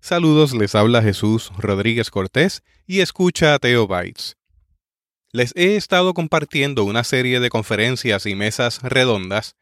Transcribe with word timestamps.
Saludos, 0.00 0.54
les 0.54 0.74
habla 0.74 1.02
Jesús 1.02 1.52
Rodríguez 1.56 2.10
Cortés 2.10 2.64
y 2.84 2.98
escucha 2.98 3.56
Teobytes. 3.60 4.36
Les 5.30 5.52
he 5.54 5.76
estado 5.76 6.14
compartiendo 6.14 6.82
una 6.82 7.04
serie 7.04 7.38
de 7.38 7.48
conferencias 7.48 8.26
y 8.26 8.34
mesas 8.34 8.82
redondas 8.82 9.54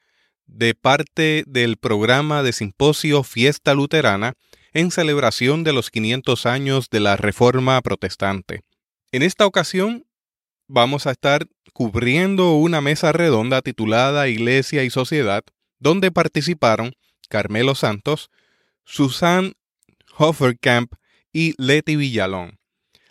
de 0.46 0.74
parte 0.74 1.44
del 1.46 1.76
programa 1.76 2.42
de 2.42 2.54
simposio 2.54 3.22
Fiesta 3.22 3.74
Luterana 3.74 4.38
en 4.72 4.90
celebración 4.90 5.64
de 5.64 5.74
los 5.74 5.90
500 5.90 6.46
años 6.46 6.88
de 6.88 7.00
la 7.00 7.18
Reforma 7.18 7.78
Protestante. 7.82 8.62
En 9.12 9.22
esta 9.22 9.44
ocasión 9.44 10.06
vamos 10.66 11.06
a 11.06 11.10
estar 11.10 11.46
cubriendo 11.74 12.54
una 12.54 12.80
mesa 12.80 13.12
redonda 13.12 13.60
titulada 13.60 14.28
Iglesia 14.28 14.82
y 14.82 14.88
Sociedad, 14.88 15.44
donde 15.78 16.10
participaron 16.10 16.94
Carmelo 17.28 17.74
Santos, 17.74 18.30
Susan 18.92 19.52
Hofferkamp 20.18 20.94
y 21.32 21.54
Leti 21.58 21.94
Villalón. 21.94 22.58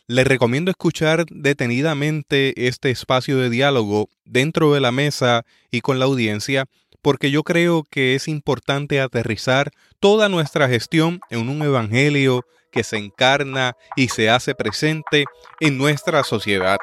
Les 0.08 0.28
recomiendo 0.28 0.72
escuchar 0.72 1.24
detenidamente 1.30 2.68
este 2.68 2.92
espacio 2.92 3.38
de 3.38 3.50
diálogo 3.50 4.10
dentro 4.26 4.74
de 4.74 4.82
la 4.82 4.92
mesa 4.92 5.46
y 5.72 5.80
con 5.80 5.98
la 5.98 6.04
audiencia 6.04 6.66
porque 7.02 7.32
yo 7.32 7.44
creo 7.44 7.84
que 7.90 8.16
es 8.16 8.28
importante 8.28 9.00
aterrizar 9.00 9.72
toda 10.02 10.28
nuestra 10.28 10.68
gestión 10.68 11.22
en 11.30 11.48
un 11.48 11.62
evangelio 11.62 12.46
que 12.74 12.84
se 12.84 12.98
encarna 12.98 13.78
y 13.96 14.10
se 14.10 14.30
hace 14.30 14.56
presente 14.56 15.24
en 15.62 15.78
nuestra 15.78 16.26
sociedad. 16.26 16.78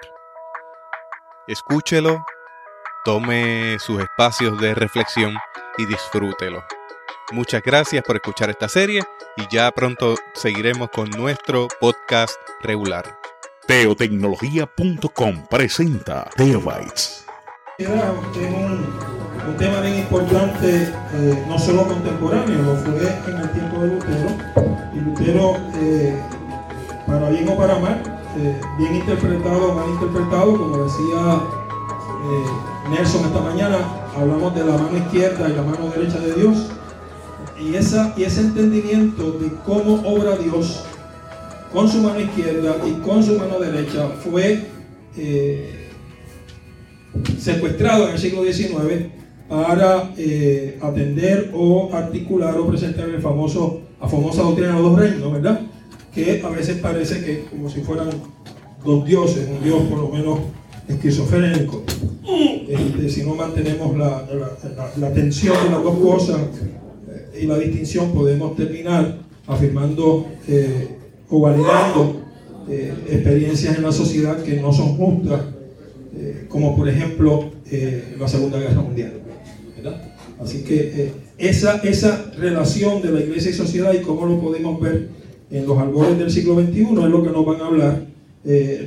Escúchelo, 1.47 2.25
tome 3.05 3.77
sus 3.79 4.01
espacios 4.01 4.59
de 4.59 4.75
reflexión 4.75 5.37
y 5.77 5.85
disfrútelo. 5.85 6.65
Muchas 7.33 7.61
gracias 7.61 8.05
por 8.05 8.15
escuchar 8.15 8.51
esta 8.51 8.69
serie 8.69 9.03
y 9.37 9.43
ya 9.51 9.73
pronto 9.73 10.15
seguiremos 10.33 10.91
con 10.91 11.11
nuestro 11.11 11.67
podcast 11.81 12.37
regular. 12.63 13.19
Teotecnología.com 13.67 15.47
presenta 15.51 16.31
Teobytes. 16.37 17.27
Era 17.79 18.13
un, 18.13 18.87
un 19.49 19.57
tema 19.59 19.81
bien 19.81 19.99
importante, 19.99 20.85
eh, 20.85 21.45
no 21.49 21.59
solo 21.59 21.89
contemporáneo, 21.89 22.63
lo 22.63 22.77
fue 22.77 23.09
en 23.27 23.37
el 23.39 23.51
tiempo 23.51 23.81
de 23.81 23.89
Lutero. 23.89 24.29
Y 24.95 24.99
Lutero, 25.01 25.57
eh, 25.75 26.23
para 27.09 27.29
bien 27.29 27.49
o 27.49 27.57
para 27.57 27.77
mal, 27.81 28.03
eh, 28.39 28.61
bien 28.79 28.95
interpretado 28.95 29.73
o 29.73 29.75
mal 29.75 29.89
interpretado, 29.89 30.57
como 30.57 30.79
decía 30.85 31.41
eh, 32.25 32.91
Nelson 32.91 33.25
esta 33.25 33.41
mañana, 33.41 33.79
hablamos 34.17 34.55
de 34.55 34.65
la 34.65 34.79
mano 34.79 34.97
izquierda 34.97 35.49
y 35.49 35.53
la 35.55 35.63
mano 35.63 35.91
derecha 35.91 36.21
de 36.21 36.33
Dios. 36.35 36.71
Y, 37.61 37.75
esa, 37.75 38.15
y 38.17 38.25
ese 38.25 38.41
entendimiento 38.41 39.33
de 39.33 39.51
cómo 39.65 40.03
obra 40.07 40.37
Dios 40.37 40.85
con 41.73 41.89
su 41.89 41.99
mano 41.99 42.21
izquierda 42.21 42.77
y 42.87 42.93
con 43.03 43.23
su 43.23 43.39
mano 43.39 43.59
derecha 43.59 44.09
fue 44.23 44.61
eh, 45.17 45.89
secuestrado 47.39 48.07
en 48.07 48.13
el 48.13 48.19
siglo 48.19 48.45
XIX 48.45 49.07
para 49.49 50.13
eh, 50.17 50.79
atender 50.83 51.51
o 51.55 51.91
articular 51.93 52.59
o 52.59 52.67
presentar 52.67 53.09
el 53.09 53.21
famoso, 53.21 53.81
la 54.01 54.09
famosa 54.09 54.43
doctrina 54.43 54.69
de 54.69 54.75
los 54.75 54.83
dos 54.83 54.99
reinos, 54.99 55.33
¿verdad? 55.33 55.61
Que 56.15 56.43
a 56.45 56.49
veces 56.49 56.79
parece 56.79 57.25
que 57.25 57.45
como 57.45 57.69
si 57.69 57.81
fueran 57.81 58.09
dos 58.85 59.05
dioses, 59.05 59.49
un 59.49 59.63
dios 59.63 59.83
por 59.83 59.99
lo 59.99 60.09
menos 60.09 60.39
esquizofrénico. 60.89 61.85
Este, 62.69 63.09
si 63.09 63.23
no 63.23 63.35
mantenemos 63.35 63.97
la, 63.97 64.27
la, 64.77 64.91
la, 64.97 65.13
tensión 65.13 65.57
de 65.65 65.71
las 65.71 65.83
dos 65.83 65.99
cosas 65.99 66.41
y 67.41 67.47
la 67.47 67.59
distinción, 67.59 68.13
podemos 68.13 68.57
terminar 68.57 69.27
afirmando 69.47 70.27
eh, 70.49 70.89
o 71.29 71.41
validando 71.41 72.23
eh, 72.69 72.93
experiencias 73.11 73.77
en 73.77 73.83
la 73.83 73.93
sociedad 73.93 74.43
que 74.43 74.61
no 74.61 74.73
son 74.73 74.97
justas, 74.97 75.41
eh, 76.17 76.47
como 76.49 76.77
por 76.77 76.89
ejemplo 76.89 77.53
la 78.19 78.29
Segunda 78.29 78.59
Guerra 78.59 78.81
Mundial. 78.81 79.13
¿verdad? 79.77 80.03
Así 80.41 80.63
que 80.63 81.11
esa, 81.37 81.77
esa 81.79 82.31
relación 82.39 83.03
de 83.03 83.11
la 83.11 83.21
iglesia 83.21 83.51
y 83.51 83.55
sociedad 83.55 83.93
y 83.93 84.03
cómo 84.03 84.25
lo 84.27 84.41
podemos 84.41 84.81
ver 84.81 85.09
en 85.51 85.67
los 85.67 85.77
albores 85.79 86.17
del 86.19 86.31
siglo 86.31 86.55
XXI 86.55 86.81
es 86.81 87.11
lo 87.11 87.23
que 87.25 87.31
nos 87.31 87.45
van 87.45 87.61
a 87.61 87.67
hablar 87.67 88.07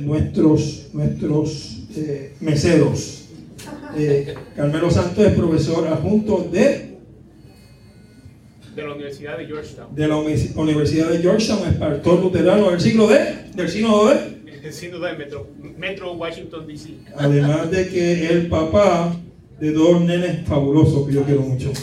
nuestros, 0.02 0.88
nuestros 0.94 1.82
meseros. 2.40 3.24
Carmelo 4.56 4.90
Santos 4.90 5.26
es 5.26 5.34
profesor 5.34 5.86
adjunto 5.88 6.48
de 6.50 6.89
de 8.82 8.88
la 8.88 8.94
Universidad 8.94 9.38
de 9.38 9.46
Georgetown. 9.46 9.94
de 9.94 10.08
la 10.08 10.16
Uni- 10.16 10.50
Universidad 10.56 11.08
de 11.10 11.18
Georgetown, 11.18 11.68
es 11.68 11.74
pastor 11.74 12.20
luterano 12.20 12.70
del 12.70 12.80
siglo 12.80 13.06
de, 13.08 13.18
del 13.54 13.68
sínodo 13.68 14.08
de, 14.10 14.40
Siendo 14.72 15.00
de 15.00 15.14
Metro, 15.14 15.48
Metro 15.78 16.12
Washington, 16.14 16.66
D.C. 16.66 16.90
además 17.16 17.70
de 17.70 17.88
que 17.88 18.26
el 18.28 18.46
papá 18.48 19.16
de 19.58 19.72
dos 19.72 20.00
nenes 20.02 20.46
fabulosos 20.46 21.06
que 21.08 21.14
yo 21.14 21.22
quiero 21.24 21.40
mucho. 21.42 21.72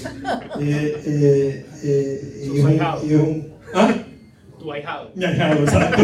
Eh, 0.59 0.95
eh, 1.05 1.65
eh, 1.83 2.49
y 2.53 2.57
es 2.57 2.63
un, 2.63 2.73
y 2.73 3.13
es 3.13 3.19
un- 3.19 3.47
¿ah? 3.75 3.93
Tu 4.59 4.71
ahijado. 4.71 5.11
Mi 5.15 5.25
ahijado, 5.25 5.63
exacto. 5.63 6.01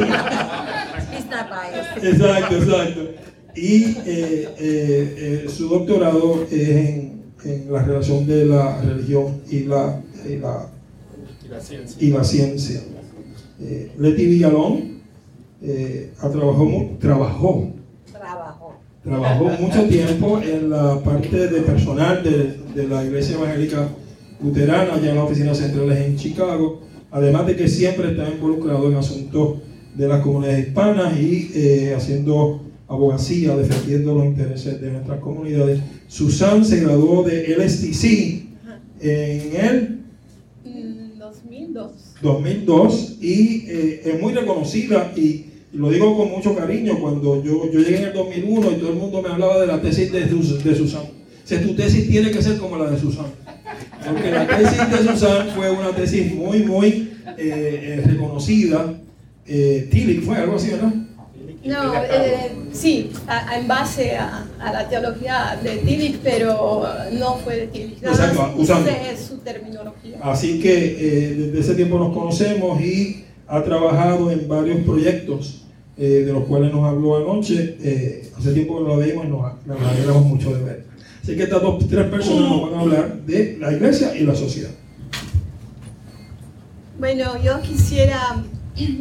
Exacto, 2.01 2.55
exacto. 2.57 3.01
Y 3.55 3.83
eh, 3.83 3.97
eh, 4.05 4.53
eh, 4.59 5.45
su 5.49 5.67
doctorado 5.69 6.45
es 6.51 6.69
en, 6.69 7.23
en 7.45 7.71
la 7.71 7.83
relación 7.83 8.25
de 8.27 8.45
la 8.45 8.81
religión 8.81 9.41
y 9.49 9.61
la, 9.61 10.01
y 10.27 10.37
la 10.37 10.69
Y 11.43 11.47
la 11.49 11.59
ciencia. 11.59 11.97
y 11.99 12.09
la 12.11 12.23
ciencia. 12.23 12.81
Eh, 13.61 13.91
Leti 13.97 14.25
Villalón 14.25 15.01
eh, 15.61 16.11
ha 16.19 16.29
trabajó, 16.29 16.97
Trabajo. 16.99 17.71
trabajó 19.03 19.45
mucho 19.61 19.83
tiempo 19.83 20.39
en 20.41 20.69
la 20.69 20.99
parte 20.99 21.47
de 21.47 21.61
personal 21.61 22.23
de, 22.23 22.57
de 22.75 22.87
la 22.87 23.05
Iglesia 23.05 23.35
Evangélica 23.35 23.87
Luterana, 24.43 24.95
allá 24.95 25.09
en 25.11 25.15
las 25.15 25.25
oficinas 25.25 25.57
centrales 25.57 25.99
en 25.99 26.17
Chicago, 26.17 26.81
además 27.11 27.47
de 27.47 27.55
que 27.55 27.67
siempre 27.67 28.11
está 28.11 28.29
involucrado 28.29 28.91
en 28.91 28.97
asuntos 28.97 29.59
de 29.95 30.07
las 30.07 30.21
comunidades 30.21 30.67
hispanas 30.67 31.17
y 31.17 31.51
eh, 31.53 31.93
haciendo 31.95 32.61
abogacía, 32.87 33.55
defendiendo 33.55 34.15
los 34.15 34.25
intereses 34.25 34.81
de 34.81 34.91
nuestras 34.91 35.19
comunidades. 35.19 35.79
Susan 36.07 36.65
se 36.65 36.81
graduó 36.81 37.23
de 37.23 37.55
LSTC 37.55 38.43
en 38.99 39.55
el 39.55 40.02
2002. 42.23 42.65
2002 42.65 43.17
y 43.21 43.65
eh, 43.67 44.01
es 44.05 44.21
muy 44.21 44.33
reconocida 44.33 45.11
y, 45.15 45.45
lo 45.73 45.89
digo 45.89 46.15
con 46.15 46.29
mucho 46.29 46.55
cariño 46.55 46.99
cuando 46.99 47.43
yo, 47.43 47.69
yo 47.71 47.79
llegué 47.79 47.97
en 47.97 48.03
el 48.05 48.13
2001 48.13 48.71
y 48.71 48.75
todo 48.75 48.89
el 48.89 48.95
mundo 48.95 49.21
me 49.23 49.29
hablaba 49.29 49.59
de 49.59 49.65
la 49.67 49.81
tesis 49.81 50.11
de, 50.11 50.29
Sus- 50.29 50.63
de 50.63 50.75
Susan. 50.75 51.01
Si 51.43 51.57
tu 51.57 51.73
tesis 51.75 52.07
tiene 52.07 52.29
que 52.29 52.41
ser 52.43 52.57
como 52.57 52.77
la 52.77 52.91
de 52.91 52.99
Susan. 52.99 53.25
Porque 54.07 54.29
la 54.31 54.45
tesis 54.47 54.77
de 54.91 54.97
Susan 55.11 55.47
fue 55.55 55.71
una 55.71 55.89
tesis 55.89 56.31
muy, 56.33 56.59
muy 56.59 57.09
eh, 57.39 57.97
eh, 57.97 58.03
reconocida. 58.05 58.93
Eh, 59.47 59.87
Tillich 59.91 60.21
fue 60.23 60.37
algo 60.37 60.55
así, 60.57 60.69
¿verdad? 60.69 60.93
No, 61.65 61.93
eh, 61.95 62.51
sí, 62.71 63.09
a- 63.25 63.49
a- 63.49 63.57
en 63.59 63.67
base 63.67 64.15
a, 64.15 64.45
a 64.59 64.73
la 64.73 64.87
teología 64.87 65.57
de 65.63 65.77
Tillich, 65.77 66.17
pero 66.23 66.85
no 67.13 67.37
fue 67.37 67.55
de 67.55 67.67
Tillich. 67.67 67.97
Exacto, 68.03 68.53
usando. 68.57 68.91
Terminología. 69.43 70.19
Así 70.21 70.59
que 70.59 70.73
eh, 70.73 71.35
desde 71.35 71.59
ese 71.59 71.75
tiempo 71.75 71.97
nos 71.99 72.13
conocemos 72.13 72.79
y 72.81 73.25
ha 73.47 73.63
trabajado 73.63 74.31
en 74.31 74.47
varios 74.47 74.81
proyectos 74.81 75.65
eh, 75.97 76.23
de 76.25 76.33
los 76.33 76.45
cuales 76.45 76.71
nos 76.73 76.83
habló 76.85 77.17
anoche. 77.17 77.77
Eh, 77.81 78.31
hace 78.37 78.53
tiempo 78.53 78.83
que 78.83 78.89
la 78.89 79.05
vimos 79.05 79.25
y 79.25 79.29
nos, 79.29 79.65
nos 79.65 79.81
alegramos 79.81 80.25
mucho 80.25 80.55
de 80.55 80.63
ver. 80.63 80.85
Así 81.21 81.35
que 81.35 81.43
estas 81.43 81.61
dos, 81.61 81.87
tres 81.87 82.07
personas 82.07 82.49
nos 82.49 82.61
van 82.63 82.73
a 82.73 82.81
hablar 82.81 83.21
de 83.21 83.57
la 83.59 83.71
iglesia 83.71 84.15
y 84.15 84.23
la 84.23 84.35
sociedad. 84.35 84.71
Bueno, 86.99 87.41
yo 87.43 87.61
quisiera 87.61 88.43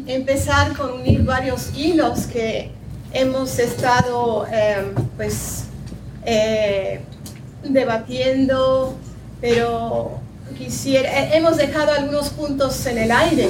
empezar 0.06 0.76
con 0.76 1.00
unir 1.00 1.24
varios 1.24 1.76
hilos 1.76 2.26
que 2.26 2.70
hemos 3.12 3.58
estado 3.58 4.46
eh, 4.52 4.92
pues 5.16 5.64
eh, 6.24 7.00
debatiendo, 7.68 8.96
pero 9.40 10.21
quisiera, 10.52 11.08
eh, 11.08 11.36
hemos 11.36 11.56
dejado 11.56 11.92
algunos 11.92 12.30
puntos 12.30 12.84
en 12.86 12.98
el 12.98 13.10
aire 13.10 13.48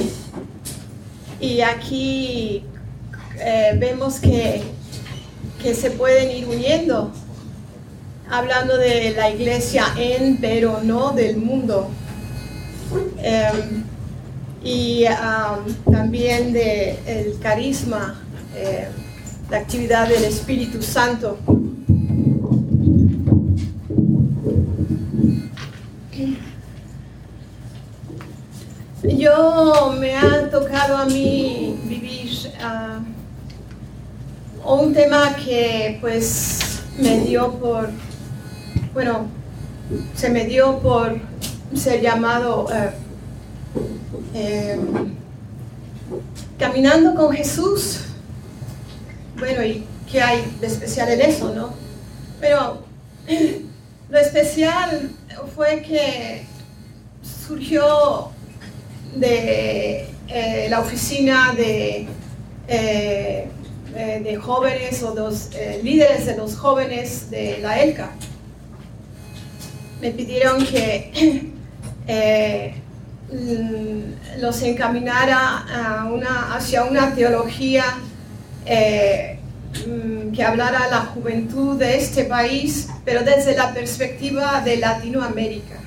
y 1.39 1.61
aquí 1.61 2.63
eh, 3.39 3.75
vemos 3.77 4.19
que, 4.19 4.63
que 5.61 5.73
se 5.73 5.91
pueden 5.91 6.31
ir 6.31 6.47
uniendo, 6.47 7.11
hablando 8.29 8.77
de 8.77 9.11
la 9.11 9.29
iglesia 9.29 9.85
en, 9.97 10.37
pero 10.37 10.81
no 10.83 11.11
del 11.11 11.37
mundo. 11.37 11.89
Em, 13.17 13.83
y 14.63 15.05
también 15.91 16.53
de 16.53 16.97
el 17.05 17.39
carisma, 17.39 18.21
eh, 18.55 18.87
la 19.49 19.57
actividad 19.57 20.07
del 20.07 20.23
Espíritu 20.23 20.81
Santo. 20.81 21.37
Yo 29.03 29.93
me 29.99 30.15
ha 30.15 30.49
tocado 30.49 30.97
a 30.97 31.05
mí 31.05 31.77
vivir 31.83 32.51
ah, 32.61 32.99
un 34.65 34.93
tema 34.93 35.35
que 35.35 35.97
pues 35.99 36.81
me 36.97 37.19
dio 37.19 37.51
por, 37.55 37.89
bueno, 38.93 39.27
se 40.15 40.29
me 40.29 40.45
dio 40.45 40.79
por 40.79 41.19
ser 41.75 42.01
llamado 42.01 42.67
eh, 42.73 42.91
eh, 44.35 44.79
caminando 46.57 47.13
con 47.15 47.33
Jesús. 47.33 47.99
Bueno, 49.37 49.63
¿y 49.65 49.85
qué 50.09 50.21
hay 50.21 50.55
de 50.61 50.67
especial 50.67 51.09
en 51.09 51.21
eso, 51.21 51.53
no? 51.53 51.73
Pero 52.39 52.83
lo 54.09 54.17
especial 54.17 55.11
fue 55.55 55.81
que 55.81 56.45
surgió 57.45 58.32
de 59.15 60.07
eh, 60.27 60.67
la 60.69 60.79
oficina 60.79 61.53
de, 61.55 62.07
eh, 62.67 63.47
eh, 63.95 64.21
de 64.23 64.35
jóvenes 64.37 65.03
o 65.03 65.13
los 65.13 65.49
líderes 65.83 66.25
de 66.25 66.37
los 66.37 66.55
jóvenes 66.55 67.29
de 67.29 67.59
la 67.59 67.79
ELCA. 67.79 68.11
Me 70.01 70.11
pidieron 70.11 70.65
que 70.65 71.51
los 74.39 74.61
encaminara 74.61 75.65
hacia 76.55 76.83
una 76.83 77.13
teología 77.15 77.83
que 78.65 80.43
hablara 80.43 80.87
la 80.89 81.01
juventud 81.01 81.77
de 81.77 81.97
este 81.97 82.25
país, 82.25 82.87
pero 83.05 83.23
desde 83.23 83.55
la 83.55 83.73
perspectiva 83.73 84.61
de 84.61 84.77
Latinoamérica. 84.77 85.82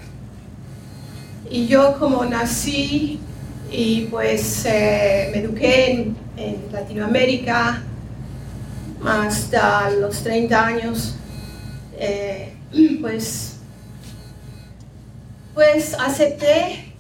Y 1.51 1.67
yo 1.67 1.99
como 1.99 2.25
nací 2.25 3.21
y 3.71 4.07
pues 4.07 4.65
eh, 4.67 5.29
me 5.33 5.39
eduqué 5.39 5.93
en, 5.93 6.17
Latinoamérica 6.71 7.83
hasta 9.05 9.91
los 9.91 10.23
30 10.23 10.67
años, 10.67 11.15
eh, 11.99 12.53
pues, 13.01 13.55
pues 15.55 15.95
acepté, 15.95 16.93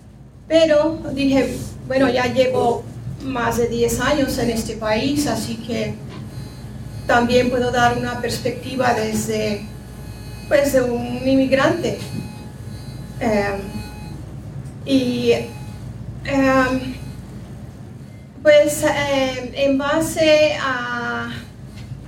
pero 0.48 1.02
dije, 1.12 1.58
bueno, 1.86 2.08
ya 2.08 2.32
llevo 2.32 2.82
más 3.22 3.58
de 3.58 3.68
10 3.68 4.00
años 4.00 4.38
en 4.38 4.50
este 4.50 4.76
país, 4.76 5.26
así 5.26 5.56
que 5.56 5.94
también 7.06 7.50
puedo 7.50 7.70
dar 7.70 7.98
una 7.98 8.20
perspectiva 8.20 8.94
desde 8.94 9.66
pues, 10.48 10.72
de 10.72 10.82
un 10.82 11.28
inmigrante. 11.28 11.98
Eh, 13.20 13.56
y 14.86 15.32
em, 16.24 16.94
pues 18.42 18.84
em, 18.84 19.50
en 19.54 19.78
base 19.78 20.56
a 20.60 21.30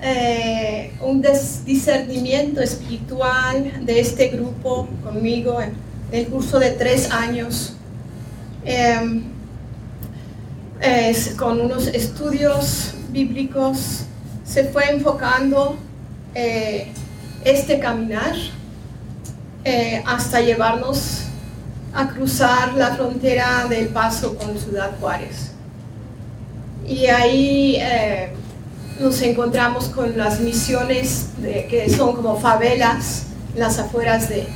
eh, 0.01 0.93
un 1.01 1.21
discernimiento 1.65 2.61
espiritual 2.61 3.85
de 3.85 4.01
este 4.01 4.29
grupo 4.29 4.89
conmigo 5.03 5.61
en 5.61 5.73
el 6.13 6.29
curso 6.29 6.61
de 6.61 6.71
tres 6.71 7.11
años, 7.11 7.75
em, 8.65 9.25
con 11.37 11.61
unos 11.61 11.89
estudios 11.89 12.95
bíblicos, 13.11 14.05
se 14.45 14.65
fue 14.65 14.89
enfocando 14.91 15.77
eh, 16.35 16.87
este 17.45 17.81
caminar 17.81 18.35
eh, 19.65 20.03
hasta 20.07 20.41
llevarnos 20.41 21.28
a 21.95 22.09
cruzar 22.09 22.75
la 22.75 22.95
frontera 22.95 23.67
del 23.69 23.89
paso 23.89 24.37
con 24.37 24.59
Ciudad 24.59 24.93
Juárez. 25.01 25.53
Y 26.87 27.07
ahí 27.07 27.77
eh, 27.77 28.33
nos 29.01 29.21
encontramos 29.23 29.89
con 29.89 30.17
las 30.17 30.41
misiones 30.41 31.29
que 31.43 31.89
son 31.95 32.17
como 32.17 32.39
favelas 32.39 33.27
en 33.55 33.61
las 33.61 33.79
afueras 33.79 34.29
de, 34.29 34.47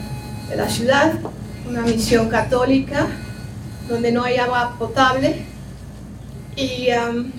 la 0.56 0.69
ciudad, 0.69 1.14
una 1.67 1.81
misión 1.81 2.29
católica 2.29 3.06
donde 3.88 4.12
no 4.12 4.23
hay 4.23 4.37
agua 4.37 4.76
potable 4.79 5.46
y 6.56 6.88
um, 6.93 7.32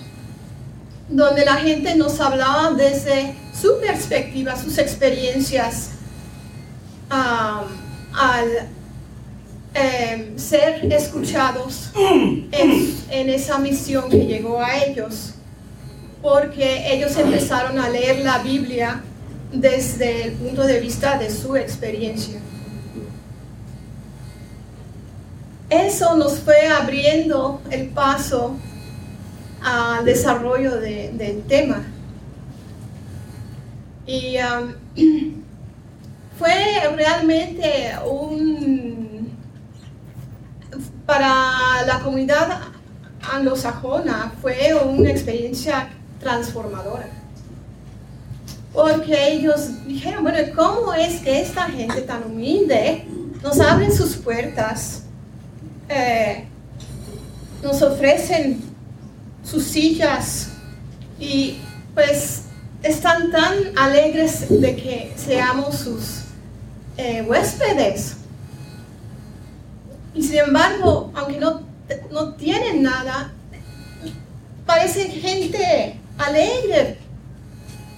donde 1.09 1.45
la 1.45 1.57
gente 1.57 1.95
nos 1.95 2.19
hablaba 2.19 2.71
desde 2.71 3.35
su 3.53 3.79
perspectiva, 3.79 4.55
sus 4.55 4.79
experiencias 4.79 5.91
um, 7.11 7.67
al 8.17 8.67
Em, 9.75 10.37
ser 10.37 10.85
escuchados 10.93 11.89
en, 11.95 13.29
esa 13.29 13.57
misión 13.57 14.07
que 14.07 14.27
llegó 14.27 14.61
a 14.61 14.77
ellos, 14.83 15.33
porque 16.21 16.93
ellos 16.93 17.17
empezaron 17.17 17.79
a 17.79 17.89
leer 17.89 18.23
la 18.23 18.37
Biblia 18.37 19.01
desde 19.51 20.25
el 20.25 20.33
punto 20.33 20.63
de 20.63 20.79
vista 20.79 21.17
de 21.17 21.31
su 21.31 21.55
experiencia. 21.55 22.39
Eso 25.71 26.15
nos 26.17 26.37
fue 26.37 26.67
abriendo 26.67 27.59
el 27.71 27.87
paso 27.87 28.55
al 29.63 30.05
desarrollo 30.05 30.75
del 30.79 31.41
tema. 31.47 31.83
Y 34.05 34.35
fue 36.37 36.95
realmente 36.95 37.91
un 38.05 38.82
para 41.05 41.85
la 41.85 41.99
comunidad 42.03 42.61
anglosajona 43.31 44.33
fue 44.41 44.73
una 44.73 45.09
experiencia 45.09 45.89
transformadora. 46.19 47.07
Porque 48.73 49.33
ellos 49.33 49.85
dijeron, 49.85 50.23
bueno, 50.23 50.39
¿cómo 50.55 50.93
es 50.93 51.21
que 51.21 51.41
esta 51.41 51.63
gente 51.65 52.01
tan 52.01 52.23
humilde 52.23 53.05
nos 53.43 53.59
abre 53.59 53.91
sus 53.91 54.15
puertas, 54.15 55.03
eh, 55.89 56.45
nos 57.61 57.81
ofrecen 57.81 58.61
sus 59.43 59.63
sillas 59.63 60.49
y 61.19 61.59
pues 61.93 62.43
están 62.81 63.31
tan 63.31 63.77
alegres 63.77 64.49
de 64.49 64.75
que 64.75 65.13
seamos 65.17 65.75
sus 65.75 66.21
eh, 66.97 67.21
huéspedes? 67.21 68.22
Y 70.13 70.21
sin 70.21 70.39
embargo, 70.39 71.11
aunque 71.15 71.39
no, 71.39 71.61
no 72.11 72.33
tienen 72.33 72.83
nada, 72.83 73.31
parecen 74.65 75.11
gente 75.11 75.99
alegre, 76.17 76.99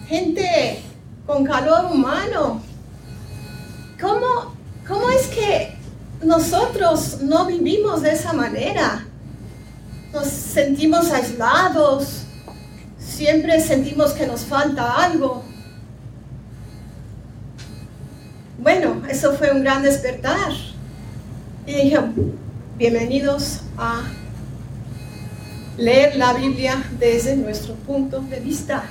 gente 0.07 0.81
con 1.25 1.43
calor 1.43 1.91
humano. 1.91 2.61
¿Cómo, 3.99 4.55
¿Cómo 4.87 5.09
es 5.09 5.27
que 5.27 5.75
nosotros 6.21 7.21
no 7.21 7.45
vivimos 7.45 8.01
de 8.01 8.11
esa 8.11 8.33
manera? 8.33 9.05
Nos 10.13 10.27
sentimos 10.27 11.11
aislados, 11.11 12.21
siempre 12.97 13.59
sentimos 13.59 14.13
que 14.13 14.25
nos 14.25 14.41
falta 14.41 15.03
algo. 15.03 15.43
Bueno, 18.57 19.01
eso 19.09 19.33
fue 19.33 19.51
un 19.51 19.61
gran 19.61 19.83
despertar. 19.83 20.51
Y 21.67 21.73
dije, 21.73 21.97
bienvenidos 22.77 23.61
a 23.75 24.03
leer 25.79 26.15
la 26.15 26.33
Biblia 26.33 26.83
desde 26.99 27.35
nuestro 27.35 27.73
punto 27.73 28.21
de 28.21 28.39
vista. 28.39 28.83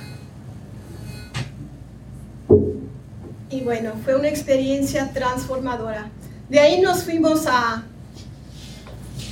Y 3.49 3.61
bueno, 3.61 3.93
fue 4.03 4.17
una 4.17 4.27
experiencia 4.27 5.09
transformadora. 5.13 6.09
De 6.49 6.59
ahí 6.59 6.81
nos 6.81 7.05
fuimos 7.05 7.47
a, 7.47 7.85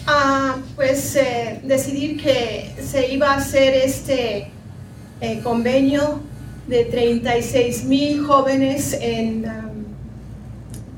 a 0.08 0.56
pues, 0.78 1.14
eh, 1.18 1.60
decidir 1.66 2.24
que 2.24 2.74
se 2.82 3.12
iba 3.12 3.34
a 3.34 3.38
hacer 3.40 3.74
este 3.74 4.52
eh, 5.20 5.42
convenio 5.44 6.22
de 6.70 6.86
36 6.86 7.84
mil 7.84 8.24
jóvenes 8.24 8.98
en, 9.02 9.44
um, 9.44 9.86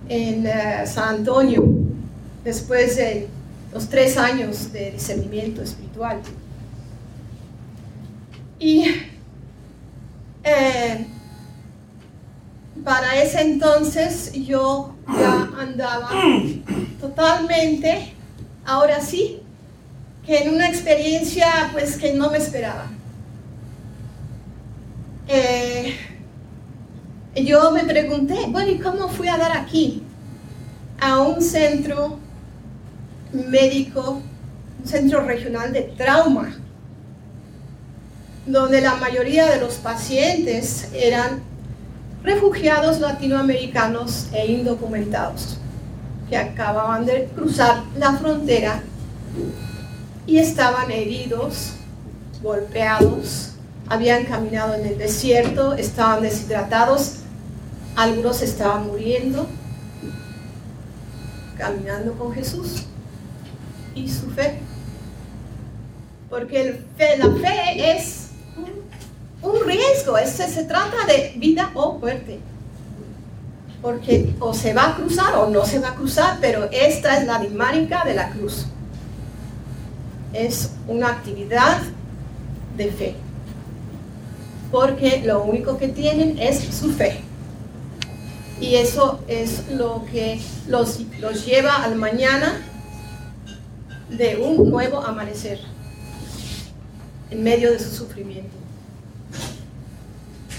en 0.09 0.45
uh, 0.45 0.85
San 0.85 1.15
Antonio 1.15 1.84
después 2.45 2.95
de 2.95 3.27
los 3.73 3.89
tres 3.89 4.17
años 4.17 4.71
de 4.71 4.91
discernimiento 4.91 5.63
espiritual. 5.63 6.21
Y 8.59 8.85
eh, 10.43 11.07
para 12.83 13.21
ese 13.21 13.41
entonces 13.41 14.31
yo 14.33 14.95
ya 15.07 15.49
andaba 15.57 16.09
totalmente, 17.01 18.13
ahora 18.63 19.01
sí, 19.01 19.41
que 20.25 20.43
en 20.43 20.53
una 20.53 20.69
experiencia 20.69 21.69
pues 21.73 21.97
que 21.97 22.13
no 22.13 22.29
me 22.29 22.37
esperaba. 22.37 22.85
Eh, 25.27 25.95
yo 27.43 27.71
me 27.71 27.83
pregunté, 27.83 28.45
bueno, 28.47 28.71
¿y 28.71 28.77
cómo 28.77 29.09
fui 29.09 29.27
a 29.27 29.37
dar 29.37 29.51
aquí? 29.51 30.03
A 31.01 31.19
un 31.19 31.41
centro 31.41 32.19
médico 33.35 34.21
un 34.81 34.87
centro 34.87 35.21
regional 35.21 35.73
de 35.73 35.81
trauma, 35.81 36.55
donde 38.45 38.81
la 38.81 38.95
mayoría 38.95 39.47
de 39.47 39.59
los 39.59 39.75
pacientes 39.75 40.89
eran 40.93 41.41
refugiados 42.23 42.99
latinoamericanos 42.99 44.27
e 44.33 44.51
indocumentados 44.51 45.57
que 46.29 46.37
acababan 46.37 47.05
de 47.05 47.29
cruzar 47.35 47.83
la 47.97 48.13
frontera 48.13 48.81
y 50.25 50.37
estaban 50.37 50.89
heridos, 50.89 51.73
golpeados, 52.41 53.51
habían 53.87 54.25
caminado 54.25 54.73
en 54.73 54.85
el 54.85 54.97
desierto, 54.97 55.73
estaban 55.73 56.23
deshidratados, 56.23 57.17
algunos 57.95 58.41
estaban 58.41 58.87
muriendo, 58.87 59.47
caminando 61.57 62.13
con 62.13 62.33
Jesús 62.33 62.85
y 63.95 64.09
su 64.09 64.29
fe. 64.31 64.59
Porque 66.29 66.81
la 67.17 67.29
fe 67.35 67.91
es 67.97 68.27
un, 68.57 69.49
un 69.49 69.65
riesgo, 69.65 70.17
es- 70.17 70.31
se 70.31 70.63
trata 70.65 71.05
de 71.07 71.33
vida 71.37 71.71
o 71.73 71.93
muerte. 71.93 72.39
Porque 73.81 74.33
o 74.39 74.53
se 74.53 74.73
va 74.73 74.89
a 74.91 74.95
cruzar 74.95 75.35
o 75.35 75.49
no 75.49 75.63
se 75.65 75.79
va 75.79 75.89
a 75.89 75.95
cruzar, 75.95 76.37
pero 76.41 76.67
esta 76.71 77.17
es 77.19 77.27
la 77.27 77.39
dinámica 77.39 78.03
de 78.03 78.15
la 78.15 78.29
cruz. 78.31 78.65
Es 80.33 80.71
una 80.87 81.09
actividad 81.09 81.81
de 82.75 82.91
fe. 82.91 83.15
Porque 84.71 85.21
lo 85.23 85.43
único 85.43 85.77
que 85.77 85.87
tienen 85.87 86.37
es 86.39 86.59
su 86.75 86.91
fe. 86.91 87.21
Y 88.59 88.75
eso 88.75 89.19
es 89.27 89.69
lo 89.69 90.03
que 90.11 90.41
los, 90.67 90.99
los 91.19 91.45
lleva 91.45 91.75
al 91.83 91.95
mañana 91.95 92.61
de 94.09 94.37
un 94.37 94.69
nuevo 94.69 95.01
amanecer 95.01 95.59
en 97.31 97.43
medio 97.43 97.71
de 97.71 97.79
su 97.79 97.91
sufrimiento. 97.91 98.55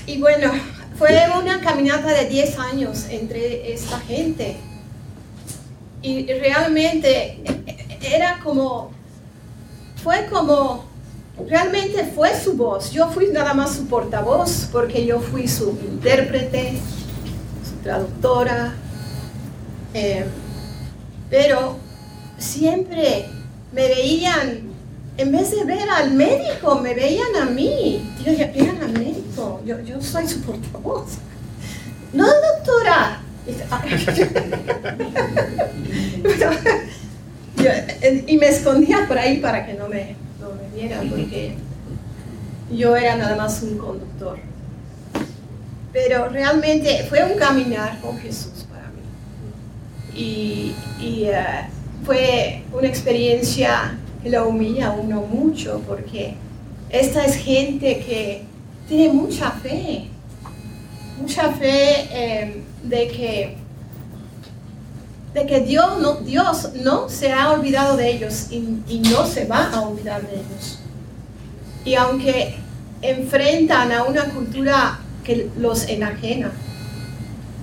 Y 0.07 0.21
bueno, 0.21 0.53
fue 0.99 1.27
una 1.39 1.61
caminata 1.61 2.13
de 2.13 2.27
10 2.27 2.59
años 2.59 3.07
entre 3.11 3.73
esta 3.73 3.99
gente. 4.01 4.57
Y 6.03 6.27
realmente 6.27 7.43
era 8.01 8.39
como, 8.43 8.91
fue 10.03 10.27
como, 10.27 10.85
realmente 11.49 12.05
fue 12.15 12.39
su 12.39 12.57
voz. 12.57 12.93
Yo 12.93 13.09
fui 13.11 13.29
nada 13.33 13.53
más 13.55 13.75
su 13.75 13.87
portavoz 13.87 14.69
porque 14.71 15.05
yo 15.05 15.21
fui 15.21 15.49
su 15.49 15.71
intérprete, 15.71 16.79
su 17.69 17.83
traductora. 17.83 18.75
eh, 19.95 20.27
pero 21.29 21.77
siempre 22.39 23.27
me 23.77 23.89
veían, 23.89 24.61
en 25.19 25.33
vez 25.33 25.51
de 25.51 25.65
ver 25.65 25.91
al 25.91 26.13
médico, 26.13 26.81
me 26.81 26.95
veían 26.95 27.37
a 27.37 27.45
mí. 27.45 28.11
Yo 28.25 28.31
dije, 28.31 28.51
vean 28.57 28.83
al 28.83 28.93
médico, 28.93 29.61
yo, 29.67 29.79
yo 29.81 30.01
soy 30.01 30.27
su 30.27 30.41
portavoz. 30.41 31.19
No, 32.15 32.27
doctora. 32.27 33.21
Y 33.47 33.51
eh, 37.65 38.25
y 38.27 38.39
me 38.39 38.49
escondía 38.49 39.07
por 39.07 39.19
ahí 39.19 39.37
para 39.39 39.65
que 39.67 39.75
no 39.75 39.89
me, 39.89 40.17
no 40.41 40.53
me 40.55 40.69
vieran, 40.75 41.11
porque 41.11 41.55
yo 42.73 42.97
era 42.97 43.17
nada 43.17 43.37
más 43.37 43.63
un 43.63 43.77
conductor. 43.77 44.39
Pero 45.93 46.31
realmente 46.31 47.05
fue 47.09 47.23
un 47.25 47.39
caminar 47.39 48.01
con 48.01 48.19
Jesús 48.19 48.65
para 48.71 48.89
mí. 48.89 49.03
Y, 50.15 50.75
y, 50.99 51.27
eh, 51.27 51.69
fue 52.05 52.63
una 52.73 52.89
experiencia 52.89 53.99
que 54.23 54.31
lo 54.31 54.49
humilla 54.49 54.89
a 54.89 54.93
uno 54.93 55.23
mucho, 55.23 55.83
porque 55.87 56.35
esta 56.91 57.25
es 57.25 57.37
gente 57.37 57.99
que 57.99 58.43
tiene 58.89 59.13
mucha 59.13 59.51
fe, 59.51 60.09
mucha 61.21 61.53
fe 61.53 62.09
eh, 62.11 62.63
de 62.83 63.09
que 63.09 63.57
de 65.35 65.47
que 65.47 65.61
Dios 65.61 66.01
no, 66.01 66.15
Dios 66.15 66.71
no 66.83 67.11
se 67.11 67.31
ha 67.31 67.53
olvidado 67.53 67.99
de 67.99 68.11
ellos 68.11 68.47
y 68.51 69.01
no 69.01 69.27
se 69.27 69.45
va 69.45 69.71
a 69.71 69.83
olvidar 69.83 70.23
de 70.23 70.37
ellos. 70.37 70.79
Y 71.85 71.95
aunque 71.95 72.57
enfrentan 73.03 73.93
a 73.93 74.05
una 74.05 74.25
cultura 74.31 74.99
que 75.25 75.51
los 75.59 75.89
enajena, 75.89 76.53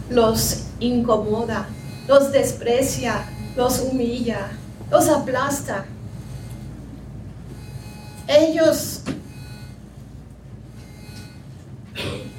los 0.09 0.65
incomoda, 0.79 1.67
los 2.07 2.31
desprecia, 2.31 3.25
los 3.55 3.79
humilla, 3.79 4.51
los 4.91 5.07
aplasta, 5.09 5.85
ellos 8.27 9.01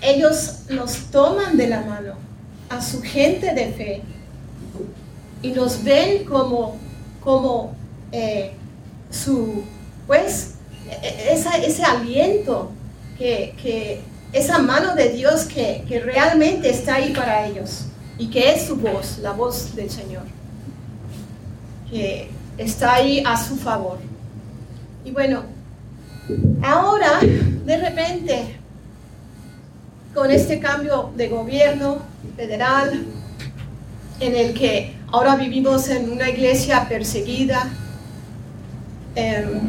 ellos 0.02 0.60
nos 0.70 0.96
toman 1.10 1.56
de 1.56 1.68
la 1.68 1.80
mano 1.82 2.14
a 2.68 2.80
su 2.82 3.00
gente 3.02 3.54
de 3.54 3.66
fe 3.72 4.02
y 5.42 5.50
nos 5.52 5.82
ven 5.84 6.24
como, 6.24 6.76
como 7.22 7.74
eh, 8.12 8.52
su, 9.10 9.64
pues, 10.06 10.54
e- 10.90 11.32
esa- 11.32 11.56
ese 11.58 11.84
aliento, 11.84 12.70
que, 13.18 13.54
que 13.62 14.00
esa 14.32 14.58
mano 14.58 14.94
de 14.94 15.10
Dios 15.10 15.44
que, 15.44 15.84
que 15.88 16.00
realmente 16.00 16.68
está 16.70 16.96
ahí 16.96 17.12
para 17.14 17.46
ellos 17.46 17.84
y 18.18 18.28
que 18.28 18.52
es 18.52 18.66
su 18.66 18.76
voz, 18.76 19.18
la 19.18 19.32
voz 19.32 19.74
del 19.76 19.88
Señor, 19.90 20.24
que 21.90 22.30
está 22.58 22.94
ahí 22.94 23.22
a 23.26 23.36
su 23.36 23.56
favor. 23.56 23.98
Y 25.04 25.10
bueno, 25.10 25.42
ahora, 26.62 27.20
de 27.20 27.76
repente, 27.76 28.56
con 30.14 30.30
este 30.30 30.60
cambio 30.60 31.12
de 31.16 31.28
gobierno 31.28 31.98
federal, 32.36 33.04
en 34.20 34.36
el 34.36 34.54
que 34.54 34.94
ahora 35.10 35.36
vivimos 35.36 35.88
en 35.88 36.10
una 36.10 36.30
iglesia 36.30 36.88
perseguida, 36.88 37.68
em, 39.14 39.60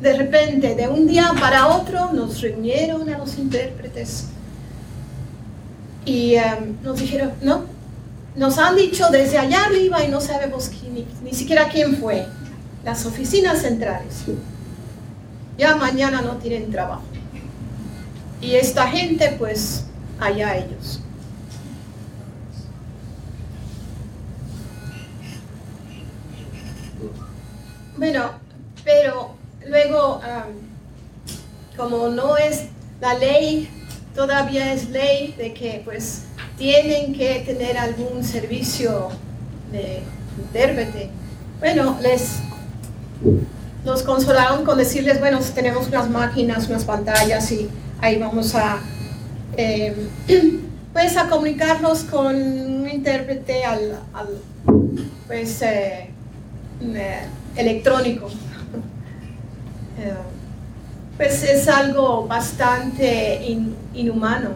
de 0.00 0.12
repente, 0.14 0.74
de 0.74 0.88
un 0.88 1.06
día 1.06 1.32
para 1.40 1.68
otro, 1.68 2.12
nos 2.12 2.40
reunieron 2.40 3.08
a 3.08 3.18
los 3.18 3.38
intérpretes 3.38 4.28
y 6.04 6.34
em, 6.34 6.76
nos 6.82 6.98
dijeron, 6.98 7.32
no, 7.40 7.71
nos 8.36 8.58
han 8.58 8.76
dicho 8.76 9.08
desde 9.10 9.38
allá 9.38 9.64
arriba 9.64 10.04
y 10.04 10.08
no 10.08 10.20
sabemos 10.20 10.70
ni, 10.90 11.06
ni 11.22 11.34
siquiera 11.34 11.68
quién 11.68 11.96
fue, 11.96 12.26
las 12.84 13.04
oficinas 13.06 13.60
centrales. 13.60 14.24
Ya 15.58 15.76
mañana 15.76 16.22
no 16.22 16.36
tienen 16.36 16.70
trabajo. 16.70 17.04
Y 18.40 18.54
esta 18.54 18.88
gente, 18.88 19.36
pues, 19.38 19.84
allá 20.18 20.56
ellos. 20.56 21.00
Bueno, 27.96 28.32
pero 28.82 29.36
luego, 29.68 30.20
como 31.76 32.08
no 32.08 32.36
es 32.36 32.64
la 33.00 33.14
ley, 33.14 33.70
todavía 34.14 34.72
es 34.72 34.90
ley 34.90 35.34
de 35.38 35.54
que 35.54 35.82
pues 35.84 36.24
tienen 36.62 37.12
que 37.12 37.40
tener 37.44 37.76
algún 37.76 38.22
servicio 38.22 39.08
de 39.72 39.98
intérprete. 40.38 41.10
Bueno, 41.58 41.98
les 42.00 42.36
nos 43.84 44.04
consolaron 44.04 44.64
con 44.64 44.78
decirles, 44.78 45.18
bueno, 45.18 45.40
tenemos 45.56 45.88
unas 45.88 46.08
máquinas, 46.08 46.68
unas 46.68 46.84
pantallas 46.84 47.50
y 47.50 47.68
ahí 48.00 48.16
vamos 48.16 48.54
a 48.54 48.78
eh, 49.56 49.92
pues 50.92 51.16
a 51.16 51.28
comunicarnos 51.28 52.04
con 52.04 52.36
un 52.36 52.88
intérprete 52.88 53.64
al, 53.64 53.98
al, 54.14 54.28
pues 55.26 55.62
eh, 55.62 56.10
eh, 56.80 57.20
electrónico. 57.56 58.28
Eh, 59.98 60.14
pues 61.18 61.42
es 61.44 61.68
algo 61.68 62.26
bastante 62.26 63.44
in- 63.46 63.74
inhumano. 63.94 64.50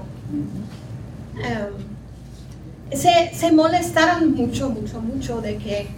Se, 2.93 3.33
se 3.35 3.53
molestaron 3.53 4.35
mucho, 4.35 4.71
mucho, 4.71 5.01
mucho 5.01 5.41
de 5.41 5.57
que 5.57 5.89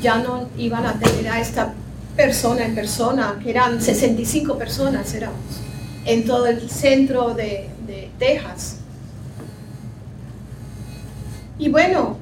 ya 0.00 0.18
no 0.18 0.48
iban 0.56 0.86
a 0.86 0.98
tener 0.98 1.28
a 1.28 1.40
esta 1.40 1.74
persona 2.16 2.64
en 2.64 2.74
persona, 2.74 3.38
que 3.42 3.50
eran 3.50 3.80
65 3.80 4.56
personas 4.56 5.12
éramos, 5.14 5.60
en 6.04 6.24
todo 6.24 6.46
el 6.46 6.68
centro 6.70 7.34
de, 7.34 7.68
de 7.86 8.10
Texas. 8.18 8.78
Y 11.58 11.68
bueno, 11.68 12.18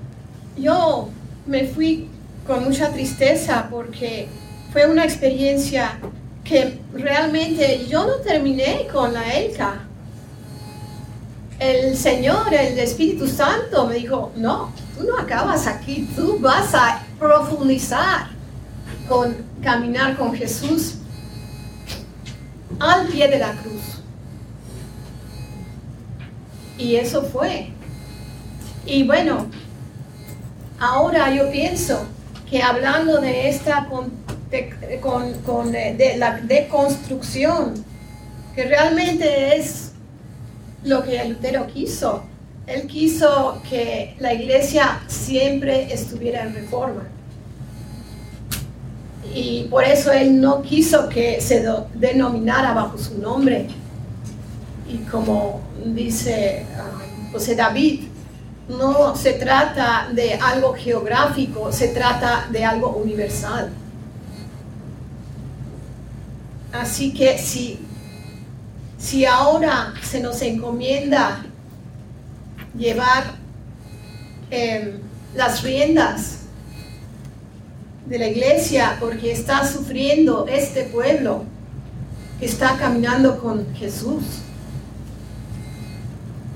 yo 0.56 1.08
me 1.46 1.64
fui 1.64 2.08
con 2.46 2.64
mucha 2.64 2.90
tristeza 2.90 3.68
porque 3.70 4.28
fue 4.72 4.86
una 4.86 5.04
experiencia 5.04 5.98
que 6.44 6.78
realmente 6.92 7.86
yo 7.88 8.06
no 8.06 8.16
terminé 8.16 8.86
con 8.92 9.12
la 9.12 9.32
ELCA. 9.34 9.83
El 11.58 11.96
Señor, 11.96 12.52
el 12.52 12.78
Espíritu 12.78 13.28
Santo 13.28 13.86
me 13.86 13.94
dijo, 13.94 14.32
no, 14.36 14.72
tú 14.96 15.04
no 15.04 15.16
acabas 15.18 15.66
aquí, 15.66 16.08
tú 16.16 16.38
vas 16.40 16.74
a 16.74 17.02
profundizar 17.18 18.28
con 19.08 19.36
caminar 19.62 20.16
con 20.16 20.34
Jesús 20.34 20.96
al 22.78 23.06
pie 23.06 23.28
de 23.28 23.38
la 23.38 23.52
cruz. 23.52 23.82
Y 26.76 26.96
eso 26.96 27.22
fue. 27.22 27.70
Y 28.84 29.04
bueno, 29.04 29.46
ahora 30.78 31.30
yo 31.34 31.50
pienso 31.50 32.06
que 32.50 32.62
hablando 32.62 33.20
de 33.20 33.48
esta 33.48 33.86
con, 33.88 34.12
con, 35.44 35.72
de, 35.72 36.14
la 36.18 36.40
deconstrucción, 36.40 37.84
que 38.54 38.64
realmente 38.64 39.56
es 39.56 39.92
lo 40.84 41.02
que 41.02 41.24
Lutero 41.24 41.66
quiso. 41.66 42.24
Él 42.66 42.86
quiso 42.86 43.60
que 43.68 44.16
la 44.20 44.32
iglesia 44.32 45.02
siempre 45.06 45.92
estuviera 45.92 46.42
en 46.42 46.54
reforma. 46.54 47.02
Y 49.34 49.64
por 49.64 49.84
eso 49.84 50.12
él 50.12 50.40
no 50.40 50.62
quiso 50.62 51.08
que 51.08 51.40
se 51.40 51.66
denominara 51.94 52.72
bajo 52.72 52.96
su 52.96 53.18
nombre. 53.18 53.66
Y 54.88 54.98
como 54.98 55.60
dice 55.84 56.66
um, 56.78 57.32
José 57.32 57.54
David, 57.54 58.04
no 58.68 59.14
se 59.16 59.34
trata 59.34 60.08
de 60.12 60.34
algo 60.34 60.74
geográfico, 60.74 61.72
se 61.72 61.88
trata 61.88 62.48
de 62.50 62.64
algo 62.64 62.90
universal. 62.90 63.70
Así 66.72 67.12
que 67.12 67.38
si, 67.38 67.83
si 69.04 69.26
ahora 69.26 69.92
se 70.02 70.18
nos 70.20 70.40
encomienda 70.40 71.44
llevar 72.76 73.34
em, 74.50 74.98
las 75.34 75.62
riendas 75.62 76.38
de 78.06 78.18
la 78.18 78.28
iglesia 78.28 78.96
porque 78.98 79.30
está 79.30 79.70
sufriendo 79.70 80.46
este 80.48 80.84
pueblo 80.84 81.44
que 82.40 82.46
está 82.46 82.78
caminando 82.78 83.40
con 83.40 83.74
Jesús. 83.74 84.24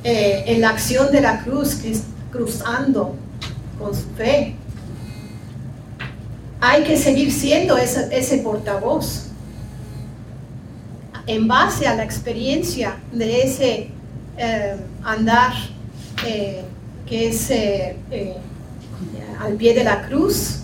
Eh, 0.02 0.44
en 0.46 0.62
la 0.62 0.70
acción 0.70 1.12
de 1.12 1.20
la 1.20 1.42
cruz, 1.42 1.78
cruzando 2.32 3.14
con 3.78 3.94
su 3.94 4.08
fe. 4.16 4.54
Hay 6.60 6.82
que 6.84 6.96
seguir 6.96 7.30
siendo 7.30 7.76
ese, 7.76 8.08
ese 8.10 8.38
portavoz 8.38 9.27
en 11.28 11.46
base 11.46 11.86
a 11.86 11.94
la 11.94 12.02
experiencia 12.02 12.96
de 13.12 13.42
ese 13.42 13.90
eh, 14.36 14.76
andar 15.04 15.52
eh, 16.26 16.64
que 17.06 17.28
es 17.28 17.50
al 19.40 19.54
pie 19.54 19.74
de 19.74 19.84
la 19.84 20.02
cruz, 20.08 20.60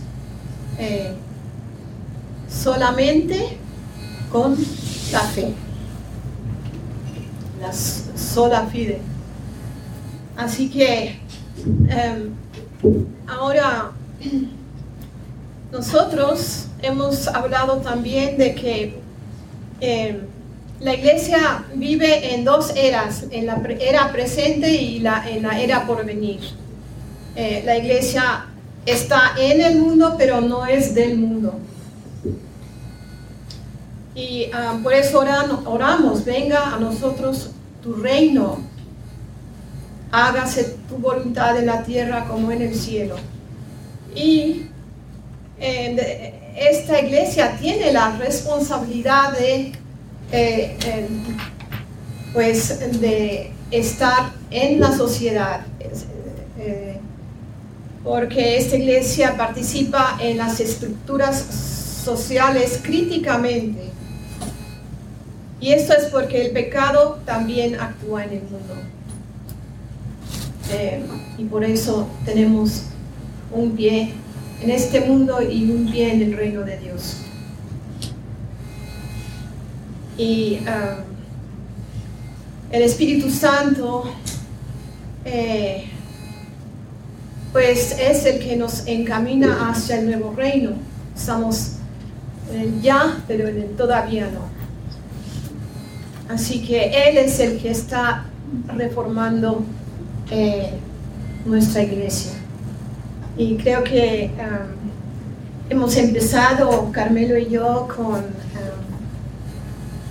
solamente 2.48 3.56
con 4.32 4.56
la 5.12 5.20
fe, 5.20 5.54
la 7.60 7.72
sola 7.72 8.66
fide. 8.66 9.00
Así 10.36 10.68
que 10.68 11.20
em, 11.88 12.30
ahora 13.26 13.92
nosotros 15.70 16.66
hemos 16.82 17.28
hablado 17.28 17.76
también 17.76 18.36
de 18.36 18.54
que 18.54 18.98
em, 19.80 20.33
la 20.84 20.94
iglesia 20.94 21.64
vive 21.74 22.34
en 22.34 22.44
dos 22.44 22.70
eras, 22.76 23.24
en 23.30 23.46
la 23.46 23.60
era 23.80 24.12
presente 24.12 24.70
y 24.70 25.00
la, 25.00 25.28
en 25.28 25.42
la 25.42 25.58
era 25.58 25.86
por 25.86 26.04
venir. 26.04 26.40
Eh, 27.34 27.62
la 27.64 27.78
iglesia 27.78 28.46
está 28.84 29.32
en 29.38 29.62
el 29.62 29.78
mundo, 29.78 30.14
pero 30.18 30.42
no 30.42 30.66
es 30.66 30.94
del 30.94 31.16
mundo. 31.16 31.58
Y 34.14 34.50
ah, 34.52 34.78
por 34.82 34.92
eso 34.92 35.24
oramos, 35.64 36.24
venga 36.24 36.74
a 36.74 36.78
nosotros 36.78 37.50
tu 37.82 37.94
reino 37.94 38.58
hágase 40.12 40.76
tu 40.88 40.96
voluntad 40.96 41.58
en 41.58 41.66
la 41.66 41.82
tierra 41.82 42.26
como 42.26 42.52
en 42.52 42.62
el 42.62 42.74
cielo. 42.74 43.16
Y 44.14 44.66
esta 45.58 47.00
iglesia 47.00 47.56
tiene 47.58 47.90
la 47.92 48.16
responsabilidad 48.16 49.32
de, 49.32 49.72
eh, 50.36 50.76
pues, 52.32 53.00
de 53.00 53.52
estar 53.70 54.32
en 54.50 54.80
la 54.80 54.96
sociedad, 54.96 55.64
eh, 56.58 56.98
porque 58.02 58.58
esta 58.58 58.76
iglesia 58.76 59.36
participa 59.36 60.18
en 60.20 60.38
las 60.38 60.58
estructuras 60.58 61.40
sociales 62.04 62.80
críticamente. 62.82 63.90
Y 65.60 65.72
esto 65.72 65.94
es 65.94 66.06
porque 66.06 66.46
el 66.46 66.50
pecado 66.50 67.20
también 67.24 67.78
actúa 67.80 68.24
en 68.24 68.32
el 68.32 68.42
mundo. 68.42 68.74
Eh, 70.72 71.00
y 71.38 71.44
por 71.44 71.62
eso 71.62 72.08
tenemos 72.24 72.82
un 73.52 73.76
pie 73.76 74.12
en 74.60 74.70
este 74.70 75.00
mundo 75.00 75.40
y 75.40 75.70
un 75.70 75.90
pie 75.90 76.12
en 76.12 76.22
el 76.22 76.36
reino 76.36 76.62
de 76.62 76.78
Dios. 76.78 77.23
Y 80.16 80.60
um, 80.60 81.04
el 82.70 82.82
Espíritu 82.82 83.30
Santo, 83.30 84.04
eh, 85.24 85.84
pues 87.52 87.96
es 87.98 88.26
el 88.26 88.40
que 88.40 88.56
nos 88.56 88.86
encamina 88.86 89.70
hacia 89.70 90.00
el 90.00 90.06
nuevo 90.06 90.34
reino. 90.34 90.72
Estamos 91.16 91.72
el 92.52 92.80
ya, 92.82 93.22
pero 93.26 93.48
en 93.48 93.62
el 93.62 93.68
todavía 93.76 94.28
no. 94.30 94.54
Así 96.32 96.62
que 96.62 97.08
Él 97.08 97.18
es 97.18 97.38
el 97.38 97.58
que 97.58 97.70
está 97.70 98.24
reformando 98.74 99.64
eh, 100.30 100.70
nuestra 101.44 101.82
iglesia. 101.82 102.32
Y 103.36 103.56
creo 103.56 103.84
que 103.84 104.30
um, 104.38 105.70
hemos 105.70 105.96
empezado, 105.96 106.90
Carmelo 106.92 107.36
y 107.36 107.50
yo, 107.50 107.88
con 107.94 108.14
um, 108.14 108.83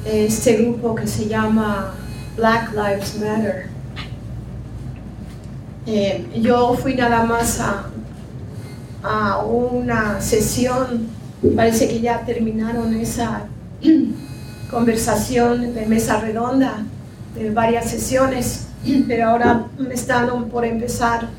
este 0.05 0.57
grupo 0.57 0.95
que 0.95 1.07
se 1.07 1.27
llama 1.27 1.93
Black 2.35 2.71
Lives 2.73 3.19
Matter. 3.19 3.67
Eh, 5.85 6.25
yo 6.41 6.75
fui 6.75 6.95
nada 6.95 7.23
más 7.23 7.59
a, 7.59 7.89
a 9.03 9.37
una 9.39 10.21
sesión, 10.21 11.07
parece 11.55 11.87
que 11.87 11.99
ya 11.99 12.21
terminaron 12.25 12.93
esa 12.93 13.47
conversación 14.71 15.73
de 15.73 15.85
mesa 15.85 16.19
redonda 16.19 16.85
de 17.35 17.49
varias 17.49 17.89
sesiones 17.89 18.67
pero 19.07 19.29
ahora 19.29 19.65
me 19.77 19.93
están 19.93 20.45
por 20.49 20.65
empezar 20.65 21.29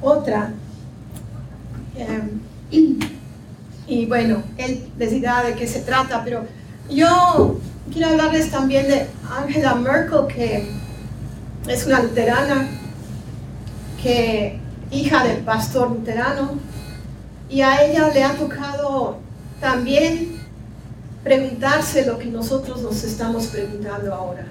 otra. 0.00 0.52
Em, 1.96 2.40
y 3.86 4.06
bueno, 4.06 4.42
él 4.58 4.88
decidirá 4.96 5.42
de 5.42 5.54
qué 5.54 5.66
se 5.66 5.80
trata, 5.80 6.22
pero 6.24 6.44
yo 6.90 7.58
quiero 7.92 8.10
hablarles 8.10 8.50
también 8.50 8.88
de 8.88 9.06
Angela 9.30 9.74
Merkel, 9.74 10.26
que 10.28 10.68
es 11.66 11.86
una 11.86 12.02
luterana, 12.02 12.68
que 14.02 14.60
hija 14.90 15.24
del 15.24 15.38
pastor 15.38 15.90
luterano, 15.90 16.58
y 17.48 17.60
a 17.60 17.84
ella 17.84 18.08
le 18.08 18.24
ha 18.24 18.34
tocado 18.34 19.18
también 19.60 20.36
preguntarse 21.22 22.06
lo 22.06 22.18
que 22.18 22.26
nosotros 22.26 22.82
nos 22.82 23.02
estamos 23.02 23.46
preguntando 23.46 24.14
ahora. 24.14 24.46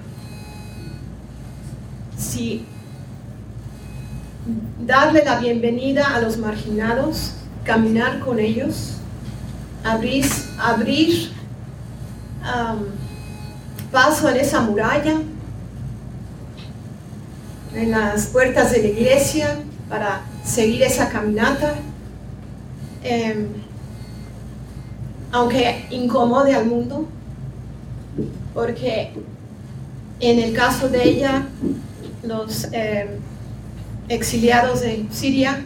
Si 2.18 2.66
darle 4.84 5.24
la 5.24 5.38
bienvenida 5.38 6.14
a 6.14 6.20
los 6.20 6.36
marginados, 6.38 7.32
caminar 7.64 8.20
con 8.20 8.38
ellos, 8.38 8.94
abrir, 9.84 10.26
abrir 10.58 11.30
um, 12.42 12.84
paso 13.90 14.28
en 14.28 14.36
esa 14.36 14.60
muralla, 14.60 15.16
en 17.74 17.90
las 17.90 18.26
puertas 18.26 18.72
de 18.72 18.82
la 18.82 18.88
iglesia 18.88 19.58
para 19.88 20.22
seguir 20.44 20.82
esa 20.82 21.08
caminata, 21.08 21.74
em, 23.02 23.48
aunque 25.30 25.86
incomode 25.90 26.54
al 26.54 26.66
mundo, 26.66 27.06
porque 28.54 29.12
en 30.20 30.38
el 30.38 30.54
caso 30.54 30.88
de 30.88 31.02
ella 31.04 31.46
los 32.22 32.68
eh, 32.72 33.18
exiliados 34.08 34.80
de 34.80 35.06
Siria, 35.10 35.62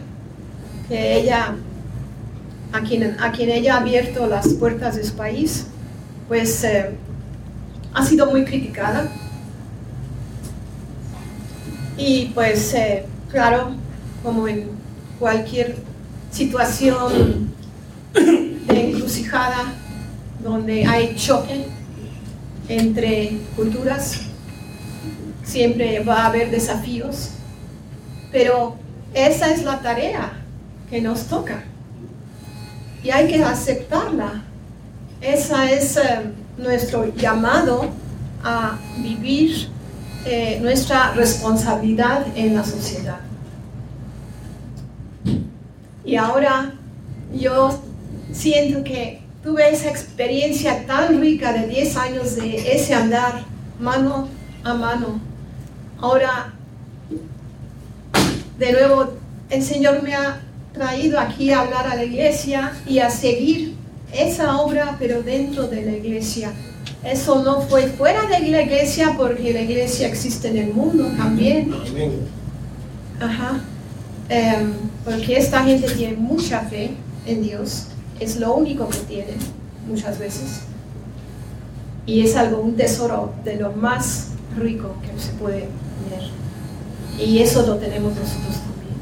que 0.89 1.17
ella, 1.17 1.55
a 2.73 2.81
quien, 2.81 3.15
a 3.19 3.31
quien 3.31 3.49
ella 3.49 3.75
ha 3.75 3.79
abierto 3.79 4.27
las 4.27 4.49
puertas 4.55 4.95
de 4.97 5.05
su 5.05 5.13
país, 5.13 5.67
pues 6.27 6.63
eh, 6.63 6.91
ha 7.93 8.05
sido 8.05 8.25
muy 8.29 8.45
criticada. 8.45 9.09
Y 11.97 12.31
pues, 12.33 12.73
eh, 12.73 13.05
claro, 13.29 13.71
como 14.23 14.47
en 14.47 14.69
cualquier 15.19 15.75
situación 16.31 17.51
de 18.13 18.89
encrucijada 18.89 19.73
donde 20.43 20.85
hay 20.85 21.15
choque 21.15 21.65
entre 22.67 23.37
culturas, 23.55 24.21
siempre 25.43 25.99
va 25.99 26.23
a 26.23 26.25
haber 26.27 26.49
desafíos, 26.49 27.31
pero 28.31 28.75
esa 29.13 29.51
es 29.51 29.63
la 29.63 29.81
tarea 29.81 30.31
que 30.89 31.01
nos 31.01 31.25
toca 31.25 31.63
y 33.03 33.09
hay 33.09 33.27
que 33.27 33.43
aceptarla. 33.43 34.43
Esa 35.21 35.71
es 35.71 35.97
eh, 35.97 36.31
nuestro 36.61 37.13
llamado 37.15 37.89
a 38.43 38.77
vivir 38.97 39.67
eh, 40.25 40.59
nuestra 40.61 41.11
responsabilidad 41.13 42.25
en 42.35 42.55
la 42.55 42.63
sociedad. 42.63 43.19
Y 46.05 46.15
ahora 46.15 46.73
yo 47.33 47.81
siento 48.31 48.83
que 48.83 49.21
tuve 49.43 49.69
esa 49.69 49.89
experiencia 49.89 50.85
tan 50.85 51.19
rica 51.19 51.53
de 51.53 51.67
10 51.67 51.97
años 51.97 52.35
de 52.35 52.75
ese 52.75 52.93
andar 52.93 53.43
mano 53.79 54.27
a 54.63 54.73
mano. 54.73 55.19
Ahora, 55.99 56.53
de 58.57 58.71
nuevo, 58.71 59.13
el 59.49 59.63
Señor 59.63 60.03
me 60.03 60.13
ha 60.13 60.41
traído 60.73 61.19
aquí 61.19 61.51
a 61.51 61.61
hablar 61.61 61.87
a 61.87 61.95
la 61.95 62.03
iglesia 62.03 62.73
y 62.87 62.99
a 62.99 63.09
seguir 63.09 63.80
esa 64.13 64.59
obra, 64.59 64.95
pero 64.99 65.23
dentro 65.23 65.67
de 65.67 65.83
la 65.83 65.91
iglesia. 65.91 66.53
Eso 67.03 67.43
no 67.43 67.61
fue 67.61 67.87
fuera 67.87 68.27
de 68.27 68.39
la 68.47 68.61
iglesia 68.61 69.15
porque 69.17 69.53
la 69.53 69.61
iglesia 69.61 70.07
existe 70.07 70.49
en 70.49 70.57
el 70.57 70.73
mundo 70.73 71.05
también. 71.17 71.73
Ajá. 73.19 73.61
Em, 74.29 74.73
porque 75.03 75.37
esta 75.37 75.63
gente 75.63 75.89
tiene 75.89 76.15
mucha 76.15 76.61
fe 76.61 76.91
en 77.25 77.41
Dios. 77.41 77.87
Es 78.19 78.37
lo 78.37 78.53
único 78.53 78.87
que 78.89 78.99
tienen 78.99 79.37
muchas 79.87 80.19
veces. 80.19 80.61
Y 82.05 82.21
es 82.21 82.35
algo, 82.35 82.61
un 82.61 82.75
tesoro 82.75 83.33
de 83.43 83.55
lo 83.55 83.71
más 83.71 84.27
rico 84.57 84.95
que 85.01 85.19
se 85.19 85.31
puede 85.33 85.67
tener. 86.09 86.29
Y 87.19 87.39
eso 87.39 87.65
lo 87.65 87.77
tenemos 87.77 88.13
nosotros 88.13 88.57
también. 88.57 88.95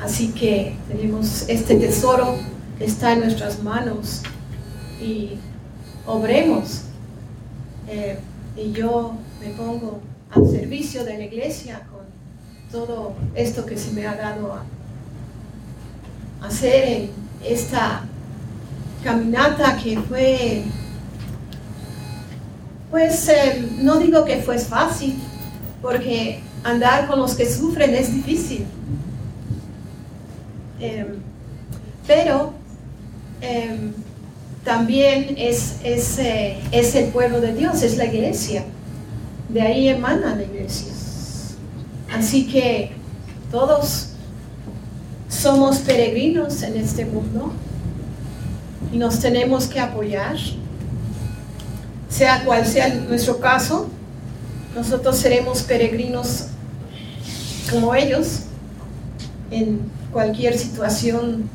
Así 0.00 0.28
que 0.28 0.76
tenemos 0.88 1.44
este 1.48 1.76
tesoro 1.76 2.36
está 2.82 3.12
en 3.12 3.20
nuestras 3.20 3.62
manos 3.62 4.22
y 5.00 5.38
obremos 6.06 6.82
eh, 7.88 8.18
y 8.56 8.72
yo 8.72 9.14
me 9.40 9.50
pongo 9.50 10.00
al 10.30 10.48
servicio 10.48 11.04
de 11.04 11.18
la 11.18 11.24
iglesia 11.24 11.86
con 11.90 12.02
todo 12.70 13.14
esto 13.34 13.64
que 13.66 13.76
se 13.76 13.92
me 13.92 14.06
ha 14.06 14.14
dado 14.14 14.52
a 14.52 14.64
hacer 16.46 16.84
en 16.84 17.10
esta 17.44 18.02
caminata 19.04 19.76
que 19.76 19.98
fue, 20.00 20.64
pues 22.90 23.28
eh, 23.28 23.68
no 23.80 23.98
digo 23.98 24.24
que 24.24 24.38
fue 24.38 24.58
fácil, 24.58 25.18
porque 25.80 26.40
andar 26.64 27.08
con 27.08 27.18
los 27.18 27.34
que 27.34 27.50
sufren 27.50 27.94
es 27.94 28.12
difícil. 28.12 28.64
Em, 30.80 31.06
pero 32.06 32.61
em, 33.42 33.92
también 34.64 35.34
es, 35.36 35.74
es, 35.82 36.18
eh, 36.18 36.58
es, 36.70 36.94
el 36.94 37.06
pueblo 37.06 37.40
de 37.40 37.52
Dios, 37.52 37.82
es 37.82 37.96
la 37.96 38.06
iglesia. 38.06 38.64
De 39.48 39.60
ahí 39.60 39.88
emana 39.88 40.36
la 40.36 40.44
iglesia. 40.44 40.92
Así 42.12 42.46
que 42.46 42.92
todos 43.50 44.08
somos 45.28 45.78
peregrinos 45.78 46.62
en 46.62 46.76
este 46.76 47.04
mundo 47.04 47.52
y 48.92 48.98
nos 48.98 49.18
tenemos 49.18 49.66
que 49.66 49.80
apoyar, 49.80 50.36
sea 52.08 52.44
cual 52.44 52.66
sea 52.66 52.88
nuestro 52.94 53.40
caso. 53.40 53.88
Nosotros 54.76 55.16
seremos 55.16 55.62
peregrinos 55.62 56.46
como 57.70 57.94
ellos 57.94 58.40
en 59.50 59.80
cualquier 60.12 60.56
situación 60.58 61.48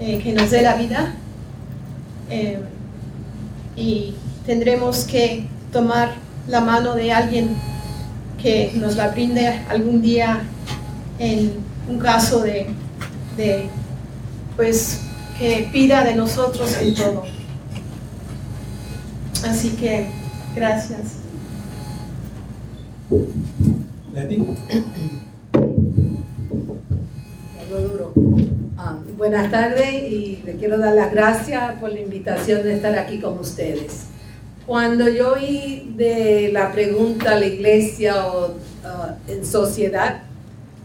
eh, 0.00 0.18
que 0.18 0.32
nos 0.32 0.50
dé 0.50 0.62
la 0.62 0.76
vida 0.76 1.12
eh, 2.30 2.58
y 3.76 4.14
tendremos 4.46 5.04
que 5.04 5.46
tomar 5.72 6.14
la 6.48 6.62
mano 6.62 6.94
de 6.94 7.12
alguien 7.12 7.54
que 8.42 8.72
nos 8.76 8.96
la 8.96 9.08
brinde 9.08 9.46
algún 9.68 10.00
día 10.00 10.40
en 11.18 11.52
un 11.86 11.98
caso 11.98 12.40
de, 12.40 12.68
de 13.36 13.68
pues 14.56 15.02
que 15.38 15.68
pida 15.70 16.02
de 16.02 16.14
nosotros 16.14 16.74
en 16.80 16.94
todo. 16.94 17.24
Así 19.44 19.70
que 19.70 20.06
gracias. 20.54 21.00
buenas 29.20 29.50
tardes 29.50 30.10
y 30.10 30.42
le 30.46 30.54
quiero 30.54 30.78
dar 30.78 30.94
las 30.94 31.12
gracias 31.12 31.74
por 31.78 31.92
la 31.92 32.00
invitación 32.00 32.62
de 32.62 32.76
estar 32.76 32.98
aquí 32.98 33.18
con 33.18 33.38
ustedes. 33.38 34.06
Cuando 34.66 35.10
yo 35.10 35.34
oí 35.34 35.92
de 35.94 36.48
la 36.50 36.72
pregunta 36.72 37.32
a 37.32 37.38
la 37.38 37.44
iglesia 37.44 38.26
o 38.28 38.54
ah, 38.82 39.16
en 39.28 39.44
sociedad, 39.44 40.22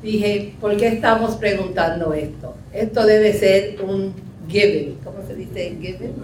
dije, 0.03 0.53
¿por 0.59 0.75
qué 0.75 0.87
estamos 0.87 1.35
preguntando 1.37 2.13
esto? 2.13 2.55
Esto 2.73 3.05
debe 3.05 3.31
ser 3.31 3.81
un 3.81 4.13
given. 4.49 4.97
¿Cómo 5.05 5.25
se 5.25 5.33
dice 5.35 5.77
given? 5.79 6.15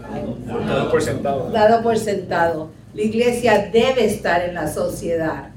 Dado 0.45 0.91
por 0.91 1.01
sentado. 1.01 1.49
Dado 1.49 1.81
por 1.81 1.97
sentado. 1.97 2.71
La 2.93 3.03
iglesia 3.03 3.69
debe 3.71 4.03
estar 4.03 4.43
en 4.43 4.55
la 4.55 4.67
sociedad 4.67 5.51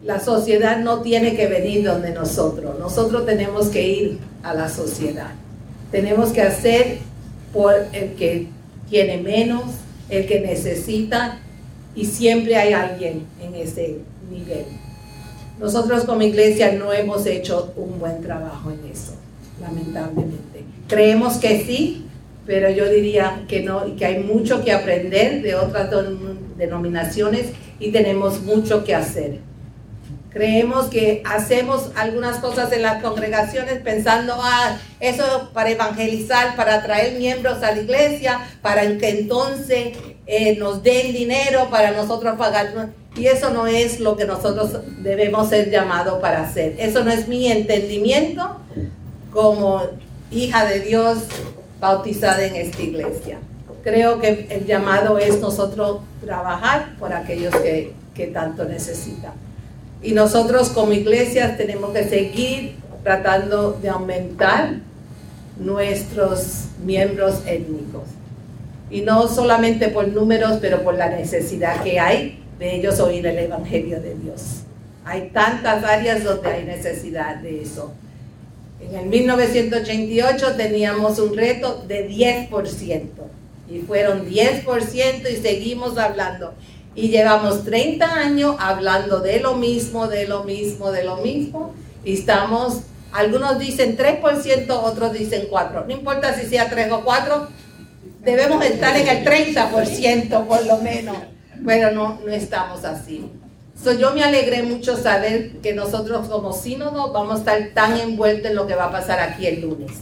la 0.00 0.20
sociedad 0.20 0.78
no 0.78 1.02
tiene 1.02 1.36
que 1.36 1.48
venir 1.48 1.84
donde 1.84 2.14
nosotros. 2.14 2.78
Nosotros 2.78 3.26
tenemos 3.26 3.66
que 3.66 3.86
ir 3.86 4.18
a 4.42 4.54
la 4.54 4.68
sociedad. 4.70 5.32
Tenemos 5.90 6.30
que 6.30 6.42
hacer 6.42 6.98
por 7.52 7.74
el 7.92 8.14
que 8.14 8.48
tiene 8.90 9.18
menos, 9.18 9.62
el 10.08 10.26
que 10.26 10.40
necesita, 10.40 11.38
y 11.94 12.04
siempre 12.04 12.56
hay 12.56 12.72
alguien 12.72 13.26
en 13.42 13.54
ese 13.54 13.98
nivel. 14.30 14.64
Nosotros 15.58 16.04
como 16.04 16.22
iglesia 16.22 16.72
no 16.72 16.92
hemos 16.92 17.26
hecho 17.26 17.72
un 17.76 17.98
buen 17.98 18.22
trabajo 18.22 18.70
en 18.70 18.90
eso, 18.90 19.14
lamentablemente. 19.60 20.62
Creemos 20.86 21.38
que 21.38 21.64
sí, 21.64 22.06
pero 22.46 22.70
yo 22.70 22.88
diría 22.88 23.44
que 23.48 23.62
no, 23.62 23.96
que 23.96 24.06
hay 24.06 24.22
mucho 24.22 24.64
que 24.64 24.72
aprender 24.72 25.42
de 25.42 25.54
otras 25.54 25.90
denominaciones 26.56 27.46
y 27.80 27.90
tenemos 27.90 28.42
mucho 28.42 28.84
que 28.84 28.94
hacer. 28.94 29.40
Creemos 30.30 30.86
que 30.86 31.22
hacemos 31.24 31.90
algunas 31.96 32.36
cosas 32.36 32.70
en 32.72 32.82
las 32.82 33.02
congregaciones 33.02 33.80
pensando, 33.80 34.34
ah, 34.38 34.76
eso 35.00 35.50
para 35.54 35.70
evangelizar, 35.70 36.54
para 36.54 36.74
atraer 36.74 37.18
miembros 37.18 37.62
a 37.62 37.72
la 37.72 37.80
iglesia, 37.80 38.40
para 38.60 38.82
que 38.98 39.08
entonces 39.20 39.96
eh, 40.26 40.56
nos 40.56 40.82
den 40.82 41.14
dinero 41.14 41.68
para 41.70 41.92
nosotros 41.92 42.36
pagar. 42.36 42.90
Y 43.16 43.26
eso 43.26 43.50
no 43.50 43.66
es 43.66 44.00
lo 44.00 44.16
que 44.16 44.26
nosotros 44.26 44.78
debemos 44.98 45.48
ser 45.48 45.70
llamados 45.70 46.20
para 46.20 46.42
hacer. 46.42 46.76
Eso 46.78 47.02
no 47.02 47.10
es 47.10 47.26
mi 47.26 47.50
entendimiento 47.50 48.58
como 49.32 49.82
hija 50.30 50.66
de 50.66 50.80
Dios 50.80 51.20
bautizada 51.80 52.44
en 52.44 52.54
esta 52.54 52.82
iglesia. 52.82 53.38
Creo 53.82 54.20
que 54.20 54.46
el 54.50 54.66
llamado 54.66 55.18
es 55.18 55.40
nosotros 55.40 56.00
trabajar 56.20 56.96
por 56.98 57.14
aquellos 57.14 57.56
que, 57.56 57.94
que 58.14 58.26
tanto 58.26 58.64
necesitan. 58.64 59.47
Y 60.02 60.12
nosotros 60.12 60.68
como 60.70 60.92
iglesias 60.92 61.56
tenemos 61.56 61.92
que 61.92 62.04
seguir 62.04 62.76
tratando 63.02 63.72
de 63.72 63.88
aumentar 63.88 64.76
nuestros 65.58 66.66
miembros 66.84 67.42
étnicos. 67.46 68.04
Y 68.90 69.02
no 69.02 69.28
solamente 69.28 69.88
por 69.88 70.08
números, 70.08 70.58
pero 70.60 70.82
por 70.82 70.94
la 70.94 71.08
necesidad 71.10 71.82
que 71.82 71.98
hay 72.00 72.42
de 72.58 72.76
ellos 72.76 73.00
oír 73.00 73.26
el 73.26 73.38
Evangelio 73.38 74.00
de 74.00 74.14
Dios. 74.14 74.62
Hay 75.04 75.30
tantas 75.32 75.84
áreas 75.84 76.24
donde 76.24 76.48
hay 76.48 76.64
necesidad 76.64 77.36
de 77.36 77.62
eso. 77.62 77.92
En 78.80 78.94
el 78.94 79.06
1988 79.06 80.54
teníamos 80.56 81.18
un 81.18 81.36
reto 81.36 81.84
de 81.86 82.08
10% 82.08 83.06
y 83.70 83.80
fueron 83.80 84.28
10% 84.28 85.30
y 85.30 85.36
seguimos 85.36 85.98
hablando. 85.98 86.54
Y 86.98 87.10
llevamos 87.10 87.64
30 87.64 88.12
años 88.12 88.56
hablando 88.58 89.20
de 89.20 89.38
lo 89.38 89.54
mismo, 89.54 90.08
de 90.08 90.26
lo 90.26 90.42
mismo, 90.42 90.90
de 90.90 91.04
lo 91.04 91.18
mismo. 91.18 91.72
Y 92.04 92.14
estamos, 92.14 92.80
algunos 93.12 93.56
dicen 93.60 93.96
3%, 93.96 94.68
otros 94.68 95.12
dicen 95.12 95.48
4%. 95.48 95.86
No 95.86 95.92
importa 95.92 96.34
si 96.34 96.48
sea 96.48 96.68
3 96.68 96.90
o 96.90 97.04
4, 97.04 97.48
debemos 98.24 98.64
estar 98.64 98.96
en 98.96 99.06
el 99.06 99.24
30% 99.24 100.46
por 100.48 100.66
lo 100.66 100.78
menos. 100.78 101.16
Pero 101.64 101.92
no, 101.92 102.18
no 102.26 102.32
estamos 102.32 102.84
así. 102.84 103.30
So, 103.80 103.92
yo 103.92 104.12
me 104.12 104.24
alegré 104.24 104.64
mucho 104.64 104.96
saber 104.96 105.52
que 105.62 105.74
nosotros 105.74 106.26
como 106.26 106.52
sínodo 106.52 107.12
vamos 107.12 107.36
a 107.36 107.38
estar 107.38 107.70
tan 107.74 107.96
envueltos 107.96 108.50
en 108.50 108.56
lo 108.56 108.66
que 108.66 108.74
va 108.74 108.86
a 108.86 108.90
pasar 108.90 109.20
aquí 109.20 109.46
el 109.46 109.60
lunes. 109.60 109.92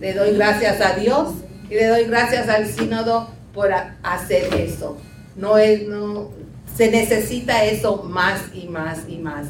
Le 0.00 0.14
doy 0.14 0.32
gracias 0.32 0.80
a 0.80 0.94
Dios 0.94 1.34
Y 1.68 1.74
le 1.74 1.86
doy 1.88 2.04
gracias 2.04 2.48
al 2.48 2.66
sínodo 2.66 3.28
por 3.52 3.70
hacer 4.02 4.54
eso. 4.54 4.96
No 5.36 5.58
es, 5.58 5.86
no, 5.86 6.30
se 6.76 6.90
necesita 6.90 7.64
eso 7.64 8.02
más 8.04 8.40
y 8.54 8.66
más 8.66 9.00
y 9.08 9.18
más. 9.18 9.48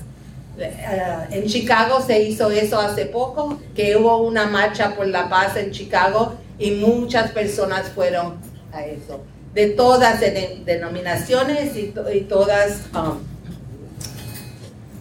Eh, 0.59 0.73
en 1.31 1.47
Chicago 1.47 2.03
se 2.05 2.23
hizo 2.23 2.51
eso 2.51 2.79
hace 2.79 3.07
poco, 3.07 3.59
que 3.75 3.97
hubo 3.97 4.19
una 4.19 4.47
marcha 4.47 4.95
por 4.95 5.07
la 5.07 5.29
paz 5.29 5.57
en 5.57 5.71
Chicago 5.71 6.35
y 6.59 6.73
muchas 6.73 7.31
personas 7.31 7.89
fueron 7.89 8.35
a 8.73 8.85
eso, 8.85 9.21
de 9.55 9.69
todas 9.69 10.21
denominaciones 10.21 11.77
y, 11.77 11.93
todas 12.29 12.81
um, 12.95 13.19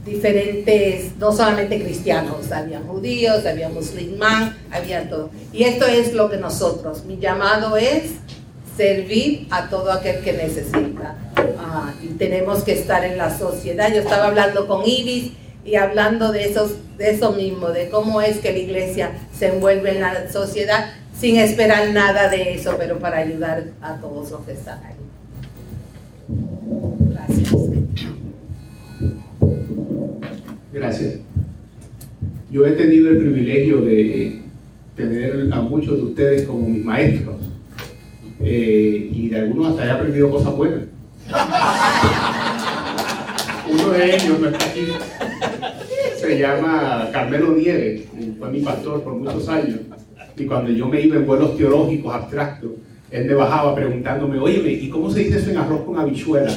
diferentes, 0.06 1.18
no 1.18 1.32
solamente 1.32 1.82
cristianos, 1.82 2.52
había 2.52 2.80
judíos, 2.80 3.46
había 3.46 3.70
musulmán, 3.70 4.58
había 4.72 5.10
todo. 5.10 5.30
Y 5.52 5.64
esto 5.64 5.86
es 5.86 6.14
lo 6.14 6.30
que 6.30 6.38
nosotros, 6.38 7.06
mi 7.06 7.18
llamado 7.18 7.76
es 7.76 8.14
servir 8.80 9.46
a 9.50 9.70
todo 9.70 9.92
aquel 9.92 10.22
que 10.22 10.32
necesita. 10.32 11.18
Ah, 11.58 11.94
y 12.02 12.14
tenemos 12.14 12.64
que 12.64 12.72
estar 12.72 13.04
en 13.04 13.18
la 13.18 13.38
sociedad. 13.38 13.94
Yo 13.94 14.00
estaba 14.00 14.28
hablando 14.28 14.68
con 14.68 14.88
Iris 14.88 15.34
y 15.66 15.76
hablando 15.76 16.32
de, 16.32 16.46
esos, 16.46 16.76
de 16.98 17.12
eso 17.12 17.34
mismo, 17.34 17.68
de 17.72 17.90
cómo 17.90 18.22
es 18.22 18.38
que 18.38 18.54
la 18.54 18.60
iglesia 18.60 19.12
se 19.38 19.48
envuelve 19.48 19.96
en 19.96 20.00
la 20.00 20.32
sociedad 20.32 20.94
sin 21.20 21.36
esperar 21.36 21.90
nada 21.90 22.30
de 22.30 22.54
eso, 22.54 22.76
pero 22.78 23.00
para 23.00 23.18
ayudar 23.18 23.66
a 23.82 23.96
todos 23.98 24.32
los 24.32 24.46
que 24.46 24.54
están 24.54 24.80
ahí. 24.86 24.96
Gracias. 27.12 27.54
Gracias. 30.72 31.16
Yo 32.50 32.66
he 32.66 32.72
tenido 32.72 33.10
el 33.10 33.18
privilegio 33.18 33.82
de 33.82 34.42
tener 34.96 35.50
a 35.52 35.60
muchos 35.60 35.98
de 35.98 36.04
ustedes 36.04 36.48
como 36.48 36.66
mis 36.66 36.86
maestros 36.86 37.49
eh, 38.42 39.10
y 39.12 39.30
de 39.30 39.40
algunos 39.40 39.72
hasta 39.72 39.86
he 39.86 39.92
aprendido 39.92 40.30
cosas 40.30 40.56
buenas. 40.56 40.82
Uno 43.72 43.90
de 43.92 44.16
ellos 44.16 44.40
no 44.40 44.50
está 44.50 44.66
aquí, 44.66 44.88
se 46.20 46.40
llama 46.40 47.10
Carmelo 47.12 47.52
Nieves, 47.52 48.04
fue 48.38 48.50
mi 48.50 48.62
pastor 48.62 49.04
por 49.04 49.14
muchos 49.14 49.48
años, 49.48 49.80
y 50.36 50.46
cuando 50.46 50.72
yo 50.72 50.88
me 50.88 51.02
iba 51.02 51.18
en 51.18 51.28
vuelos 51.28 51.56
teológicos 51.56 52.14
abstractos, 52.14 52.72
él 53.12 53.26
me 53.26 53.34
bajaba 53.34 53.76
preguntándome, 53.76 54.40
oye, 54.40 54.72
¿y 54.72 54.90
cómo 54.90 55.10
se 55.10 55.20
dice 55.20 55.40
eso 55.40 55.50
en 55.50 55.58
arroz 55.58 55.82
con 55.82 55.98
habichuela? 55.98 56.52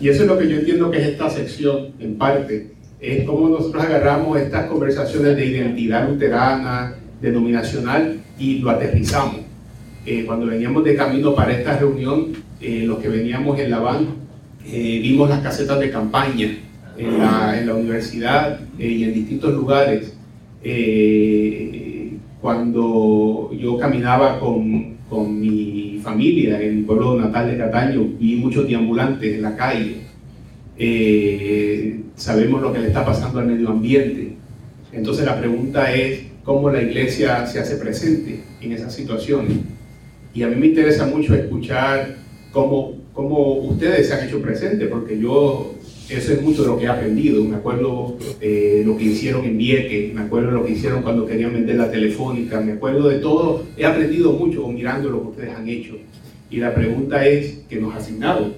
y 0.00 0.08
eso 0.08 0.22
es 0.22 0.28
lo 0.28 0.38
que 0.38 0.48
yo 0.48 0.58
entiendo 0.58 0.90
que 0.90 0.98
es 0.98 1.08
esta 1.08 1.30
sección, 1.30 1.92
en 1.98 2.16
parte, 2.16 2.72
es 3.00 3.24
cómo 3.24 3.48
nosotros 3.48 3.84
agarramos 3.84 4.38
estas 4.38 4.66
conversaciones 4.66 5.36
de 5.36 5.46
identidad 5.46 6.08
luterana, 6.08 6.94
denominacional, 7.20 8.20
y 8.38 8.58
lo 8.58 8.70
aterrizamos. 8.70 9.47
Eh, 10.10 10.24
cuando 10.24 10.46
veníamos 10.46 10.84
de 10.84 10.96
camino 10.96 11.34
para 11.34 11.52
esta 11.52 11.76
reunión, 11.76 12.28
eh, 12.62 12.84
los 12.86 12.98
que 12.98 13.10
veníamos 13.10 13.58
en 13.58 13.70
la 13.70 13.78
van, 13.78 14.06
eh, 14.66 15.00
vimos 15.02 15.28
las 15.28 15.40
casetas 15.40 15.78
de 15.78 15.90
campaña 15.90 16.48
en 16.96 17.18
la, 17.18 17.60
en 17.60 17.66
la 17.66 17.74
universidad 17.74 18.58
y 18.78 19.04
en 19.04 19.12
distintos 19.12 19.52
lugares. 19.52 20.14
cuando 22.40 23.50
yo 23.52 23.76
caminaba 23.76 24.40
con, 24.40 24.96
con, 25.10 25.38
mi 25.38 26.00
familia 26.02 26.58
en 26.62 26.78
el 26.78 26.84
pueblo 26.86 27.20
natal 27.20 27.50
de 27.50 27.58
Cataño, 27.58 28.08
vi 28.18 28.36
muchos 28.36 28.66
deambulantes 28.66 29.34
en 29.34 29.42
la 29.42 29.54
calle. 29.56 29.96
sabemos 32.16 32.62
lo 32.62 32.72
que 32.72 32.78
le 32.78 32.86
está 32.86 33.04
pasando 33.04 33.40
al 33.40 33.46
medio 33.46 33.68
ambiente. 33.68 34.36
Entonces 34.90 35.26
la 35.26 35.38
pregunta 35.38 35.92
es 35.92 36.22
cómo 36.44 36.70
la 36.70 36.80
iglesia 36.80 37.44
se 37.46 37.60
hace 37.60 37.76
presente 37.76 38.40
en 38.62 38.72
esas 38.72 38.94
situaciones. 38.94 39.58
Y 40.38 40.44
a 40.44 40.46
mí 40.46 40.54
me 40.54 40.68
interesa 40.68 41.04
mucho 41.04 41.34
escuchar 41.34 42.14
cómo, 42.52 42.96
cómo 43.12 43.54
ustedes 43.54 44.06
se 44.06 44.14
han 44.14 44.28
hecho 44.28 44.40
presente, 44.40 44.86
porque 44.86 45.18
yo, 45.18 45.74
eso 46.08 46.32
es 46.32 46.40
mucho 46.40 46.62
de 46.62 46.68
lo 46.68 46.78
que 46.78 46.84
he 46.84 46.88
aprendido. 46.88 47.42
Me 47.42 47.56
acuerdo 47.56 48.16
eh, 48.40 48.84
lo 48.86 48.96
que 48.96 49.02
hicieron 49.02 49.44
en 49.44 49.58
Vieques, 49.58 50.14
me 50.14 50.20
acuerdo 50.20 50.52
lo 50.52 50.64
que 50.64 50.74
hicieron 50.74 51.02
cuando 51.02 51.26
querían 51.26 51.54
vender 51.54 51.74
la 51.74 51.90
telefónica, 51.90 52.60
me 52.60 52.74
acuerdo 52.74 53.08
de 53.08 53.18
todo. 53.18 53.64
He 53.76 53.84
aprendido 53.84 54.30
mucho 54.30 54.68
mirando 54.68 55.10
lo 55.10 55.22
que 55.22 55.28
ustedes 55.30 55.56
han 55.56 55.68
hecho. 55.68 55.96
Y 56.52 56.58
la 56.58 56.72
pregunta 56.72 57.26
es, 57.26 57.62
¿qué 57.68 57.80
nos 57.80 57.92
ha 57.94 57.96
asignado? 57.96 58.54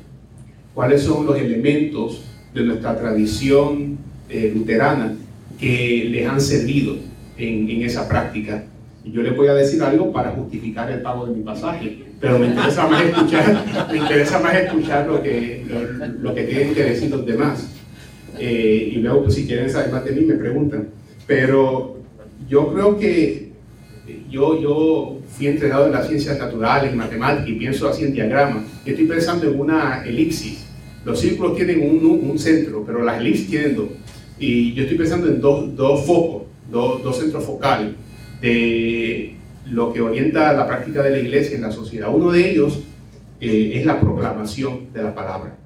¿Cuáles 0.74 1.00
son 1.00 1.24
los 1.24 1.38
elementos 1.38 2.24
de 2.52 2.62
nuestra 2.62 2.94
tradición 2.98 3.96
eh, 4.28 4.52
luterana 4.54 5.16
que 5.58 6.08
les 6.10 6.28
han 6.28 6.42
servido 6.42 6.96
en, 7.38 7.70
en 7.70 7.82
esa 7.84 8.06
práctica? 8.06 8.66
Yo 9.04 9.22
les 9.22 9.34
voy 9.34 9.48
a 9.48 9.54
decir 9.54 9.82
algo 9.82 10.12
para 10.12 10.30
justificar 10.32 10.90
el 10.90 11.00
pago 11.00 11.26
de 11.26 11.34
mi 11.34 11.42
pasaje, 11.42 12.04
pero 12.20 12.38
me 12.38 12.48
interesa 12.48 12.86
más 12.86 13.02
escuchar, 13.02 13.88
me 13.90 13.96
interesa 13.96 14.38
más 14.40 14.54
escuchar 14.54 15.06
lo, 15.06 15.22
que, 15.22 15.64
lo, 16.20 16.34
que 16.34 16.44
tienen 16.44 16.74
que 16.74 16.84
decir 16.84 17.10
los 17.10 17.24
demás. 17.24 17.66
Eh, 18.38 18.92
y 18.92 18.96
luego, 18.96 19.22
pues, 19.22 19.34
si 19.34 19.46
quieren 19.46 19.70
saber 19.70 19.90
más 19.90 20.04
de 20.04 20.12
mí, 20.12 20.22
me 20.22 20.34
preguntan. 20.34 20.88
Pero 21.26 21.96
yo 22.46 22.72
creo 22.74 22.98
que 22.98 23.52
yo, 24.28 24.60
yo 24.60 25.18
fui 25.28 25.46
entrenado 25.46 25.86
en 25.86 25.92
las 25.92 26.06
ciencias 26.06 26.38
naturales, 26.38 26.92
en 26.92 26.98
matemáticas, 26.98 27.48
y 27.48 27.54
pienso 27.54 27.88
así 27.88 28.04
en 28.04 28.12
diagramas. 28.12 28.64
Estoy 28.84 29.06
pensando 29.06 29.48
en 29.48 29.58
una 29.58 30.04
elipsis. 30.04 30.66
Los 31.06 31.20
círculos 31.20 31.56
tienen 31.56 31.80
un, 31.88 32.04
un 32.04 32.38
centro, 32.38 32.84
pero 32.84 33.02
las 33.02 33.18
elipsis 33.18 33.48
tienen 33.48 33.76
dos. 33.76 33.88
Y 34.38 34.74
yo 34.74 34.82
estoy 34.82 34.98
pensando 34.98 35.26
en 35.26 35.40
dos, 35.40 35.74
dos 35.74 36.04
focos, 36.04 36.42
dos, 36.70 37.02
dos 37.02 37.18
centros 37.18 37.44
focales 37.44 37.92
de 38.40 39.36
lo 39.70 39.92
que 39.92 40.00
orienta 40.00 40.52
la 40.52 40.66
práctica 40.66 41.02
de 41.02 41.10
la 41.10 41.18
iglesia 41.18 41.56
en 41.56 41.62
la 41.62 41.72
sociedad. 41.72 42.12
Uno 42.12 42.30
de 42.32 42.50
ellos 42.50 42.80
eh, 43.40 43.72
es 43.74 43.86
la 43.86 44.00
proclamación 44.00 44.92
de 44.92 45.02
la 45.02 45.14
palabra 45.14 45.56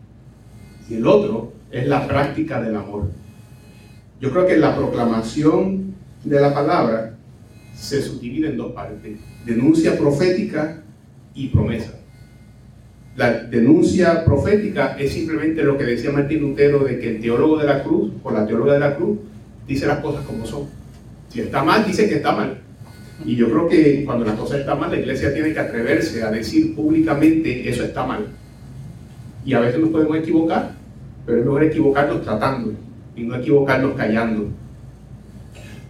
y 0.88 0.94
el 0.94 1.06
otro 1.06 1.52
es 1.70 1.86
la 1.86 2.06
práctica 2.06 2.60
del 2.60 2.76
amor. 2.76 3.10
Yo 4.20 4.30
creo 4.30 4.46
que 4.46 4.56
la 4.56 4.76
proclamación 4.76 5.94
de 6.22 6.40
la 6.40 6.54
palabra 6.54 7.16
se 7.74 8.00
subdivide 8.00 8.50
en 8.50 8.56
dos 8.56 8.72
partes, 8.72 9.18
denuncia 9.44 9.98
profética 9.98 10.82
y 11.34 11.48
promesa. 11.48 12.00
La 13.16 13.32
denuncia 13.44 14.24
profética 14.24 14.96
es 14.98 15.12
simplemente 15.12 15.62
lo 15.62 15.78
que 15.78 15.84
decía 15.84 16.10
Martín 16.10 16.40
Lutero 16.40 16.80
de 16.80 16.98
que 16.98 17.16
el 17.16 17.20
teólogo 17.20 17.58
de 17.58 17.66
la 17.66 17.82
cruz 17.82 18.12
o 18.22 18.30
la 18.30 18.46
teóloga 18.46 18.74
de 18.74 18.80
la 18.80 18.96
cruz 18.96 19.18
dice 19.66 19.86
las 19.86 19.98
cosas 19.98 20.24
como 20.24 20.44
son. 20.46 20.66
Si 21.28 21.40
está 21.40 21.62
mal, 21.62 21.84
dice 21.86 22.08
que 22.08 22.16
está 22.16 22.32
mal. 22.32 22.63
Y 23.24 23.36
yo 23.36 23.48
creo 23.48 23.68
que 23.68 24.04
cuando 24.04 24.24
las 24.24 24.34
cosas 24.34 24.60
están 24.60 24.80
mal, 24.80 24.90
la 24.90 24.98
iglesia 24.98 25.32
tiene 25.32 25.52
que 25.52 25.60
atreverse 25.60 26.22
a 26.22 26.30
decir 26.30 26.74
públicamente 26.74 27.68
eso 27.68 27.84
está 27.84 28.04
mal. 28.04 28.26
Y 29.44 29.54
a 29.54 29.60
veces 29.60 29.80
nos 29.80 29.90
podemos 29.90 30.16
equivocar, 30.16 30.72
pero 31.24 31.38
es 31.38 31.44
mejor 31.44 31.64
equivocarnos 31.64 32.22
tratando 32.22 32.72
y 33.14 33.22
no 33.22 33.36
equivocarnos 33.36 33.94
callando. 33.94 34.48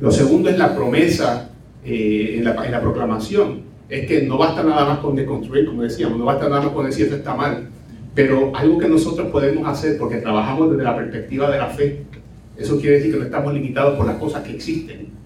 Lo 0.00 0.10
segundo 0.10 0.50
es 0.50 0.58
la 0.58 0.74
promesa 0.74 1.50
eh, 1.84 2.34
en, 2.38 2.44
la, 2.44 2.64
en, 2.64 2.72
la, 2.72 2.80
proclamación. 2.80 3.62
Es 3.88 4.06
que 4.06 4.22
no 4.22 4.36
basta 4.36 4.62
nada 4.62 4.84
más 4.84 4.98
con 4.98 5.16
deconstruir, 5.16 5.66
como 5.66 5.82
decíamos, 5.82 6.18
no 6.18 6.24
basta 6.26 6.48
nada 6.48 6.62
más 6.62 6.72
con 6.72 6.84
decir 6.84 7.06
eso 7.06 7.16
está 7.16 7.34
mal. 7.34 7.68
Pero 8.14 8.54
algo 8.54 8.78
que 8.78 8.88
nosotros 8.88 9.28
podemos 9.28 9.66
hacer, 9.66 9.98
porque 9.98 10.16
trabajamos 10.16 10.70
desde 10.70 10.84
la 10.84 10.96
perspectiva 10.96 11.50
de 11.50 11.58
la 11.58 11.68
fe, 11.68 12.04
eso 12.56 12.78
quiere 12.78 12.96
decir 12.96 13.12
que 13.12 13.18
no 13.18 13.24
estamos 13.24 13.54
limitados 13.54 13.96
por 13.96 14.06
las 14.06 14.16
cosas 14.16 14.42
que 14.42 14.54
existen 14.54 15.23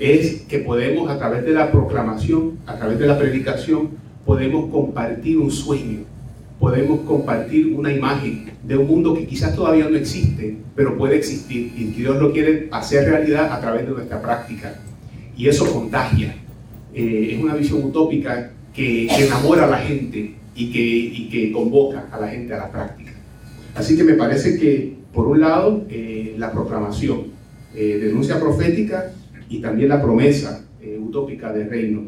es 0.00 0.40
que 0.48 0.60
podemos 0.60 1.10
a 1.10 1.18
través 1.18 1.44
de 1.44 1.52
la 1.52 1.70
proclamación, 1.70 2.58
a 2.66 2.76
través 2.76 2.98
de 2.98 3.06
la 3.06 3.18
predicación, 3.18 3.90
podemos 4.24 4.70
compartir 4.70 5.36
un 5.38 5.50
sueño, 5.50 6.00
podemos 6.58 7.00
compartir 7.00 7.74
una 7.74 7.92
imagen 7.92 8.50
de 8.62 8.78
un 8.78 8.86
mundo 8.86 9.14
que 9.14 9.26
quizás 9.26 9.54
todavía 9.54 9.88
no 9.88 9.96
existe, 9.96 10.56
pero 10.74 10.96
puede 10.96 11.16
existir 11.16 11.72
y 11.76 11.84
Dios 11.84 12.16
lo 12.16 12.32
quiere 12.32 12.68
hacer 12.70 13.10
realidad 13.10 13.52
a 13.52 13.60
través 13.60 13.86
de 13.86 13.92
nuestra 13.92 14.22
práctica. 14.22 14.74
Y 15.36 15.48
eso 15.48 15.70
contagia. 15.70 16.34
Eh, 16.94 17.32
es 17.34 17.42
una 17.42 17.54
visión 17.54 17.84
utópica 17.84 18.52
que, 18.74 19.06
enamora 19.06 19.64
a 19.64 19.70
la 19.70 19.78
gente 19.78 20.34
y 20.54 20.72
que, 20.72 21.28
que, 21.30 21.52
convoca 21.52 22.08
a 22.10 22.18
la 22.18 22.28
gente 22.28 22.54
a 22.54 22.58
la 22.58 22.70
práctica. 22.70 23.12
Así 23.74 23.96
que 23.96 24.04
me 24.04 24.14
parece 24.14 24.58
que, 24.58 24.96
por 25.12 25.26
un 25.26 25.40
lado, 25.40 25.84
eh, 25.90 26.34
la 26.38 26.50
proclamación, 26.50 27.24
eh, 27.74 27.98
denuncia 28.02 28.40
profética 28.40 29.12
y 29.50 29.60
también 29.60 29.90
la 29.90 30.00
promesa 30.00 30.64
eh, 30.80 30.98
utópica 30.98 31.52
del 31.52 31.68
reino. 31.68 32.04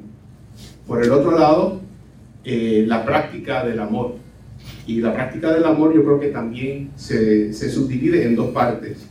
Por 0.86 1.02
el 1.02 1.10
otro 1.10 1.38
lado, 1.38 1.80
eh, 2.44 2.84
la 2.86 3.04
práctica 3.04 3.64
del 3.66 3.80
amor. 3.80 4.14
Y 4.86 5.00
la 5.00 5.12
práctica 5.12 5.52
del 5.52 5.64
amor 5.64 5.94
yo 5.94 6.04
creo 6.04 6.20
que 6.20 6.28
también 6.28 6.90
se, 6.96 7.52
se 7.52 7.68
subdivide 7.68 8.24
en 8.24 8.36
dos 8.36 8.50
partes. 8.52 9.06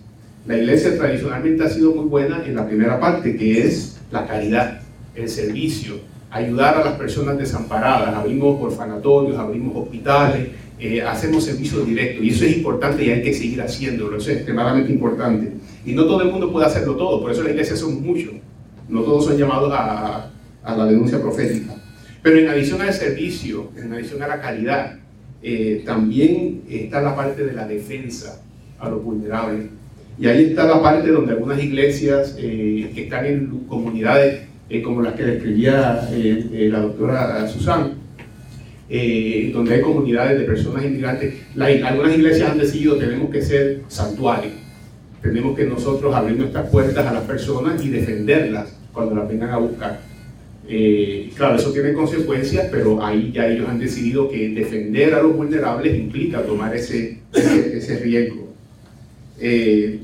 La 0.48 0.58
iglesia 0.58 0.98
tradicionalmente 0.98 1.64
ha 1.64 1.70
sido 1.70 1.94
muy 1.94 2.06
buena 2.06 2.44
en 2.46 2.56
la 2.56 2.66
primera 2.66 3.00
parte, 3.00 3.36
que 3.36 3.68
es 3.68 4.00
la 4.12 4.26
caridad, 4.26 4.82
el 5.14 5.30
servicio, 5.30 5.96
ayudar 6.32 6.78
a 6.78 6.86
las 6.86 6.94
personas 6.96 7.38
desamparadas. 7.38 8.16
Abrimos 8.16 8.62
orfanatorios, 8.62 9.38
abrimos 9.38 9.76
hospitales, 9.76 10.48
eh, 10.80 11.02
hacemos 11.02 11.44
servicios 11.44 11.86
directos 11.86 12.26
y 12.26 12.30
eso 12.30 12.46
es 12.46 12.58
importante 12.58 13.04
y 13.06 13.12
hay 13.12 13.22
que 13.22 13.34
seguir 13.34 13.62
haciéndolo, 13.62 14.18
eso 14.18 14.32
es 14.32 14.38
extremadamente 14.38 14.92
importante. 14.92 15.52
Y 15.86 15.94
no 15.94 16.06
todo 16.06 16.22
el 16.22 16.32
mundo 16.32 16.52
puede 16.52 16.66
hacerlo 16.66 16.96
todo, 16.96 17.22
por 17.22 17.32
eso 17.32 17.44
la 17.44 17.50
iglesia 17.50 17.76
somos 17.76 18.02
muchos, 18.02 18.34
no 18.88 19.02
todos 19.02 19.26
son 19.26 19.38
llamados 19.38 19.74
a, 19.74 20.32
a 20.64 20.76
la 20.76 20.86
denuncia 20.86 21.20
profética. 21.20 21.76
Pero 22.22 22.38
en 22.38 22.50
adición 22.50 22.82
al 22.82 22.94
servicio, 22.94 23.72
en 23.76 23.92
adición 23.94 24.22
a 24.22 24.28
la 24.28 24.40
calidad, 24.42 25.00
eh, 25.44 25.82
también 25.86 26.62
está 26.70 27.02
la 27.02 27.16
parte 27.16 27.44
de 27.44 27.54
la 27.54 27.68
defensa 27.68 28.42
a 28.80 28.90
los 28.90 29.04
vulnerables. 29.04 29.70
Y 30.20 30.28
ahí 30.28 30.46
está 30.46 30.66
la 30.66 30.82
parte 30.82 31.10
donde 31.10 31.34
algunas 31.34 31.62
iglesias 31.64 32.36
eh, 32.38 32.92
que 32.94 33.04
están 33.04 33.26
en 33.26 33.48
comunidades 33.68 34.44
eh, 34.70 34.82
como 34.84 35.02
las 35.02 35.16
que 35.16 35.24
describía 35.24 36.08
la 36.12 36.80
doctora 36.80 37.48
Susan, 37.48 37.94
donde 39.54 39.74
hay 39.74 39.82
comunidades 39.82 40.40
de 40.40 40.46
personas 40.46 40.84
inmigrantes, 40.84 41.34
algunas 41.58 42.14
iglesias 42.14 42.52
han 42.52 42.58
decidido 42.58 42.98
tenemos 42.98 43.30
que 43.30 43.42
ser 43.42 43.82
santuarios, 43.88 44.54
tenemos 45.22 45.56
que 45.56 45.66
nosotros 45.66 46.14
abrir 46.14 46.38
nuestras 46.38 46.70
puertas 46.70 47.06
a 47.06 47.14
las 47.14 47.24
personas 47.24 47.84
y 47.84 47.90
defenderlas 47.90 48.76
cuando 48.92 49.16
las 49.16 49.28
vengan 49.28 49.52
a 49.52 49.58
buscar. 49.58 50.00
Eh, 50.68 51.32
claro, 51.36 51.56
eso 51.56 51.72
tiene 51.72 51.94
consecuencias, 51.94 52.68
pero 52.72 53.04
ahí 53.04 53.32
ya 53.34 53.48
ellos 53.48 53.68
han 53.68 53.80
decidido 53.80 54.30
que 54.30 54.50
defender 54.50 55.14
a 55.14 55.22
los 55.22 55.36
vulnerables 55.36 55.98
implica 55.98 56.44
tomar 56.44 56.76
ese, 56.76 57.20
ese, 57.34 58.00
riesgo. 58.00 58.50
Eh, 59.40 60.00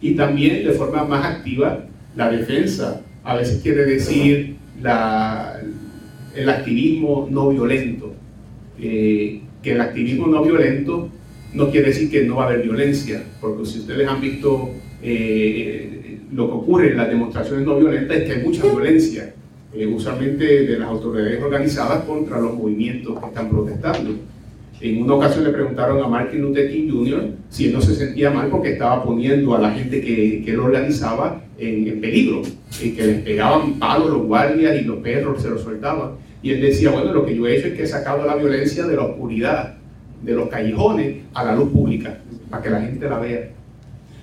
y 0.00 0.14
también 0.14 0.64
de 0.64 0.72
forma 0.72 1.04
más 1.04 1.24
activa, 1.24 1.86
la 2.14 2.30
defensa 2.30 3.00
a 3.24 3.36
veces 3.36 3.62
quiere 3.62 3.84
decir 3.84 4.56
el 6.36 6.48
activismo 6.48 7.26
no 7.30 7.48
violento. 7.48 8.14
Eh, 8.78 9.40
que 9.62 9.72
el 9.72 9.80
activismo 9.80 10.26
no 10.26 10.42
violento 10.42 11.08
no 11.54 11.70
quiere 11.70 11.88
decir 11.88 12.10
que 12.10 12.24
no 12.24 12.36
va 12.36 12.44
a 12.44 12.46
haber 12.48 12.62
violencia, 12.62 13.22
porque 13.40 13.64
si 13.64 13.80
ustedes 13.80 14.08
han 14.08 14.20
visto 14.20 14.70
lo 16.34 16.48
que 16.48 16.52
ocurre 16.52 16.90
en 16.90 16.96
las 16.96 17.08
demostraciones 17.08 17.66
no 17.66 17.78
violentas 17.78 18.16
es 18.16 18.24
que 18.24 18.32
hay 18.32 18.42
mucha 18.44 18.62
violencia, 18.64 19.34
eh, 19.72 19.86
usualmente 19.86 20.66
de 20.66 20.78
las 20.78 20.88
autoridades 20.88 21.42
organizadas 21.42 22.04
contra 22.04 22.40
los 22.40 22.54
movimientos 22.54 23.18
que 23.18 23.26
están 23.26 23.50
protestando. 23.50 24.14
En 24.80 25.02
una 25.02 25.14
ocasión 25.14 25.44
le 25.44 25.50
preguntaron 25.50 26.02
a 26.02 26.08
Martin 26.08 26.42
Luther 26.42 26.70
King 26.70 26.90
Jr. 26.90 27.30
si 27.48 27.66
él 27.66 27.72
no 27.72 27.80
se 27.80 27.94
sentía 27.94 28.30
mal 28.30 28.48
porque 28.50 28.72
estaba 28.72 29.02
poniendo 29.02 29.54
a 29.54 29.60
la 29.60 29.70
gente 29.72 30.00
que, 30.00 30.42
que 30.44 30.50
él 30.50 30.60
organizaba 30.60 31.42
en, 31.58 32.00
peligro, 32.00 32.42
y 32.82 32.90
que 32.90 33.06
les 33.06 33.22
pegaban 33.22 33.78
palos 33.78 34.10
los 34.10 34.26
guardias 34.26 34.80
y 34.80 34.84
los 34.84 34.98
perros 34.98 35.40
se 35.40 35.50
los 35.50 35.62
soltaban. 35.62 36.12
Y 36.42 36.50
él 36.50 36.60
decía, 36.60 36.90
bueno, 36.90 37.12
lo 37.12 37.24
que 37.24 37.36
yo 37.36 37.46
he 37.46 37.56
hecho 37.56 37.68
es 37.68 37.74
que 37.74 37.84
he 37.84 37.86
sacado 37.86 38.26
la 38.26 38.34
violencia 38.34 38.86
de 38.86 38.96
la 38.96 39.02
oscuridad, 39.02 39.78
de 40.24 40.32
los 40.32 40.48
callejones, 40.48 41.16
a 41.34 41.44
la 41.44 41.54
luz 41.54 41.70
pública, 41.70 42.18
para 42.50 42.62
que 42.62 42.70
la 42.70 42.80
gente 42.80 43.08
la 43.08 43.18
vea. 43.18 43.50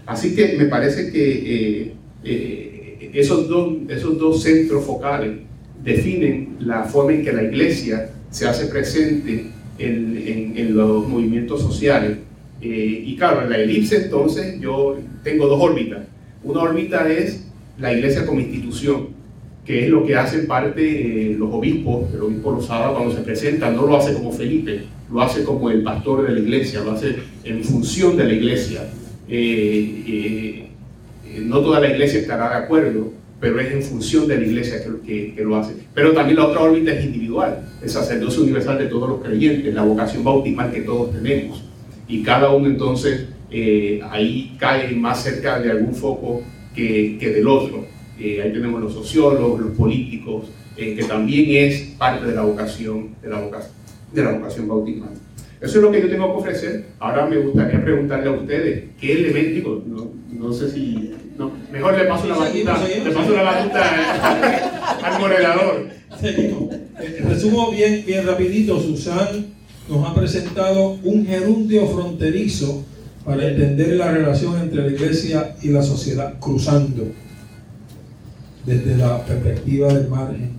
Así 0.05 0.35
que 0.35 0.57
me 0.57 0.65
parece 0.65 1.11
que 1.11 1.31
eh, 1.31 1.93
eh, 2.23 3.11
esos, 3.13 3.47
dos, 3.47 3.73
esos 3.89 4.17
dos 4.17 4.41
centros 4.41 4.83
focales 4.83 5.39
definen 5.83 6.57
la 6.59 6.83
forma 6.83 7.13
en 7.13 7.23
que 7.23 7.31
la 7.31 7.43
iglesia 7.43 8.09
se 8.29 8.47
hace 8.47 8.67
presente 8.67 9.47
en, 9.77 10.53
en, 10.55 10.75
los 10.75 11.07
movimientos 11.07 11.61
sociales. 11.61 12.17
Eh, 12.61 13.03
y 13.05 13.15
claro, 13.15 13.43
en 13.43 13.49
la 13.49 13.57
elipse 13.57 14.03
entonces 14.03 14.59
yo 14.59 14.97
tengo 15.23 15.47
dos 15.47 15.61
órbitas. 15.61 15.99
Una 16.43 16.61
órbita 16.61 17.09
es 17.11 17.45
la 17.79 17.93
iglesia 17.93 18.25
como 18.25 18.39
institución, 18.39 19.09
que 19.71 19.85
es 19.85 19.89
lo 19.89 20.05
que 20.05 20.17
hacen 20.17 20.47
parte 20.47 20.81
eh, 20.81 21.33
los 21.37 21.49
obispos, 21.49 22.13
el 22.13 22.19
obispo 22.19 22.51
Rosada 22.51 22.93
cuando 22.93 23.15
se 23.15 23.21
presenta, 23.21 23.71
no 23.71 23.85
lo 23.85 23.95
hace 23.95 24.13
como 24.13 24.33
Felipe, 24.33 24.81
lo 25.09 25.21
hace 25.21 25.45
como 25.45 25.69
el 25.69 25.81
pastor 25.81 26.27
de 26.27 26.33
la 26.33 26.39
iglesia, 26.41 26.81
lo 26.81 26.91
hace 26.91 27.15
en 27.45 27.63
función 27.63 28.17
de 28.17 28.25
la 28.25 28.33
iglesia. 28.33 28.81
Eh, 29.29 30.67
no 31.39 31.61
toda 31.61 31.79
la 31.79 31.87
iglesia 31.87 32.19
estará 32.19 32.49
de 32.49 32.65
acuerdo, 32.65 33.13
pero 33.39 33.61
es 33.61 33.71
en 33.71 33.81
función 33.81 34.27
de 34.27 34.39
la 34.39 34.45
iglesia 34.45 34.83
que, 35.05 35.33
lo 35.41 35.55
hace. 35.55 35.73
Pero 35.93 36.11
también 36.11 36.37
la 36.37 36.47
otra 36.47 36.59
órbita 36.59 36.91
es 36.91 37.05
individual, 37.05 37.65
el 37.81 37.89
sacerdocio 37.89 38.43
universal 38.43 38.77
de 38.77 38.87
todos 38.87 39.07
los 39.07 39.23
creyentes, 39.23 39.73
la 39.73 39.83
vocación 39.83 40.21
bautismal 40.21 40.73
que 40.73 40.81
todos 40.81 41.13
tenemos. 41.13 41.63
Y 42.09 42.23
cada 42.23 42.49
uno 42.49 42.67
entonces 42.67 43.29
eh, 43.49 44.01
ahí 44.09 44.53
cae 44.59 44.93
más 44.97 45.23
cerca 45.23 45.61
de 45.61 45.71
algún 45.71 45.95
foco 45.95 46.41
que 46.75 47.17
del 47.21 47.47
otro. 47.47 48.00
Eh, 48.23 48.39
ahí 48.39 48.53
tenemos 48.53 48.79
los 48.79 48.93
sociólogos, 48.93 49.59
los 49.59 49.71
políticos, 49.71 50.45
que 50.75 51.03
también 51.07 51.65
es 51.65 51.81
parte 51.97 52.27
de 52.27 52.35
la 52.35 52.43
vocación, 52.43 53.15
de 53.19 53.29
la 53.29 53.39
vocación, 53.39 53.73
de 54.13 54.23
la 54.23 54.31
vocación 54.33 54.67
bautismal. 54.67 55.09
Eso 55.59 55.77
es 55.77 55.83
lo 55.83 55.91
que 55.91 56.01
yo 56.01 56.09
tengo 56.09 56.27
que 56.27 56.39
ofrecer. 56.39 56.85
Ahora 56.99 57.25
me 57.25 57.37
gustaría 57.37 57.83
preguntarle 57.83 58.29
a 58.29 58.33
ustedes 58.33 58.83
qué 58.99 59.13
elemento, 59.13 59.83
no, 59.87 60.11
no 60.31 60.53
sé 60.53 60.69
si 60.69 61.11
mejor 61.71 61.97
le 61.97 62.05
paso 62.05 62.27
la 62.27 62.35
batuta, 62.35 62.87
le 62.87 63.11
paso 63.11 63.35
la 63.35 63.43
batuta 63.43 64.99
al 65.03 65.19
moderador. 65.19 65.87
Seguimos. 66.19 66.73
Eh, 66.99 67.25
resumo 67.27 67.71
bien, 67.71 68.03
bien 68.05 68.27
rapidito, 68.27 68.79
Susan 68.79 69.47
nos 69.89 70.07
ha 70.07 70.13
presentado 70.13 70.99
un 71.03 71.25
gerundio 71.25 71.87
fronterizo 71.87 72.83
para 73.25 73.47
entender 73.47 73.95
la 73.95 74.11
relación 74.11 74.59
entre 74.59 74.83
la 74.83 74.91
iglesia 74.91 75.55
y 75.63 75.69
la 75.69 75.81
sociedad, 75.81 76.35
cruzando 76.39 77.07
desde 78.65 78.97
la 78.97 79.25
perspectiva 79.25 79.93
del 79.93 80.07
margen. 80.07 80.51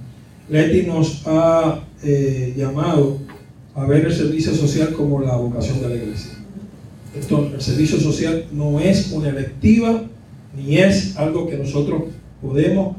Leti 0.48 0.86
nos 0.86 1.22
ha 1.26 1.80
eh, 2.02 2.54
llamado 2.56 3.18
a 3.74 3.86
ver 3.86 4.06
el 4.06 4.12
servicio 4.12 4.54
social 4.54 4.92
como 4.92 5.20
la 5.20 5.36
vocación 5.36 5.80
de 5.80 5.88
la 5.88 5.94
iglesia. 5.94 6.32
Esto, 7.18 7.50
el 7.54 7.60
servicio 7.60 7.98
social 7.98 8.46
no 8.52 8.80
es 8.80 9.12
una 9.12 9.28
electiva 9.28 10.02
ni 10.56 10.78
es 10.78 11.16
algo 11.16 11.46
que 11.48 11.56
nosotros 11.56 12.04
podemos 12.40 12.96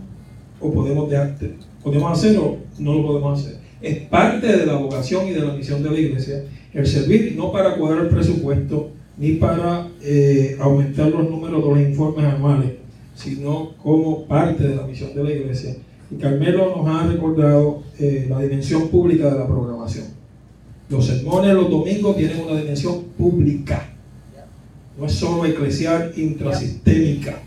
o 0.60 0.72
podemos, 0.72 1.10
dejar, 1.10 1.36
podemos 1.84 2.18
hacer 2.18 2.38
o 2.38 2.58
no 2.80 2.94
lo 2.94 3.08
podemos 3.08 3.40
hacer. 3.40 3.58
Es 3.82 3.98
parte 4.08 4.48
de 4.48 4.66
la 4.66 4.76
vocación 4.76 5.28
y 5.28 5.32
de 5.32 5.42
la 5.42 5.54
misión 5.54 5.84
de 5.84 5.92
la 5.92 6.00
iglesia 6.00 6.44
el 6.74 6.88
servir 6.88 7.36
no 7.38 7.52
para 7.52 7.76
cuadrar 7.76 8.06
el 8.06 8.10
presupuesto 8.10 8.92
ni 9.18 9.34
para 9.34 9.88
eh, 10.02 10.58
aumentar 10.60 11.10
los 11.10 11.30
números 11.30 11.64
de 11.64 11.70
los 11.70 11.90
informes 11.90 12.26
anuales, 12.26 12.72
sino 13.24 13.72
como 13.82 14.26
parte 14.26 14.68
de 14.68 14.76
la 14.76 14.88
misión 14.88 15.14
de 15.16 15.24
la 15.24 15.32
iglesia. 15.32 15.76
Y 16.12 16.16
Carmelo 16.16 16.76
nos 16.76 16.88
ha 16.88 17.08
recordado 17.08 17.84
eh, 18.00 18.28
la 18.30 18.42
dimensión 18.42 18.90
pública 18.90 19.32
de 19.32 19.40
la 19.40 19.48
programación. 19.48 20.06
Los 20.90 21.06
sermones 21.08 21.54
los 21.54 21.70
domingos 21.70 22.16
tienen 22.18 22.42
una 22.42 22.60
dimensión 22.60 23.04
pública 23.18 23.94
no 24.98 25.06
es 25.06 25.14
solo 25.14 25.46
eclesial 25.46 26.14
intrasistémica. 26.16 27.42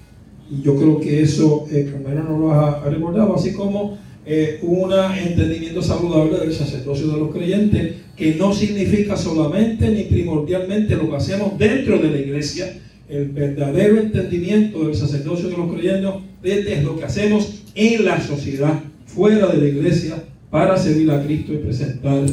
Y 0.50 0.62
yo 0.62 0.76
creo 0.76 1.00
que 1.00 1.22
eso 1.22 1.66
eh, 1.70 1.88
Carmelo 1.90 2.24
nos 2.24 2.40
lo 2.40 2.52
ha, 2.52 2.84
recordado, 2.84 3.34
así 3.34 3.52
como 3.52 3.98
eh, 4.24 4.60
un 4.62 4.92
entendimiento 4.92 5.82
saludable 5.82 6.38
del 6.38 6.52
sacerdocio 6.52 7.08
de 7.08 7.18
los 7.18 7.30
creyentes, 7.32 7.94
que 8.16 8.34
no 8.34 8.52
significa 8.52 9.16
solamente 9.16 9.88
ni 9.88 10.04
primordialmente 10.04 10.96
lo 10.96 11.10
que 11.10 11.16
hacemos 11.16 11.58
dentro 11.58 11.98
de 11.98 12.10
la 12.10 12.18
iglesia, 12.18 12.78
el 13.08 13.28
verdadero 13.28 13.98
entendimiento 14.00 14.84
del 14.86 14.94
sacerdocio 14.94 15.48
de 15.48 15.56
los 15.56 15.72
creyentes 15.72 16.78
es 16.78 16.84
lo 16.84 16.98
que 16.98 17.04
hacemos 17.04 17.62
en 17.74 18.04
la 18.04 18.20
sociedad, 18.20 18.80
fuera 19.06 19.48
de 19.48 19.58
la 19.58 19.68
iglesia, 19.68 20.22
para 20.50 20.76
servir 20.76 21.10
a 21.10 21.22
Cristo 21.22 21.52
y 21.52 21.58
presentar 21.58 22.24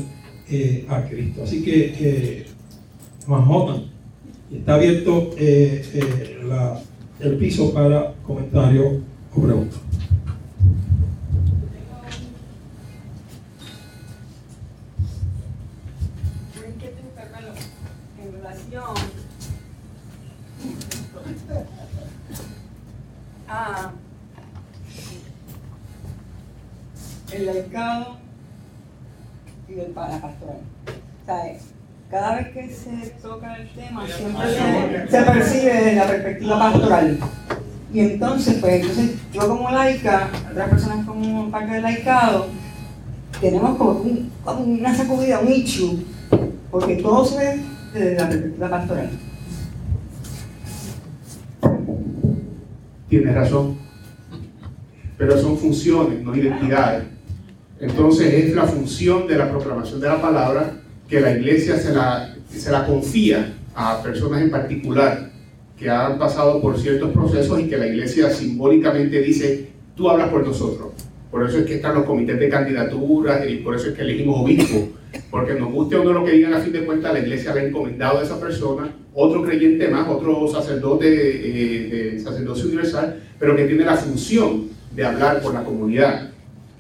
eh, 0.50 0.86
a 0.88 1.04
Cristo. 1.04 1.44
Así 1.44 1.64
que, 1.64 1.94
eh, 2.00 2.46
Está 4.54 4.76
abierto 4.76 5.32
eh, 5.38 5.84
eh, 5.94 6.38
el 7.22 7.38
piso 7.38 7.74
para 7.74 8.14
comentarios 8.26 9.02
o 9.36 9.42
preguntas. 9.42 9.80
A 23.54 23.92
el 27.32 27.46
mercado 27.46 28.18
y 29.68 29.80
el 29.80 29.92
pastoral. 29.92 30.60
¿Sabes? 31.26 31.74
cada 32.14 32.36
vez 32.36 32.50
que 32.50 32.70
se 32.70 33.10
toca 33.24 33.56
el 33.56 33.68
tema, 33.70 34.06
siempre 34.06 35.08
se, 35.10 35.22
percibe 35.24 35.74
desde 35.74 35.96
la 35.96 36.06
perspectiva 36.06 36.60
pastoral. 36.60 37.18
Y 37.92 38.00
entonces, 38.02 38.58
pues, 38.62 38.82
entonces 38.82 39.16
yo 39.34 39.48
como 39.48 39.72
laica, 39.72 40.30
otras 40.52 40.70
personas 40.70 41.08
como 41.08 41.50
parte 41.50 41.74
del 41.74 41.82
laicado, 41.82 42.50
tenemos 43.42 43.78
como, 43.78 44.04
una 44.60 44.96
sacudida, 44.96 45.40
un 45.40 45.52
issue, 45.52 46.06
porque 46.70 46.98
todo 46.98 47.26
se 47.26 47.38
ve 47.40 47.64
desde 47.94 48.16
la 48.16 48.30
perspectiva 48.30 48.70
pastoral. 48.70 49.10
Tienes 53.14 53.36
razón, 53.36 53.78
pero 55.20 55.40
son 55.40 55.56
funciones, 55.56 56.20
no 56.24 56.36
identidades. 56.36 57.04
Entonces 57.80 58.34
es 58.34 58.56
la 58.56 58.64
función 58.64 59.28
de 59.28 59.38
la 59.38 59.52
proclamación 59.52 60.02
de 60.02 60.08
la 60.08 60.20
palabra 60.20 60.82
que 61.08 61.20
la 61.20 61.38
iglesia 61.38 61.78
se 61.78 61.94
la, 61.94 62.36
se 62.50 62.72
la 62.72 62.88
confía 62.88 63.54
a 63.76 64.02
personas 64.02 64.42
en 64.42 64.50
particular 64.50 65.30
que 65.78 65.92
han 65.92 66.18
pasado 66.18 66.60
por 66.60 66.80
ciertos 66.80 67.12
procesos 67.12 67.60
y 67.60 67.68
que 67.70 67.78
la 67.78 67.86
iglesia 67.86 68.32
simbólicamente 68.32 69.22
dice, 69.22 69.70
tú 69.96 70.10
hablas 70.10 70.30
por 70.30 70.44
nosotros. 70.44 70.94
Por 71.30 71.48
eso 71.48 71.60
es 71.60 71.68
que 71.68 71.76
están 71.76 71.94
los 71.94 72.06
comités 72.06 72.40
de 72.40 72.50
candidaturas 72.50 73.48
y 73.48 73.58
por 73.58 73.76
eso 73.76 73.90
es 73.90 73.94
que 73.94 74.02
elegimos 74.02 74.42
obispo. 74.42 74.90
Porque 75.34 75.56
nos 75.56 75.72
guste 75.72 75.96
o 75.96 76.04
no 76.04 76.14
lo 76.14 76.24
que 76.24 76.34
digan, 76.34 76.54
a 76.54 76.60
fin 76.60 76.72
de 76.72 76.86
cuentas 76.86 77.12
la 77.12 77.18
iglesia 77.18 77.56
le 77.56 77.62
ha 77.62 77.64
encomendado 77.64 78.20
a 78.20 78.22
esa 78.22 78.40
persona, 78.40 78.94
otro 79.16 79.42
creyente 79.42 79.88
más, 79.88 80.08
otro 80.08 80.48
sacerdote 80.48 81.08
eh, 81.08 82.12
de 82.12 82.20
sacerdocio 82.20 82.68
universal, 82.68 83.20
pero 83.40 83.56
que 83.56 83.66
tiene 83.66 83.84
la 83.84 83.96
función 83.96 84.68
de 84.96 85.04
hablar 85.04 85.42
por 85.42 85.56
la 85.56 85.64
comunidad. 85.64 86.30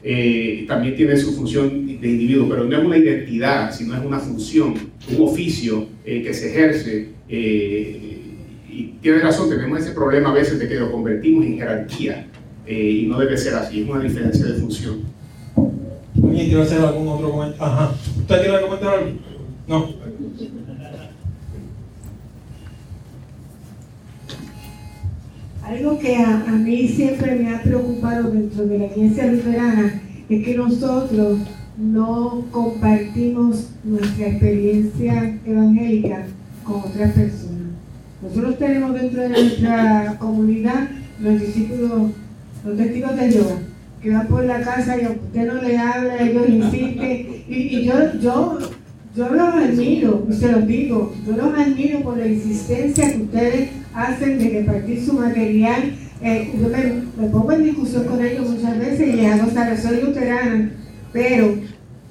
Eh, 0.03 0.65
también 0.67 0.95
tiene 0.95 1.17
su 1.17 1.33
función 1.33 1.87
de 1.99 2.07
individuo, 2.07 2.47
pero 2.47 2.65
no 2.65 2.77
es 2.77 2.85
una 2.85 2.95
identidad, 2.95 3.73
sino 3.73 3.95
es 3.95 4.05
una 4.05 4.19
función, 4.19 4.75
un 5.17 5.27
oficio 5.27 5.87
eh, 6.05 6.21
que 6.21 6.31
se 6.35 6.51
ejerce. 6.51 7.09
y 7.27 8.83
tiene 9.01 9.17
razón, 9.17 9.49
tenemos 9.49 9.79
ese 9.79 9.93
problema 9.93 10.29
a 10.29 10.33
veces 10.35 10.59
de 10.59 10.67
que 10.67 10.75
lo 10.75 10.91
convertimos 10.91 11.43
en 11.43 11.57
jerarquía 11.57 12.27
y 12.67 13.07
no 13.07 13.19
debe 13.19 13.35
ser 13.35 13.55
así, 13.55 13.81
es 13.81 13.89
una 13.89 14.01
diferencia 14.01 14.45
de 14.45 14.53
función. 14.53 15.01
¿Alguien 16.23 16.45
quiere 16.49 16.61
hacer 16.61 16.81
algún 16.81 17.07
otro 17.07 17.31
comentario? 17.31 17.63
Ajá. 17.63 17.95
¿Usted 18.33 18.47
quiere 18.47 18.63
comentar 18.63 18.95
algo? 18.95 19.11
No. 19.67 19.89
Algo 25.63 25.99
que 25.99 26.15
a, 26.15 26.43
a, 26.47 26.51
mí 26.53 26.87
siempre 26.87 27.35
me 27.35 27.53
ha 27.53 27.61
preocupado 27.61 28.31
dentro 28.31 28.65
de 28.65 28.79
la 28.79 28.85
iglesia 28.85 29.27
luterana 29.27 30.01
es 30.29 30.45
que 30.45 30.55
nosotros 30.55 31.41
no 31.77 32.45
compartimos 32.49 33.69
nuestra 33.83 34.27
experiencia 34.29 35.37
evangélica 35.45 36.25
con 36.63 36.77
otras 36.77 37.11
personas. 37.11 37.73
Nosotros 38.19 38.57
tenemos 38.57 38.95
dentro 38.95 39.21
de 39.21 39.29
nuestra 39.29 40.17
comunidad 40.17 40.89
los 41.19 41.39
discípulos, 41.39 42.11
los 42.65 42.77
testigos 42.77 43.15
de 43.15 43.31
Jehová 43.31 43.59
que 44.03 44.13
va 44.13 44.23
por 44.23 44.43
la 44.43 44.61
casa 44.61 45.01
y 45.01 45.05
usted 45.05 45.47
no 45.47 45.61
le 45.61 45.77
habla, 45.77 46.21
ellos 46.21 46.49
insisten. 46.49 47.43
Y, 47.47 47.85
yo, 47.85 47.93
yo, 48.19 48.59
yo 49.15 49.29
los 49.29 49.53
admiro, 49.55 50.27
y 50.29 50.33
se 50.33 50.51
los 50.51 50.67
digo, 50.67 51.13
yo 51.25 51.37
los 51.37 51.57
admiro 51.57 52.01
por 52.01 52.17
la 52.17 52.27
insistencia 52.27 53.13
que 53.13 53.21
ustedes 53.21 53.69
hacen 53.95 54.39
de 54.39 54.49
repartir 54.59 55.05
su 55.05 55.13
material. 55.13 55.93
Eh, 56.21 56.53
yo 56.59 56.67
me, 56.67 57.27
pongo 57.29 57.53
en 57.53 57.63
discusión 57.63 58.03
con 58.03 58.21
ellos 58.21 58.49
muchas 58.49 58.77
veces 58.77 59.07
y 59.07 59.13
les 59.13 59.31
hago 59.31 59.49
saber, 59.51 59.79
soy 59.79 60.01
luterana, 60.01 60.71
pero 61.13 61.55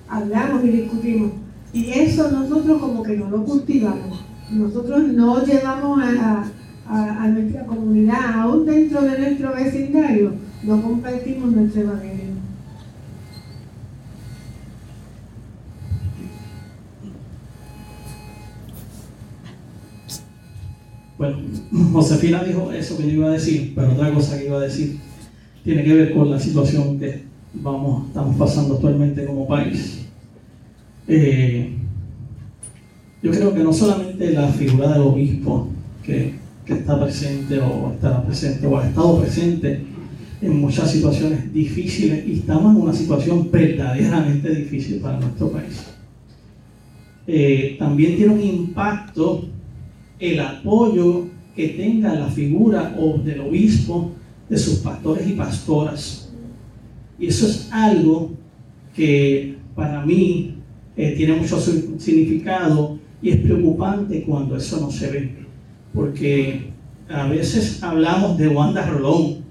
hablamos 0.08 0.64
y 0.64 0.68
discutimos. 0.68 1.32
Y 1.74 1.90
eso 1.90 2.30
nosotros 2.30 2.80
como 2.80 3.02
que 3.02 3.18
no 3.18 3.28
lo 3.28 3.44
cultivamos. 3.44 4.24
Nosotros 4.50 5.08
no 5.08 5.44
llevamos 5.44 6.00
a 6.02 7.28
nuestra 7.28 7.66
comunidad, 7.66 8.40
aún 8.40 8.64
dentro 8.64 9.02
de 9.02 9.18
nuestro 9.18 9.54
vecindario, 9.54 10.32
no 10.62 10.80
compartimos 10.80 11.52
nuestro 11.52 11.82
evangelio. 11.82 12.32
Bueno, 21.18 21.36
Josefina 21.92 22.42
dijo 22.42 22.72
eso 22.72 22.96
que 22.96 23.04
yo 23.04 23.10
iba 23.10 23.28
a 23.28 23.32
decir, 23.32 23.72
pero 23.74 23.92
otra 23.92 24.12
cosa 24.12 24.38
que 24.38 24.46
iba 24.46 24.58
a 24.58 24.62
decir 24.62 24.98
tiene 25.62 25.84
que 25.84 25.94
ver 25.94 26.14
con 26.14 26.30
la 26.30 26.40
situación 26.40 26.98
que 26.98 27.22
vamos, 27.54 28.08
estamos 28.08 28.36
pasando 28.36 28.74
actualmente 28.74 29.24
como 29.24 29.46
país. 29.46 30.06
Eh, 31.06 31.76
yo 33.22 33.30
creo 33.30 33.54
que 33.54 33.62
no 33.62 33.72
solamente 33.72 34.32
la 34.32 34.48
figura 34.48 34.92
del 34.92 35.02
obispo 35.02 35.68
que, 36.02 36.34
que 36.64 36.72
está 36.74 37.00
presente 37.00 37.60
o 37.60 37.92
estará 37.92 38.24
presente 38.24 38.66
o 38.66 38.78
ha 38.78 38.88
estado 38.88 39.20
presente 39.20 39.91
en 40.42 40.60
muchas 40.60 40.90
situaciones 40.90 41.52
difíciles 41.52 42.26
y 42.26 42.32
estamos 42.32 42.74
en 42.74 42.82
una 42.82 42.92
situación 42.92 43.48
verdaderamente 43.50 44.52
difícil 44.52 45.00
para 45.00 45.20
nuestro 45.20 45.52
país. 45.52 45.86
Eh, 47.28 47.76
también 47.78 48.16
tiene 48.16 48.34
un 48.34 48.42
impacto 48.42 49.48
el 50.18 50.40
apoyo 50.40 51.26
que 51.54 51.68
tenga 51.68 52.14
la 52.14 52.26
figura 52.26 52.96
o 52.98 53.18
del 53.18 53.40
obispo 53.40 54.10
de 54.48 54.58
sus 54.58 54.78
pastores 54.78 55.28
y 55.28 55.32
pastoras. 55.32 56.32
Y 57.18 57.28
eso 57.28 57.46
es 57.46 57.68
algo 57.70 58.32
que 58.96 59.56
para 59.76 60.04
mí 60.04 60.56
eh, 60.96 61.14
tiene 61.16 61.36
mucho 61.36 61.60
significado 61.60 62.98
y 63.22 63.30
es 63.30 63.36
preocupante 63.40 64.24
cuando 64.24 64.56
eso 64.56 64.80
no 64.80 64.90
se 64.90 65.10
ve. 65.10 65.34
Porque 65.94 66.72
a 67.08 67.28
veces 67.28 67.82
hablamos 67.82 68.36
de 68.38 68.48
Wanda 68.48 68.84
Rolón, 68.88 69.41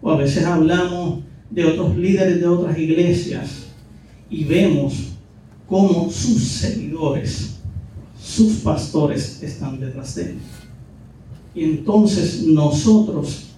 o 0.00 0.10
a 0.10 0.16
veces 0.16 0.44
hablamos 0.44 1.20
de 1.50 1.64
otros 1.64 1.96
líderes 1.96 2.40
de 2.40 2.46
otras 2.46 2.78
iglesias 2.78 3.68
y 4.30 4.44
vemos 4.44 5.12
cómo 5.66 6.10
sus 6.10 6.42
seguidores, 6.42 7.60
sus 8.20 8.56
pastores 8.56 9.42
están 9.42 9.80
detrás 9.80 10.14
de 10.14 10.22
él. 10.22 10.36
Y 11.54 11.64
entonces 11.64 12.42
nosotros, 12.44 13.50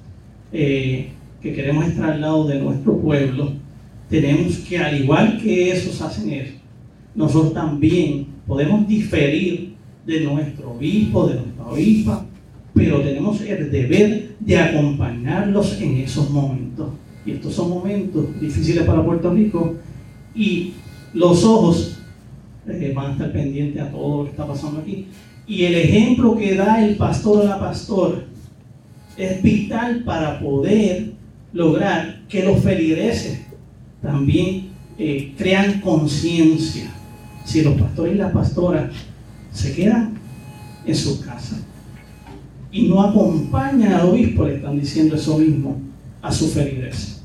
eh, 0.52 1.10
que 1.40 1.52
queremos 1.52 1.86
estar 1.86 2.10
al 2.10 2.20
lado 2.20 2.46
de 2.46 2.60
nuestro 2.60 2.96
pueblo, 2.98 3.52
tenemos 4.08 4.56
que, 4.58 4.78
al 4.78 5.00
igual 5.02 5.40
que 5.40 5.70
esos 5.72 6.00
hacen 6.00 6.30
eso, 6.30 6.54
nosotros 7.14 7.52
también 7.52 8.26
podemos 8.46 8.86
diferir 8.86 9.74
de 10.06 10.20
nuestro 10.20 10.72
obispo, 10.72 11.28
de 11.28 11.34
nuestra 11.36 11.66
obispa, 11.66 12.26
pero 12.80 13.02
tenemos 13.02 13.42
el 13.42 13.70
deber 13.70 14.36
de 14.40 14.58
acompañarlos 14.58 15.78
en 15.82 15.98
esos 15.98 16.30
momentos. 16.30 16.88
Y 17.26 17.32
estos 17.32 17.52
son 17.52 17.68
momentos 17.68 18.40
difíciles 18.40 18.84
para 18.84 19.04
Puerto 19.04 19.30
Rico 19.34 19.74
y 20.34 20.72
los 21.12 21.44
ojos 21.44 21.98
eh, 22.66 22.92
van 22.96 23.08
a 23.08 23.12
estar 23.12 23.32
pendientes 23.32 23.82
a 23.82 23.90
todo 23.90 24.16
lo 24.16 24.24
que 24.24 24.30
está 24.30 24.46
pasando 24.46 24.80
aquí. 24.80 25.08
Y 25.46 25.64
el 25.64 25.74
ejemplo 25.74 26.34
que 26.38 26.54
da 26.54 26.82
el 26.82 26.96
pastor 26.96 27.42
o 27.42 27.44
la 27.44 27.60
pastora 27.60 28.24
es 29.18 29.42
vital 29.42 30.02
para 30.04 30.40
poder 30.40 31.12
lograr 31.52 32.22
que 32.30 32.44
los 32.44 32.62
feligreses 32.62 33.42
también 34.00 34.70
eh, 34.96 35.34
crean 35.36 35.82
conciencia. 35.82 36.90
Si 37.44 37.60
los 37.60 37.78
pastores 37.78 38.14
y 38.14 38.16
las 38.18 38.32
pastoras 38.32 38.90
se 39.52 39.74
quedan 39.74 40.14
en 40.86 40.94
su 40.94 41.20
casa 41.20 41.58
y 42.72 42.88
no 42.88 43.02
acompañan 43.02 43.92
al 43.94 44.08
obispo, 44.08 44.44
le 44.44 44.56
están 44.56 44.78
diciendo 44.78 45.16
eso 45.16 45.38
mismo 45.38 45.80
a 46.22 46.30
su 46.30 46.48
feligres. 46.48 47.20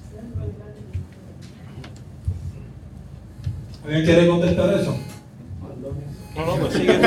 ¿Alguien 3.83 4.05
quiere 4.05 4.27
contestar 4.27 4.73
eso? 4.79 4.97
No, 6.35 6.45
no, 6.45 6.55
pues 6.57 6.73
sigue. 6.73 6.99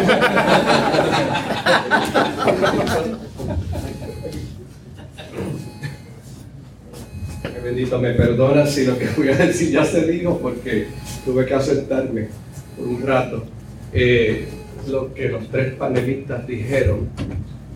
Bendito, 7.64 7.98
me 7.98 8.12
perdona 8.12 8.64
si 8.64 8.86
lo 8.86 8.96
que 8.96 9.08
voy 9.16 9.28
a 9.28 9.36
decir 9.36 9.72
ya 9.72 9.84
se 9.84 10.06
dijo 10.06 10.38
porque 10.38 10.86
tuve 11.24 11.44
que 11.44 11.54
aceptarme 11.54 12.28
por 12.76 12.86
un 12.86 13.02
rato. 13.02 13.44
Eh, 13.92 14.48
lo 14.86 15.12
que 15.12 15.28
los 15.28 15.48
tres 15.48 15.74
panelistas 15.74 16.46
dijeron 16.46 17.08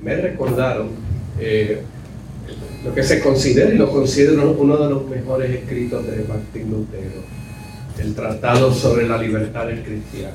me 0.03 0.17
recordaron 0.17 0.91
eh, 1.39 1.83
lo 2.85 2.95
que 2.95 3.03
se 3.03 3.21
considera 3.21 3.73
y 3.73 3.79
lo 3.79 3.91
considero 3.91 4.51
uno 4.59 4.77
de 4.77 4.91
los 4.91 5.09
mejores 5.09 5.51
escritos 5.51 6.05
de 6.07 6.25
Martín 6.25 6.71
Lutero, 6.71 7.23
el 7.99 8.15
Tratado 8.15 8.75
sobre 8.75 9.07
la 9.07 9.19
Libertad 9.19 9.67
del 9.67 9.83
Cristiano. 9.83 10.35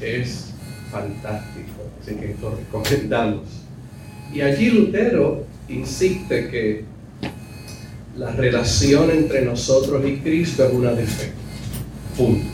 Es 0.00 0.52
fantástico, 0.90 1.82
así 2.00 2.14
que 2.14 2.36
lo 2.40 2.54
recomendamos. 2.56 3.42
Y 4.32 4.40
allí 4.42 4.70
Lutero 4.70 5.44
insiste 5.68 6.48
que 6.48 6.84
la 8.16 8.30
relación 8.30 9.10
entre 9.10 9.44
nosotros 9.44 10.04
y 10.06 10.18
Cristo 10.18 10.64
es 10.64 10.72
una 10.72 10.92
de 10.92 11.04
fe. 11.04 11.32
Punto. 12.16 12.46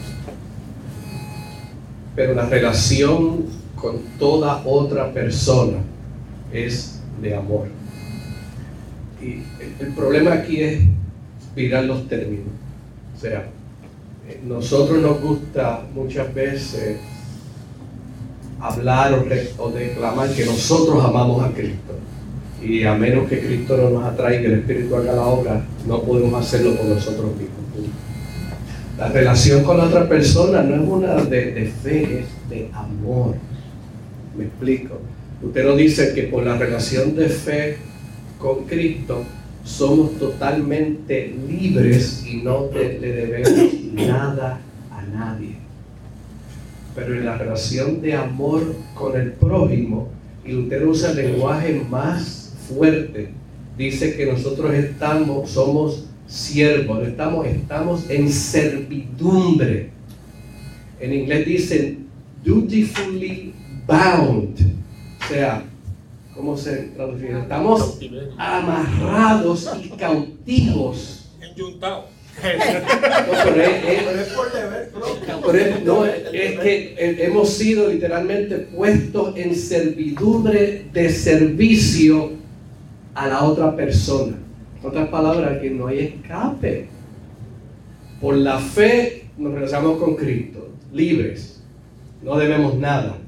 Pero 2.14 2.34
la 2.34 2.46
relación 2.46 3.44
con 3.74 3.98
toda 4.18 4.62
otra 4.64 5.12
persona 5.12 5.78
es 6.56 7.00
de 7.20 7.34
amor. 7.34 7.68
Y 9.20 9.42
el, 9.82 9.92
problema 9.94 10.34
aquí 10.34 10.62
es 10.62 10.80
mirar 11.54 11.84
los 11.84 12.08
términos. 12.08 12.48
O 13.16 13.20
sea, 13.20 13.46
eh, 14.28 14.40
nosotros 14.46 15.00
nos 15.00 15.20
gusta 15.20 15.82
muchas 15.94 16.32
veces 16.34 16.98
hablar 18.60 19.24
o, 19.58 19.70
declamar 19.70 20.30
que 20.30 20.44
nosotros 20.44 21.04
amamos 21.04 21.44
a 21.44 21.52
Cristo. 21.52 21.94
Y 22.62 22.84
a 22.84 22.94
menos 22.94 23.28
que 23.28 23.40
Cristo 23.40 23.76
no 23.76 23.90
nos 23.90 24.04
atraiga, 24.04 24.46
el 24.46 24.60
Espíritu 24.60 24.96
haga 24.96 25.12
la 25.12 25.22
obra, 25.22 25.64
no 25.86 26.02
podemos 26.02 26.42
hacerlo 26.42 26.74
por 26.74 26.86
nosotros 26.86 27.30
mismos. 27.32 27.56
La 28.98 29.08
relación 29.08 29.62
con 29.62 29.76
la 29.76 29.84
otra 29.84 30.08
persona 30.08 30.62
no 30.62 30.74
es 30.74 30.88
una 30.88 31.14
de, 31.16 31.52
de 31.52 31.66
fe, 31.66 32.20
es 32.20 32.48
de 32.48 32.70
amor. 32.72 33.34
Me 34.36 34.44
explico. 34.44 34.98
Lutero 35.42 35.76
dice 35.76 36.14
que 36.14 36.24
por 36.24 36.44
la 36.44 36.56
relación 36.56 37.14
de 37.14 37.28
fe 37.28 37.76
con 38.38 38.64
Cristo 38.64 39.24
somos 39.64 40.18
totalmente 40.18 41.34
libres 41.48 42.24
y 42.26 42.36
no 42.36 42.70
le 42.72 42.98
debemos 42.98 43.74
nada 43.92 44.60
a 44.90 45.02
nadie. 45.02 45.56
Pero 46.94 47.14
en 47.14 47.26
la 47.26 47.36
relación 47.36 48.00
de 48.00 48.14
amor 48.14 48.74
con 48.94 49.20
el 49.20 49.32
prójimo, 49.32 50.08
y 50.44 50.54
usted 50.54 50.86
usa 50.86 51.10
el 51.10 51.16
lenguaje 51.16 51.82
más 51.90 52.54
fuerte, 52.68 53.30
dice 53.76 54.16
que 54.16 54.26
nosotros 54.26 54.72
estamos, 54.72 55.50
somos 55.50 56.06
siervos, 56.26 57.06
estamos, 57.06 57.46
estamos 57.46 58.08
en 58.08 58.30
servidumbre. 58.30 59.90
En 61.00 61.12
inglés 61.12 61.46
dicen 61.46 62.06
dutifully 62.42 63.52
bound. 63.86 64.76
O 65.26 65.28
sea, 65.28 65.64
¿cómo 66.34 66.56
se 66.56 66.76
traduce? 66.94 67.36
Estamos 67.36 67.98
amarrados 68.38 69.68
y 69.82 69.88
cautivos. 69.90 71.32
Enyuntados. 71.40 72.04
No, 75.84 76.04
es 76.04 76.58
que 76.60 77.16
hemos 77.24 77.48
sido 77.50 77.88
literalmente 77.88 78.56
puestos 78.58 79.36
en 79.36 79.56
servidumbre 79.56 80.86
de 80.92 81.10
servicio 81.10 82.32
a 83.14 83.26
la 83.26 83.42
otra 83.42 83.74
persona. 83.74 84.36
En 84.80 84.88
otras 84.88 85.08
palabras, 85.08 85.58
que 85.60 85.70
no 85.70 85.88
hay 85.88 86.00
escape. 86.00 86.88
Por 88.20 88.36
la 88.36 88.58
fe 88.58 89.24
nos 89.36 89.54
relacionamos 89.54 89.98
con 89.98 90.14
Cristo, 90.14 90.68
libres, 90.92 91.62
no 92.22 92.36
debemos 92.36 92.76
nada. 92.76 93.18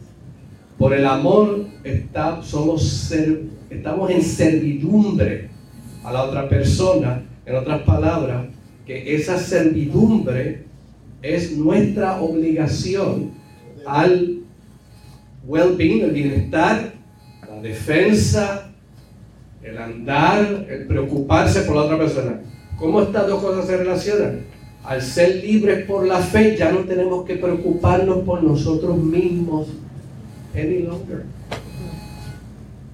Por 0.79 0.95
el 0.95 1.05
amor 1.07 1.67
está, 1.83 2.41
somos 2.41 3.13
estamos 3.69 4.11
en 4.11 4.23
servidumbre 4.23 5.51
a 6.05 6.13
la 6.13 6.23
otra 6.23 6.49
persona. 6.49 7.25
En 7.45 7.57
otras 7.57 7.83
palabras, 7.83 8.47
que 8.87 9.17
esa 9.17 9.39
servidumbre 9.39 10.65
es 11.21 11.57
nuestra 11.57 12.21
obligación 12.21 13.33
al 13.87 14.41
well-being, 15.47 16.05
el 16.05 16.13
bienestar, 16.13 16.93
la 17.49 17.61
defensa, 17.61 18.71
el 19.63 19.79
andar, 19.79 20.67
el 20.71 20.87
preocuparse 20.87 21.63
por 21.63 21.75
la 21.75 21.83
otra 21.83 21.99
persona. 21.99 22.41
¿Cómo 22.77 23.03
estas 23.03 23.27
dos 23.27 23.43
cosas 23.43 23.67
se 23.67 23.77
relacionan? 23.79 24.41
Al 24.85 25.03
ser 25.03 25.43
libres 25.43 25.85
por 25.87 26.07
la 26.07 26.19
fe, 26.19 26.57
ya 26.57 26.71
no 26.71 26.81
tenemos 26.81 27.25
que 27.25 27.35
preocuparnos 27.35 28.19
por 28.19 28.45
nosotros 28.45 28.97
mismos 28.97 29.69
any 30.55 30.83
longer. 30.83 31.25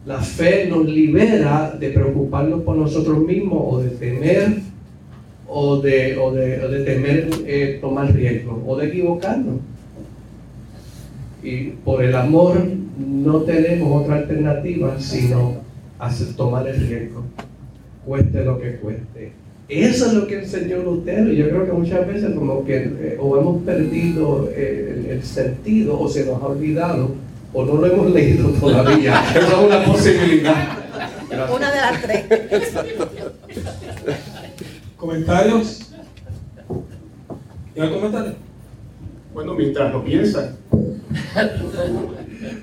La 0.06 0.20
fe 0.20 0.66
nos 0.68 0.84
libera 0.86 1.74
de 1.78 1.90
preocuparnos 1.90 2.62
por 2.62 2.76
nosotros 2.76 3.18
mismos 3.20 3.62
o 3.62 3.80
de 3.80 3.90
temer 3.90 4.58
o 5.48 5.80
de, 5.80 6.18
o 6.18 6.30
de, 6.32 6.84
temer 6.84 7.28
eh, 7.46 7.78
tomar 7.80 8.12
riesgo 8.12 8.62
o 8.66 8.76
de 8.76 8.88
equivocarnos. 8.88 9.60
Y 11.42 11.70
por 11.84 12.02
el 12.02 12.14
amor 12.14 12.56
no 12.98 13.42
tenemos 13.42 14.02
otra 14.02 14.16
alternativa 14.16 14.98
sino 14.98 15.56
hacer, 15.98 16.34
tomar 16.34 16.66
el 16.68 16.86
riesgo, 16.86 17.24
cueste 18.04 18.44
lo 18.44 18.60
que 18.60 18.76
cueste. 18.76 19.32
Eso 19.68 20.06
es 20.06 20.12
lo 20.12 20.26
que 20.26 20.40
enseñó 20.40 20.82
Lutero. 20.82 21.32
Yo 21.32 21.48
creo 21.48 21.64
que 21.64 21.72
muchas 21.72 22.06
veces 22.06 22.34
como 22.34 22.64
que 22.64 22.76
eh, 22.76 23.16
o 23.18 23.38
hemos 23.38 23.62
perdido 23.62 24.50
eh, 24.54 25.06
el, 25.10 25.22
sentido 25.22 25.98
o 25.98 26.08
se 26.08 26.26
nos 26.26 26.42
ha 26.42 26.46
olvidado 26.46 27.14
o 27.54 27.64
no 27.64 27.76
lo 27.76 27.86
hemos 27.86 28.10
leído 28.10 28.50
todavía. 28.50 29.22
Eso 29.34 29.46
es 29.46 29.66
una 29.66 29.84
posibilidad. 29.84 30.78
Una 31.54 31.70
de 31.72 31.80
las 31.80 32.02
tres. 32.02 32.24
¿Comentarios? 34.96 35.92
¿Y 37.74 37.80
al 37.80 37.92
comentario? 37.92 38.34
Bueno, 39.32 39.54
mientras 39.54 39.92
lo 39.92 40.04
piensan. 40.04 40.56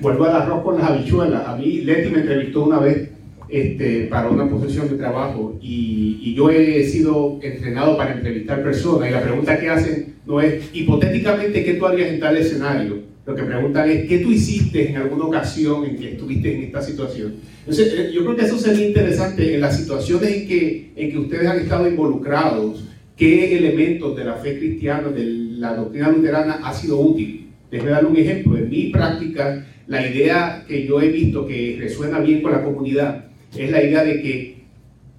Vuelvo 0.02 0.26
al 0.26 0.36
arroz 0.36 0.64
con 0.64 0.78
las 0.78 0.90
habichuelas. 0.90 1.48
A 1.48 1.56
mí 1.56 1.82
Leti 1.82 2.10
me 2.10 2.20
entrevistó 2.20 2.64
una 2.64 2.80
vez 2.80 3.10
este, 3.50 4.08
para 4.08 4.30
una 4.30 4.50
posición 4.50 4.90
de 4.90 4.96
trabajo 4.96 5.58
y, 5.62 6.20
y, 6.22 6.34
yo 6.34 6.50
he 6.50 6.86
sido 6.86 7.38
entrenado 7.42 7.98
para 7.98 8.14
entrevistar 8.14 8.64
personas 8.64 9.10
y 9.10 9.12
la 9.12 9.22
pregunta 9.22 9.60
que 9.60 9.70
hacen 9.70 10.16
no 10.26 10.40
es 10.40 10.70
hipotéticamente 10.74 11.66
qué 11.66 11.74
tú 11.74 11.86
harías 11.86 12.10
en 12.10 12.20
tal 12.22 12.38
escenario. 12.38 13.11
Lo 13.26 13.36
que 13.36 13.44
preguntan 13.44 13.90
es 13.90 14.08
qué 14.08 14.20
tú 14.20 14.32
hiciste 14.32 14.90
en 14.90 14.98
alguna 14.98 15.26
ocasión 15.26 15.86
en 15.86 15.96
que 15.96 16.14
estuviste 16.14 16.56
en 16.56 16.64
esta 16.64 16.82
situación. 16.82 17.36
Entonces, 17.60 17.94
eh, 17.94 18.12
yo 18.14 18.24
creo 18.24 18.36
que 18.36 18.46
eso 18.46 18.58
sería 18.58 18.88
interesante 18.88 19.54
en 19.54 19.62
las 19.62 19.78
situaciones 19.78 20.30
en 20.32 20.48
que, 20.48 20.92
en 20.96 21.12
que 21.12 21.18
ustedes 21.20 21.48
han 21.48 21.60
estado 21.60 21.88
involucrados, 21.88 22.84
qué 23.16 23.56
elementos 23.58 24.16
de 24.16 24.26
la 24.26 24.34
fe 24.34 24.58
cristiana, 24.58 25.10
de 25.10 25.24
la 25.24 25.76
doctrina 25.76 26.10
luterana 26.10 26.62
ha 26.64 26.74
sido 26.74 27.00
útil. 27.00 27.50
Déjeme 27.70 27.92
darle 27.92 28.10
un 28.10 28.18
ejemplo. 28.18 28.58
En 28.58 28.70
mi 28.70 28.88
práctica, 28.88 29.68
la 29.86 30.08
idea 30.08 30.66
que 30.68 30.88
yo 30.88 31.00
he 31.00 31.10
visto 31.10 31.46
que 31.46 31.78
resuena 31.80 32.20
bien 32.20 32.42
con 32.42 32.52
la 32.52 32.64
comunidad 32.64 33.26
es 33.56 33.70
la 33.70 33.84
idea 33.84 34.04
de 34.04 34.22
que 34.22 34.62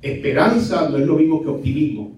esperanza 0.02 0.88
no 0.88 0.98
es 0.98 1.06
lo 1.06 1.16
mismo 1.16 1.42
que 1.42 1.48
optimismo. 1.48 2.16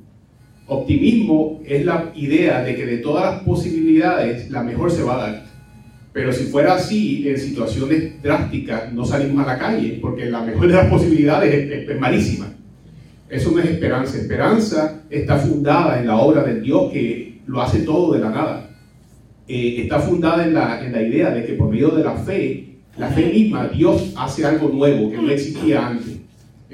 Optimismo 0.66 1.60
es 1.66 1.84
la 1.84 2.10
idea 2.14 2.62
de 2.64 2.74
que 2.74 2.86
de 2.86 2.98
todas 2.98 3.34
las 3.34 3.42
posibilidades 3.42 4.50
la 4.50 4.62
mejor 4.62 4.90
se 4.90 5.02
va 5.02 5.14
a 5.14 5.30
dar. 5.30 5.43
Pero 6.14 6.32
si 6.32 6.44
fuera 6.44 6.74
así, 6.74 7.28
en 7.28 7.36
situaciones 7.36 8.22
drásticas 8.22 8.92
no 8.92 9.04
salimos 9.04 9.44
a 9.44 9.52
la 9.52 9.58
calle, 9.58 9.98
porque 10.00 10.26
la 10.26 10.42
mejor 10.42 10.68
de 10.68 10.74
las 10.74 10.86
posibilidades 10.86 11.88
es, 11.88 12.00
malísima. 12.00 12.46
Eso 13.28 13.50
no 13.50 13.58
es 13.58 13.66
esperanza. 13.66 14.16
Esperanza 14.16 15.02
está 15.10 15.36
fundada 15.36 15.98
en 15.98 16.06
la 16.06 16.16
obra 16.16 16.44
del 16.44 16.62
Dios 16.62 16.92
que 16.92 17.40
lo 17.48 17.60
hace 17.60 17.80
todo 17.80 18.12
de 18.12 18.20
la 18.20 18.30
nada. 18.30 18.70
Eh, 19.48 19.82
está 19.82 19.98
fundada 19.98 20.46
en 20.46 20.54
la, 20.54 20.86
en 20.86 20.92
la 20.92 21.02
idea 21.02 21.30
de 21.30 21.44
que 21.44 21.54
por 21.54 21.68
medio 21.68 21.88
de 21.88 22.04
la 22.04 22.12
fe, 22.12 22.76
la 22.96 23.08
fe 23.08 23.32
misma, 23.32 23.66
Dios 23.66 24.14
hace 24.16 24.46
algo 24.46 24.68
nuevo 24.68 25.10
que 25.10 25.16
no 25.16 25.28
existía 25.30 25.84
antes. 25.84 26.20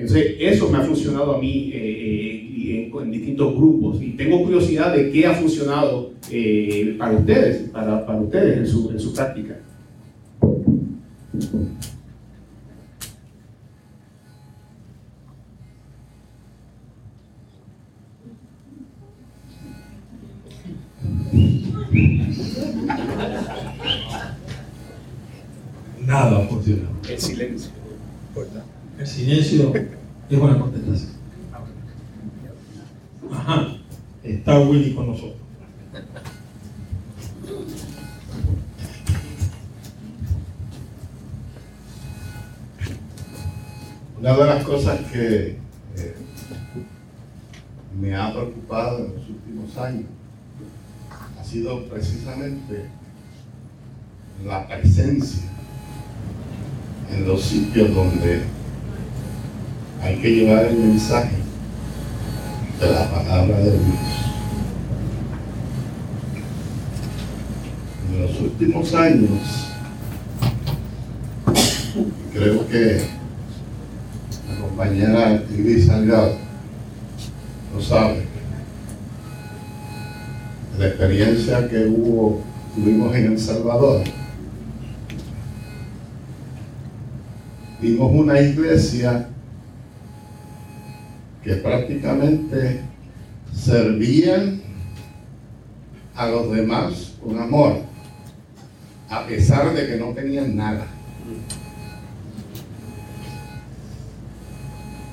Entonces, 0.00 0.36
eso 0.38 0.70
me 0.70 0.78
ha 0.78 0.80
funcionado 0.80 1.36
a 1.36 1.38
mí 1.38 1.70
eh, 1.74 2.48
eh, 2.56 2.90
en, 2.90 3.10
distintos 3.10 3.54
grupos 3.54 4.00
y 4.00 4.12
tengo 4.12 4.42
curiosidad 4.42 4.96
de 4.96 5.10
qué 5.10 5.26
ha 5.26 5.34
funcionado 5.34 6.12
eh, 6.30 6.96
para 6.98 7.18
ustedes, 7.18 7.68
para, 7.68 8.06
para 8.06 8.18
ustedes 8.18 8.56
en 8.56 8.66
su, 8.66 8.90
en 8.90 8.98
su 8.98 9.12
práctica. 9.12 9.60
Nada 26.06 26.40
funciona. 26.48 26.88
El 27.06 27.18
silencio. 27.18 27.79
El 29.00 29.06
silencio 29.06 29.72
es 30.28 30.38
buena 30.38 30.60
contestación. 30.60 31.12
Ajá, 33.32 33.68
está 34.22 34.60
Willy 34.60 34.92
con 34.92 35.06
nosotros. 35.06 35.38
Una 44.18 44.36
de 44.36 44.44
las 44.44 44.64
cosas 44.64 45.00
que 45.10 45.56
eh, 45.96 46.16
me 47.98 48.14
ha 48.14 48.34
preocupado 48.34 48.98
en 48.98 49.14
los 49.14 49.28
últimos 49.30 49.78
años 49.78 50.04
ha 51.40 51.42
sido 51.42 51.88
precisamente 51.88 52.84
la 54.44 54.68
presencia 54.68 55.48
en 57.10 57.26
los 57.26 57.40
sitios 57.40 57.94
donde 57.94 58.59
hay 60.02 60.16
que 60.16 60.30
llevar 60.30 60.64
el 60.66 60.78
mensaje 60.78 61.36
de 62.80 62.90
la 62.90 63.10
palabra 63.10 63.58
de 63.58 63.70
Dios. 63.70 63.80
En 68.10 68.22
los 68.22 68.40
últimos 68.40 68.94
años, 68.94 69.68
creo 72.32 72.66
que 72.68 73.02
la 74.48 74.60
compañera 74.66 75.42
Iris 75.56 75.86
Salgado 75.86 76.36
lo 77.74 77.82
sabe, 77.82 78.24
la 80.78 80.86
experiencia 80.86 81.68
que 81.68 81.86
hubo, 81.86 82.42
tuvimos 82.74 83.14
en 83.14 83.32
El 83.32 83.38
Salvador. 83.38 84.02
Vimos 87.82 88.12
una 88.12 88.40
iglesia 88.40 89.28
que 91.42 91.54
prácticamente 91.54 92.80
servían 93.54 94.60
a 96.14 96.26
los 96.28 96.52
demás 96.52 97.14
con 97.22 97.38
amor, 97.38 97.80
a 99.08 99.26
pesar 99.26 99.74
de 99.74 99.86
que 99.86 99.96
no 99.96 100.12
tenían 100.12 100.56
nada. 100.56 100.86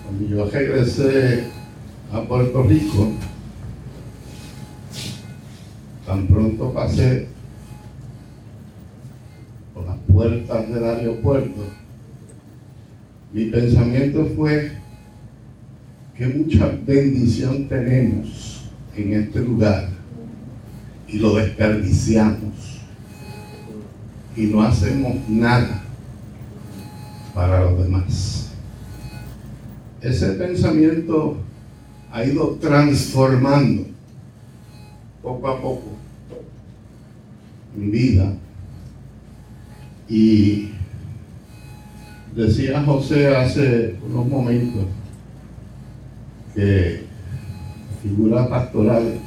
Cuando 0.04 0.28
yo 0.28 0.50
regresé 0.50 1.48
a 2.12 2.22
Puerto 2.22 2.64
Rico, 2.64 3.12
tan 6.06 6.28
pronto 6.28 6.74
pasé 6.74 7.28
por 9.74 9.86
las 9.86 9.98
puertas 10.12 10.70
del 10.70 10.84
aeropuerto, 10.84 11.64
mi 13.34 13.46
pensamiento 13.46 14.26
fue 14.36 14.72
que 16.18 16.26
mucha 16.26 16.76
bendición 16.84 17.68
tenemos 17.68 18.64
en 18.96 19.14
este 19.14 19.40
lugar 19.40 19.90
y 21.08 21.20
lo 21.20 21.36
desperdiciamos 21.36 22.82
y 24.36 24.48
no 24.48 24.64
hacemos 24.64 25.16
nada 25.30 25.84
para 27.36 27.66
los 27.66 27.84
demás. 27.84 28.50
Ese 30.02 30.30
pensamiento 30.32 31.38
ha 32.12 32.24
ido 32.24 32.58
transformando 32.60 33.86
poco 35.22 35.48
a 35.48 35.62
poco 35.62 35.92
mi 37.76 37.92
vida 37.92 38.34
y 40.10 40.70
decía 42.36 42.84
José 42.84 43.36
hace 43.36 43.96
unos 44.04 44.26
momentos 44.26 44.86
que 46.58 47.04
la 47.92 48.02
figura 48.02 48.50
pastoral 48.50 49.20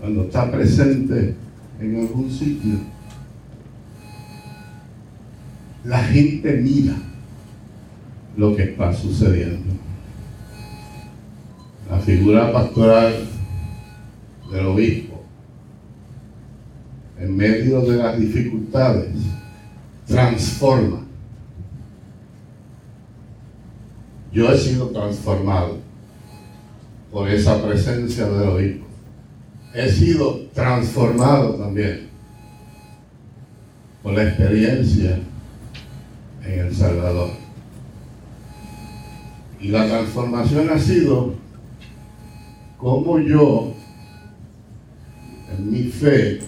cuando 0.00 0.24
está 0.24 0.50
presente 0.50 1.36
en 1.78 2.00
algún 2.00 2.28
sitio 2.28 2.80
la 5.84 6.02
gente 6.02 6.56
mira 6.56 6.94
lo 8.36 8.56
que 8.56 8.64
está 8.64 8.92
sucediendo. 8.92 9.74
La 11.88 11.98
figura 12.00 12.52
pastoral 12.52 13.14
del 14.50 14.66
obispo, 14.66 15.22
en 17.18 17.36
medio 17.36 17.80
de 17.82 17.96
las 17.96 18.18
dificultades, 18.18 19.14
transforma. 20.06 21.00
Yo 24.32 24.52
he 24.52 24.58
sido 24.58 24.88
transformado 24.88 25.79
por 27.10 27.28
esa 27.28 27.62
presencia 27.62 28.26
del 28.26 28.48
obispo. 28.48 28.86
He 29.74 29.88
sido 29.88 30.46
transformado 30.54 31.54
también 31.54 32.08
por 34.02 34.14
la 34.14 34.24
experiencia 34.24 35.18
en 36.44 36.58
El 36.58 36.74
Salvador. 36.74 37.30
Y 39.60 39.68
la 39.68 39.86
transformación 39.86 40.70
ha 40.70 40.78
sido 40.78 41.34
como 42.78 43.18
yo, 43.20 43.74
en 45.52 45.70
mi 45.70 45.82
fe, 45.82 46.40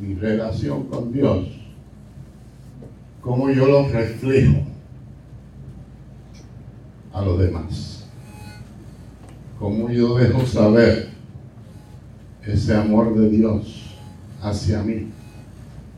mi 0.00 0.14
relación 0.14 0.84
con 0.88 1.12
Dios, 1.12 1.46
como 3.20 3.50
yo 3.50 3.66
lo 3.66 3.88
reflejo 3.88 4.62
a 7.12 7.22
los 7.22 7.38
demás. 7.38 7.95
Como 9.58 9.90
yo 9.90 10.16
dejo 10.16 10.46
saber 10.46 11.08
ese 12.44 12.76
amor 12.76 13.14
de 13.16 13.30
Dios 13.30 13.86
hacia 14.42 14.82
mí 14.82 15.08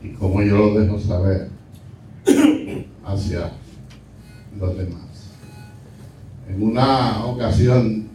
y 0.01 0.09
como 0.13 0.41
yo 0.41 0.57
lo 0.57 0.79
dejo 0.79 0.97
saber 0.97 1.49
hacia 3.05 3.51
los 4.57 4.77
demás. 4.77 5.33
En 6.47 6.63
una 6.63 7.25
ocasión, 7.25 8.07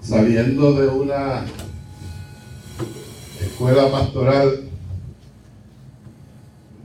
saliendo 0.00 0.74
de 0.74 0.88
una 0.88 1.44
escuela 3.40 3.90
pastoral, 3.90 4.60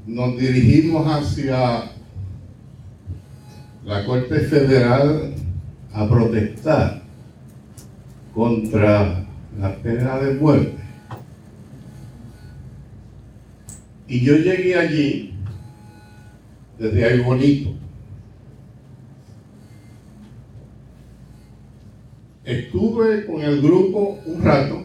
nos 0.08 0.38
dirigimos 0.38 1.08
hacia 1.08 1.92
la 3.86 4.06
Corte 4.06 4.40
Federal 4.40 5.36
a 5.94 6.10
protestar 6.10 7.03
contra 8.34 9.26
la 9.60 9.76
pena 9.78 10.20
de 10.20 10.34
muerte. 10.34 10.84
Y 14.08 14.22
yo 14.22 14.36
llegué 14.36 14.76
allí 14.76 15.34
desde 16.78 17.06
ahí 17.06 17.20
bonito. 17.20 17.72
Estuve 22.44 23.26
con 23.26 23.42
el 23.42 23.62
grupo 23.62 24.20
un 24.26 24.44
rato 24.44 24.84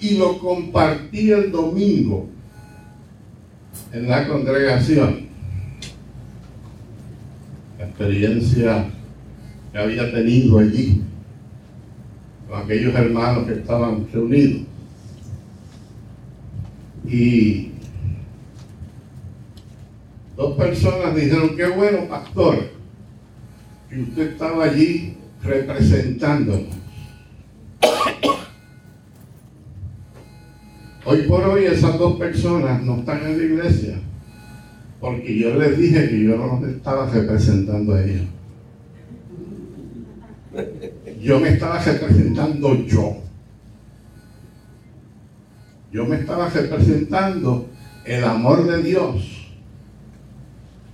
y 0.00 0.18
lo 0.18 0.38
compartí 0.38 1.30
el 1.30 1.50
domingo 1.50 2.28
en 3.92 4.08
la 4.08 4.28
congregación. 4.28 5.28
La 7.78 7.86
experiencia 7.86 8.90
que 9.72 9.78
había 9.78 10.10
tenido 10.12 10.58
allí 10.58 11.02
con 12.48 12.62
aquellos 12.62 12.94
hermanos 12.94 13.46
que 13.46 13.54
estaban 13.54 14.06
reunidos. 14.12 14.62
Y 17.06 17.72
dos 20.36 20.56
personas 20.56 21.14
dijeron, 21.14 21.56
qué 21.56 21.68
bueno, 21.68 22.08
pastor, 22.08 22.70
que 23.88 24.00
usted 24.00 24.32
estaba 24.32 24.64
allí 24.64 25.16
representándonos. 25.42 26.76
Hoy 31.04 31.22
por 31.22 31.42
hoy 31.44 31.64
esas 31.64 31.98
dos 31.98 32.18
personas 32.18 32.82
no 32.82 32.96
están 32.96 33.24
en 33.24 33.38
la 33.38 33.44
iglesia 33.44 33.98
porque 35.00 35.38
yo 35.38 35.54
les 35.54 35.78
dije 35.78 36.08
que 36.08 36.24
yo 36.24 36.36
no 36.36 36.66
estaba 36.66 37.08
representando 37.08 37.94
a 37.94 38.04
ellos. 38.04 38.26
Yo 41.20 41.40
me 41.40 41.50
estaba 41.50 41.82
representando 41.82 42.74
yo. 42.86 43.16
Yo 45.92 46.04
me 46.04 46.16
estaba 46.16 46.48
representando 46.48 47.68
el 48.04 48.24
amor 48.24 48.66
de 48.66 48.82
Dios 48.82 49.48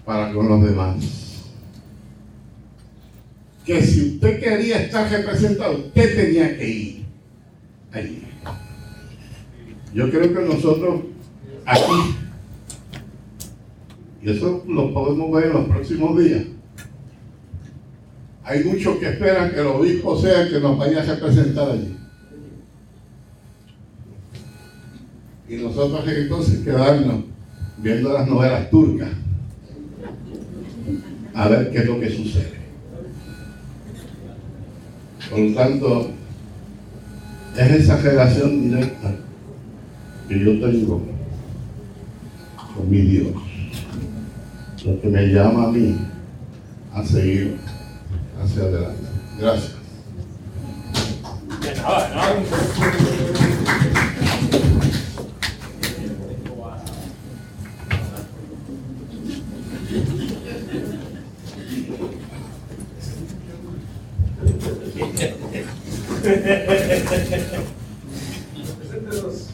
para 0.05 0.33
con 0.33 0.49
los 0.49 0.65
demás. 0.65 1.45
Que 3.65 3.83
si 3.83 4.15
usted 4.15 4.41
quería 4.41 4.83
estar 4.83 5.11
representado, 5.11 5.79
usted 5.79 6.17
tenía 6.17 6.57
que 6.57 6.69
ir 6.69 7.05
allí. 7.93 8.23
Yo 9.95 10.11
creo 10.11 10.35
que 10.35 10.55
nosotros 10.55 11.01
aquí, 11.65 12.17
y 14.23 14.31
eso 14.31 14.65
lo 14.69 14.93
podemos 14.93 15.33
ver 15.33 15.47
en 15.47 15.53
los 15.53 15.69
próximos 15.69 16.19
días, 16.19 16.43
hay 18.45 18.63
muchos 18.63 18.99
que 18.99 19.09
esperan 19.09 19.51
que 19.51 19.61
el 19.61 19.67
obispo 19.67 20.21
sea 20.21 20.43
el 20.43 20.51
que 20.51 20.61
nos 20.61 20.77
vaya 20.77 21.01
a 21.01 21.05
representar 21.05 21.71
allí. 21.71 21.97
Y 25.49 25.57
nosotros 25.57 26.05
entonces 26.07 26.61
quedarnos 26.61 27.25
viendo 27.79 28.13
las 28.13 28.29
novelas 28.29 28.71
turcas 28.71 29.11
a 31.35 31.49
ver 31.49 31.71
qué 31.71 31.79
es 31.79 31.87
lo 31.87 31.99
que 31.99 32.11
sucede. 32.11 32.55
Por 35.31 35.39
lo 35.39 35.55
tanto, 35.55 36.11
es 37.57 37.71
esa 37.71 37.97
relación 37.97 38.63
directa 38.63 39.15
que 40.29 40.39
yo 40.39 40.61
tengo 40.61 41.03
con 42.75 42.91
mi 42.91 43.01
Dios, 43.01 43.33
lo 44.85 45.01
que 45.01 45.09
me 45.09 45.29
llama 45.29 45.65
a 45.65 45.71
mí 45.71 45.97
a 46.93 47.05
seguir 47.05 47.57
hacia 48.45 48.63
adelante. 48.63 49.03
Gracias. 49.39 49.75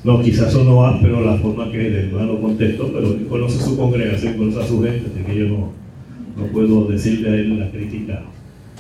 No, 0.03 0.23
quizás 0.23 0.53
sonó 0.53 0.87
áspero 0.87 1.21
la 1.21 1.37
forma 1.39 1.71
que 1.71 1.87
el 1.87 1.95
hermano 1.97 2.41
contestó, 2.41 2.93
pero 2.93 3.17
conoce 3.29 3.59
su 3.59 3.77
congregación, 3.77 4.37
conoce 4.37 4.61
a 4.61 4.67
su 4.67 4.83
gente, 4.83 5.11
así 5.13 5.25
que 5.25 5.37
yo 5.37 5.49
no, 5.49 5.73
no 6.37 6.47
puedo 6.53 6.87
decirle 6.87 7.29
a 7.29 7.35
él 7.35 7.59
la 7.59 7.71
crítica 7.71 8.25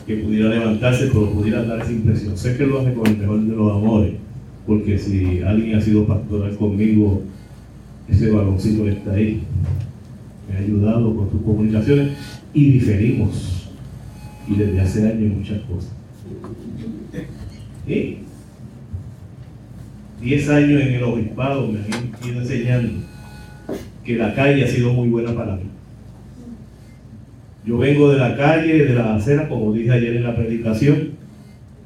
que 0.06 0.16
pudiera 0.16 0.48
levantarse, 0.48 1.06
pero 1.06 1.30
pudiera 1.30 1.62
dar 1.64 1.80
esa 1.80 1.92
impresión. 1.92 2.36
Sé 2.36 2.56
que 2.56 2.66
lo 2.66 2.80
hace 2.80 2.94
con 2.94 3.06
el 3.06 3.18
mejor 3.18 3.40
de 3.40 3.56
los 3.56 3.72
amores, 3.72 4.14
porque 4.66 4.98
si 4.98 5.40
alguien 5.42 5.76
ha 5.76 5.80
sido 5.80 6.06
pastoral 6.06 6.56
conmigo, 6.56 7.22
ese 8.08 8.30
baloncito 8.30 8.88
está 8.88 9.12
ahí. 9.12 9.42
Me 10.48 10.56
ha 10.56 10.60
ayudado 10.60 11.14
con 11.14 11.30
sus 11.30 11.42
comunicaciones 11.42 12.16
y 12.52 12.72
diferimos. 12.72 13.68
Y 14.48 14.56
desde 14.56 14.80
hace 14.80 15.08
años 15.08 15.36
muchas 15.36 15.60
cosas. 15.60 15.92
¿Eh? 17.86 18.18
Diez 20.20 20.48
años 20.48 20.82
en 20.82 20.94
el 20.94 21.02
obispado 21.02 21.68
me 21.68 21.78
han 21.78 22.28
ido 22.28 22.40
enseñando 22.42 23.06
que 24.04 24.16
la 24.16 24.34
calle 24.34 24.64
ha 24.64 24.68
sido 24.68 24.92
muy 24.92 25.08
buena 25.08 25.34
para 25.34 25.56
mí. 25.56 25.69
Yo 27.66 27.78
vengo 27.78 28.10
de 28.10 28.18
la 28.18 28.36
calle, 28.36 28.86
de 28.86 28.94
la 28.94 29.16
acera, 29.16 29.48
como 29.48 29.72
dije 29.72 29.90
ayer 29.90 30.16
en 30.16 30.24
la 30.24 30.34
predicación. 30.34 31.10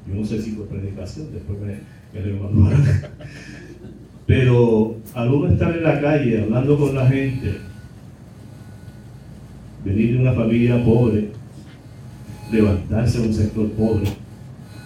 Yo 0.09 0.15
no 0.15 0.25
sé 0.25 0.41
si 0.41 0.53
fue 0.53 0.67
predicación, 0.67 1.29
después 1.33 1.59
me, 1.61 2.21
me 2.21 2.77
Pero 4.27 4.97
al 5.15 5.31
uno 5.31 5.49
estar 5.49 5.77
en 5.77 5.83
la 5.83 6.01
calle 6.01 6.43
hablando 6.43 6.79
con 6.79 6.95
la 6.95 7.07
gente, 7.07 7.59
venir 9.85 10.15
de 10.15 10.21
una 10.21 10.33
familia 10.33 10.83
pobre, 10.85 11.29
levantarse 12.51 13.19
en 13.19 13.29
un 13.29 13.35
sector 13.35 13.69
pobre, 13.73 14.07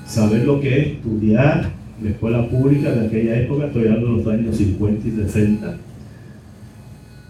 saber 0.07 0.45
lo 0.45 0.61
que 0.61 0.81
es 0.81 0.87
estudiar 0.89 1.71
en 1.99 2.05
la 2.05 2.11
escuela 2.11 2.49
pública 2.49 2.91
de 2.91 3.07
aquella 3.07 3.41
época, 3.41 3.67
estoy 3.67 3.89
hablando 3.89 4.07
de 4.07 4.17
los 4.17 4.27
años 4.27 4.57
50 4.57 5.09
y 5.09 5.11
60, 5.11 5.77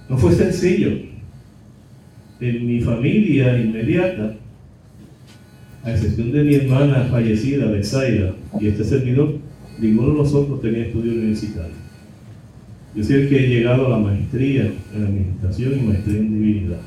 no 0.09 0.17
fue 0.17 0.33
sencillo. 0.33 1.08
En 2.41 2.66
mi 2.66 2.80
familia 2.80 3.61
inmediata, 3.61 4.36
a 5.82 5.91
excepción 5.91 6.32
de 6.32 6.45
mi 6.45 6.55
hermana 6.55 7.09
fallecida, 7.11 7.66
Besaida, 7.66 8.34
y 8.61 8.68
este 8.68 8.84
servidor, 8.84 9.36
ninguno 9.80 10.12
de 10.12 10.18
nosotros 10.18 10.61
tenía 10.61 10.84
estudio 10.86 11.12
universitario. 11.12 11.74
Yo 12.95 13.05
soy 13.05 13.16
el 13.16 13.28
que 13.28 13.45
he 13.45 13.49
llegado 13.49 13.86
a 13.86 13.91
la 13.91 13.99
maestría 13.99 14.72
en 14.95 15.05
administración 15.05 15.78
y 15.78 15.82
maestría 15.82 16.18
en 16.18 16.32
divinidad. 16.32 16.80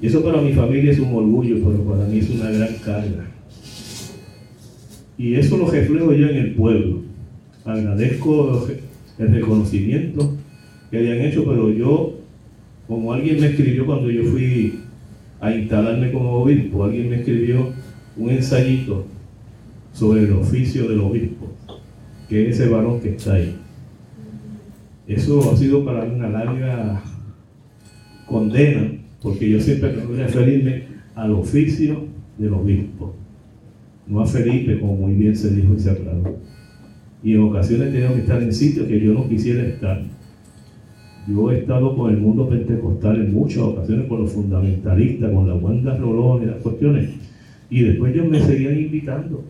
Y 0.00 0.06
eso 0.06 0.22
para 0.22 0.40
mi 0.40 0.52
familia 0.52 0.92
es 0.92 0.98
un 0.98 1.14
orgullo, 1.14 1.56
pero 1.56 1.84
para 1.84 2.04
mí 2.06 2.18
es 2.18 2.30
una 2.30 2.50
gran 2.50 2.74
carga. 2.84 3.26
Y 5.16 5.34
eso 5.34 5.56
lo 5.56 5.70
reflejo 5.70 6.12
yo 6.12 6.28
en 6.28 6.36
el 6.36 6.54
pueblo. 6.54 7.02
Agradezco 7.64 8.68
el 9.18 9.28
reconocimiento 9.28 10.36
que 10.90 10.98
hayan 10.98 11.20
hecho, 11.22 11.44
pero 11.44 11.72
yo, 11.72 12.17
como 12.88 13.12
alguien 13.12 13.40
me 13.40 13.48
escribió 13.48 13.84
cuando 13.84 14.10
yo 14.10 14.24
fui 14.24 14.80
a 15.40 15.54
instalarme 15.54 16.10
como 16.10 16.32
obispo, 16.42 16.84
alguien 16.84 17.10
me 17.10 17.16
escribió 17.16 17.68
un 18.16 18.30
ensayito 18.30 19.06
sobre 19.92 20.22
el 20.22 20.32
oficio 20.32 20.88
del 20.88 21.00
obispo, 21.00 21.46
que 22.28 22.48
es 22.48 22.58
ese 22.58 22.70
varón 22.70 23.00
que 23.00 23.10
está 23.10 23.34
ahí. 23.34 23.54
Eso 25.06 25.52
ha 25.52 25.56
sido 25.56 25.84
para 25.84 26.04
mí 26.04 26.14
una 26.14 26.30
larga 26.30 27.02
condena 28.26 28.90
porque 29.22 29.50
yo 29.50 29.60
siempre 29.60 29.90
tengo 29.90 30.14
que 30.14 30.22
referirme 30.22 30.84
al 31.14 31.32
oficio 31.32 32.06
del 32.38 32.54
obispo, 32.54 33.14
no 34.06 34.20
a 34.20 34.26
Felipe, 34.26 34.78
como 34.80 34.96
muy 34.96 35.14
bien 35.14 35.36
se 35.36 35.54
dijo 35.54 35.74
y 35.74 35.80
se 35.80 35.90
aclaró. 35.90 36.38
Y 37.22 37.34
en 37.34 37.42
ocasiones 37.42 37.92
tengo 37.92 38.14
que 38.14 38.20
estar 38.20 38.42
en 38.42 38.54
sitios 38.54 38.86
que 38.86 39.00
yo 39.00 39.12
no 39.12 39.28
quisiera 39.28 39.62
estar. 39.66 40.02
Yo 41.28 41.50
he 41.50 41.58
estado 41.58 41.94
con 41.94 42.10
el 42.10 42.16
mundo 42.16 42.48
pentecostal 42.48 43.16
en 43.16 43.34
muchas 43.34 43.58
ocasiones, 43.58 44.08
con 44.08 44.22
los 44.22 44.32
fundamentalistas, 44.32 45.30
con 45.30 45.46
la 45.46 45.54
Wanda 45.54 45.96
Rolón 45.96 46.42
y 46.42 46.46
las 46.46 46.56
cuestiones. 46.56 47.10
Y 47.68 47.82
después 47.82 48.14
ellos 48.14 48.28
me 48.28 48.40
seguían 48.40 48.78
invitando. 48.78 49.44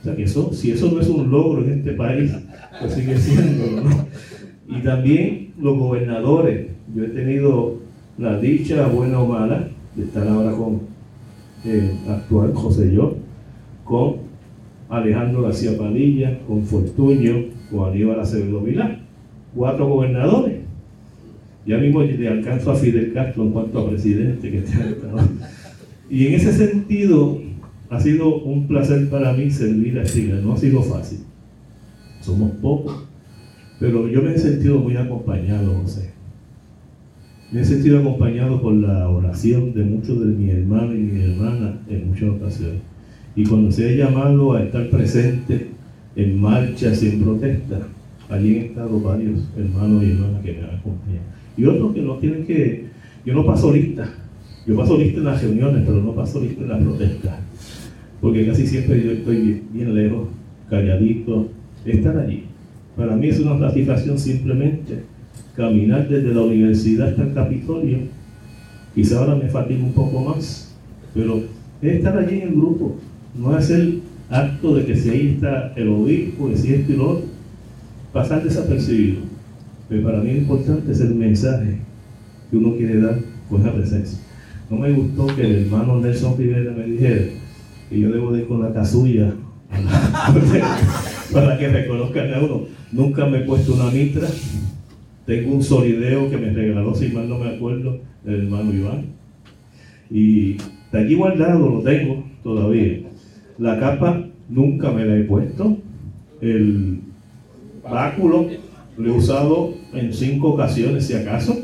O 0.00 0.04
sea 0.04 0.14
que 0.14 0.22
eso, 0.22 0.52
si 0.52 0.70
eso 0.70 0.92
no 0.92 1.00
es 1.00 1.08
un 1.08 1.28
logro 1.28 1.64
en 1.64 1.78
este 1.78 1.92
país, 1.92 2.32
pues 2.80 2.92
sigue 2.92 3.18
siendo, 3.18 3.82
¿no? 3.82 4.06
Y 4.68 4.80
también 4.82 5.54
los 5.58 5.76
gobernadores. 5.76 6.68
Yo 6.94 7.04
he 7.04 7.08
tenido 7.08 7.78
la 8.16 8.38
dicha, 8.38 8.86
buena 8.86 9.20
o 9.20 9.26
mala, 9.26 9.68
de 9.96 10.04
estar 10.04 10.26
ahora 10.28 10.52
con 10.52 10.82
el 11.64 11.80
eh, 11.80 11.92
actual 12.08 12.54
José 12.54 12.94
Yo, 12.94 13.16
con 13.84 14.16
Alejandro 14.88 15.42
García 15.42 15.76
Padilla, 15.76 16.38
con 16.46 16.62
Fortuño, 16.62 17.46
con 17.70 17.90
Aníbal 17.90 18.20
Acevedo 18.20 18.60
Vilá, 18.60 18.97
cuatro 19.58 19.88
gobernadores. 19.88 20.60
Ya 21.66 21.76
mismo 21.78 22.02
le 22.02 22.28
alcanzo 22.28 22.70
a 22.70 22.76
Fidel 22.76 23.12
Castro 23.12 23.42
en 23.42 23.50
cuanto 23.50 23.80
a 23.80 23.90
presidente 23.90 24.50
que 24.50 24.58
está 24.58 24.78
Y 26.08 26.28
en 26.28 26.34
ese 26.34 26.52
sentido, 26.52 27.38
ha 27.90 28.00
sido 28.00 28.36
un 28.42 28.66
placer 28.68 29.10
para 29.10 29.32
mí 29.34 29.50
servir 29.50 29.98
a 29.98 30.04
Chile. 30.04 30.40
No 30.42 30.54
ha 30.54 30.56
sido 30.56 30.80
fácil. 30.82 31.18
Somos 32.20 32.52
pocos. 32.62 33.04
Pero 33.80 34.08
yo 34.08 34.22
me 34.22 34.34
he 34.34 34.38
sentido 34.38 34.78
muy 34.78 34.96
acompañado, 34.96 35.74
José. 35.82 36.10
Me 37.52 37.60
he 37.60 37.64
sentido 37.64 37.98
acompañado 37.98 38.62
por 38.62 38.74
la 38.74 39.08
oración 39.08 39.74
de 39.74 39.82
muchos 39.82 40.20
de 40.20 40.26
mis 40.26 40.54
hermanos 40.54 40.94
y 40.94 40.98
mis 40.98 41.24
hermanas 41.24 41.76
en 41.88 42.08
muchas 42.08 42.30
ocasiones. 42.30 42.80
Y 43.34 43.44
cuando 43.44 43.70
se 43.72 43.88
ha 43.88 43.92
llamado 43.92 44.54
a 44.54 44.62
estar 44.62 44.88
presente 44.88 45.68
en 46.16 46.40
marchas 46.40 47.02
y 47.02 47.08
en 47.08 47.22
protestas, 47.22 47.80
allí 48.28 48.58
han 48.58 48.64
estado 48.66 49.00
varios 49.00 49.40
hermanos 49.56 50.02
y 50.04 50.10
hermanas 50.10 50.42
que 50.44 50.52
me 50.52 50.58
han 50.58 50.76
acompañado. 50.76 51.24
Y 51.56 51.64
otros 51.64 51.94
que 51.94 52.02
no 52.02 52.14
tienen 52.16 52.46
que... 52.46 52.84
Yo 53.24 53.34
no 53.34 53.44
paso 53.44 53.72
lista. 53.72 54.08
Yo 54.66 54.76
paso 54.76 54.98
lista 54.98 55.18
en 55.18 55.24
las 55.24 55.42
reuniones, 55.42 55.82
pero 55.86 56.02
no 56.02 56.14
paso 56.14 56.40
lista 56.40 56.62
en 56.62 56.68
las 56.68 56.82
protestas. 56.82 57.38
Porque 58.20 58.46
casi 58.46 58.66
siempre 58.66 59.02
yo 59.02 59.12
estoy 59.12 59.62
bien, 59.72 59.94
lejos, 59.94 60.28
calladito. 60.68 61.48
Estar 61.84 62.18
allí. 62.18 62.44
Para 62.96 63.16
mí 63.16 63.28
es 63.28 63.40
una 63.40 63.58
satisfacción 63.58 64.18
simplemente 64.18 65.02
caminar 65.58 66.08
desde 66.08 66.32
la 66.32 66.42
universidad 66.42 67.08
hasta 67.08 67.22
el 67.22 67.34
Capitolio. 67.34 67.98
Quizá 68.94 69.18
ahora 69.18 69.34
me 69.34 69.48
fatigue 69.48 69.82
un 69.82 69.92
poco 69.92 70.20
más, 70.20 70.74
pero 71.14 71.42
es 71.82 71.94
estar 71.94 72.16
allí 72.16 72.40
en 72.40 72.48
el 72.48 72.54
grupo, 72.54 72.96
no 73.36 73.56
es 73.56 73.70
el 73.70 74.00
acto 74.30 74.74
de 74.74 74.84
que 74.84 74.96
si 74.96 75.10
ahí 75.10 75.28
está 75.34 75.72
el 75.76 75.88
obispo, 75.88 76.48
que 76.48 76.56
si 76.56 76.74
esto 76.74 76.92
y 76.92 76.96
lo 76.96 77.10
otro, 77.10 77.27
pasar 78.12 78.42
desapercibido. 78.42 79.22
Pero 79.88 80.02
para 80.04 80.20
mí 80.20 80.32
lo 80.32 80.38
importante 80.38 80.92
es 80.92 81.00
el 81.00 81.14
mensaje 81.14 81.78
que 82.50 82.56
uno 82.56 82.76
quiere 82.76 83.00
dar 83.00 83.18
con 83.48 83.60
esa 83.60 83.72
presencia. 83.72 84.18
No 84.70 84.76
me 84.76 84.92
gustó 84.92 85.26
que 85.28 85.42
el 85.42 85.64
hermano 85.64 85.98
Nelson 85.98 86.36
Rivera 86.36 86.72
me 86.72 86.84
dijera 86.84 87.24
que 87.88 88.00
yo 88.00 88.10
debo 88.10 88.32
de 88.32 88.40
ir 88.40 88.46
con 88.46 88.62
la 88.62 88.72
casulla 88.72 89.32
para 91.32 91.58
que 91.58 91.68
reconozcan 91.68 92.34
a 92.34 92.40
uno. 92.40 92.62
Nunca 92.92 93.26
me 93.26 93.38
he 93.38 93.40
puesto 93.42 93.74
una 93.74 93.90
mitra, 93.90 94.28
tengo 95.26 95.54
un 95.54 95.62
solideo 95.62 96.30
que 96.30 96.36
me 96.36 96.52
regaló, 96.52 96.94
si 96.94 97.08
mal 97.08 97.28
no 97.28 97.38
me 97.38 97.50
acuerdo, 97.50 97.98
el 98.26 98.44
hermano 98.44 98.72
Iván. 98.72 99.06
Y 100.10 100.56
de 100.92 100.98
allí 100.98 101.14
guardado 101.14 101.68
lo 101.68 101.80
tengo 101.82 102.24
todavía. 102.42 103.00
La 103.58 103.78
capa 103.78 104.26
nunca 104.48 104.90
me 104.90 105.04
la 105.04 105.16
he 105.16 105.24
puesto. 105.24 105.76
Báculo 107.90 108.48
lo 108.96 109.14
he 109.14 109.16
usado 109.16 109.74
en 109.92 110.12
cinco 110.12 110.48
ocasiones, 110.48 111.06
si 111.06 111.14
acaso. 111.14 111.56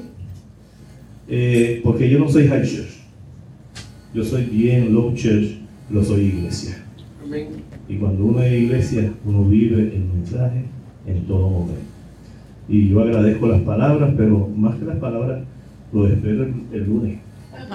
Eh, 1.29 1.81
porque 1.83 2.09
yo 2.09 2.19
no 2.19 2.29
soy 2.29 2.47
high 2.47 2.63
church. 2.63 3.01
Yo 4.15 4.25
soy 4.25 4.45
bien 4.45 4.95
low 4.95 5.13
church, 5.15 5.59
lo 5.91 6.05
soy 6.05 6.27
iglesia. 6.27 6.85
Y 7.89 7.97
cuando 7.97 8.25
uno 8.25 8.43
es 8.43 8.53
iglesia, 8.53 9.13
uno 9.25 9.45
vive 9.45 9.83
el 9.83 10.05
mensaje 10.05 10.65
en 11.07 11.27
todo 11.27 11.49
momento. 11.49 11.83
Y 12.69 12.89
yo 12.89 13.03
agradezco 13.03 13.49
las 13.49 13.61
palabras, 13.63 14.13
pero 14.17 14.49
más 14.49 14.77
que 14.77 14.85
las 14.85 14.97
palabras, 14.99 15.43
lo 15.93 16.07
espero 16.07 16.45
el, 16.73 16.87
lunes. 16.87 17.19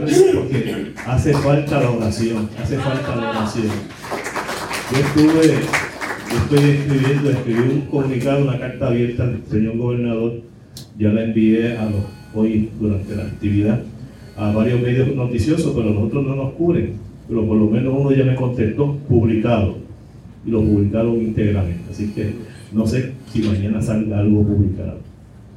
Lo 0.00 0.06
espero 0.06 0.40
porque 0.40 0.92
hace 1.06 1.32
falta 1.32 1.80
la 1.80 1.90
oración, 1.90 2.48
hace 2.62 2.76
falta 2.76 3.16
la 3.16 3.30
oración. 3.30 3.68
Yo 4.92 4.98
estuve, 4.98 5.60
estoy 6.36 6.70
escribiendo, 6.70 7.30
escribí 7.30 7.60
un 7.60 7.80
comunicado, 7.82 8.44
una 8.44 8.58
carta 8.58 8.88
abierta 8.88 9.32
señor 9.50 9.76
gobernador, 9.76 10.40
ya 10.98 11.08
la 11.10 11.24
envié 11.24 11.76
a 11.76 11.84
los, 11.86 12.04
hoy 12.34 12.70
durante 12.80 13.16
la 13.16 13.24
actividad 13.24 13.80
a 14.36 14.52
varios 14.52 14.80
medios 14.80 15.14
noticiosos, 15.14 15.72
pero 15.74 15.90
nosotros 15.90 16.26
no 16.26 16.36
nos 16.36 16.52
cubren. 16.54 16.94
Pero 17.28 17.46
por 17.46 17.56
lo 17.56 17.70
menos 17.70 17.94
uno 17.96 18.12
ya 18.12 18.24
me 18.24 18.34
contestó 18.34 18.96
publicado 19.08 19.76
y 20.46 20.50
lo 20.50 20.60
publicaron 20.60 21.16
íntegramente. 21.16 21.82
Así 21.90 22.08
que 22.08 22.34
no 22.72 22.86
sé 22.86 23.12
si 23.32 23.42
mañana 23.42 23.80
salga 23.80 24.18
algo 24.18 24.42
publicado. 24.42 24.98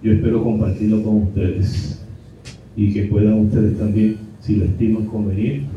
Yo 0.04 0.14
espero 0.14 0.44
compartirlo 0.44 1.02
con 1.04 1.24
ustedes 1.24 2.06
y 2.76 2.94
que 2.94 3.04
puedan 3.04 3.34
ustedes 3.34 3.78
también, 3.78 4.18
si 4.40 4.58
lo 4.58 4.66
estiman 4.66 5.06
conveniente, 5.06 5.68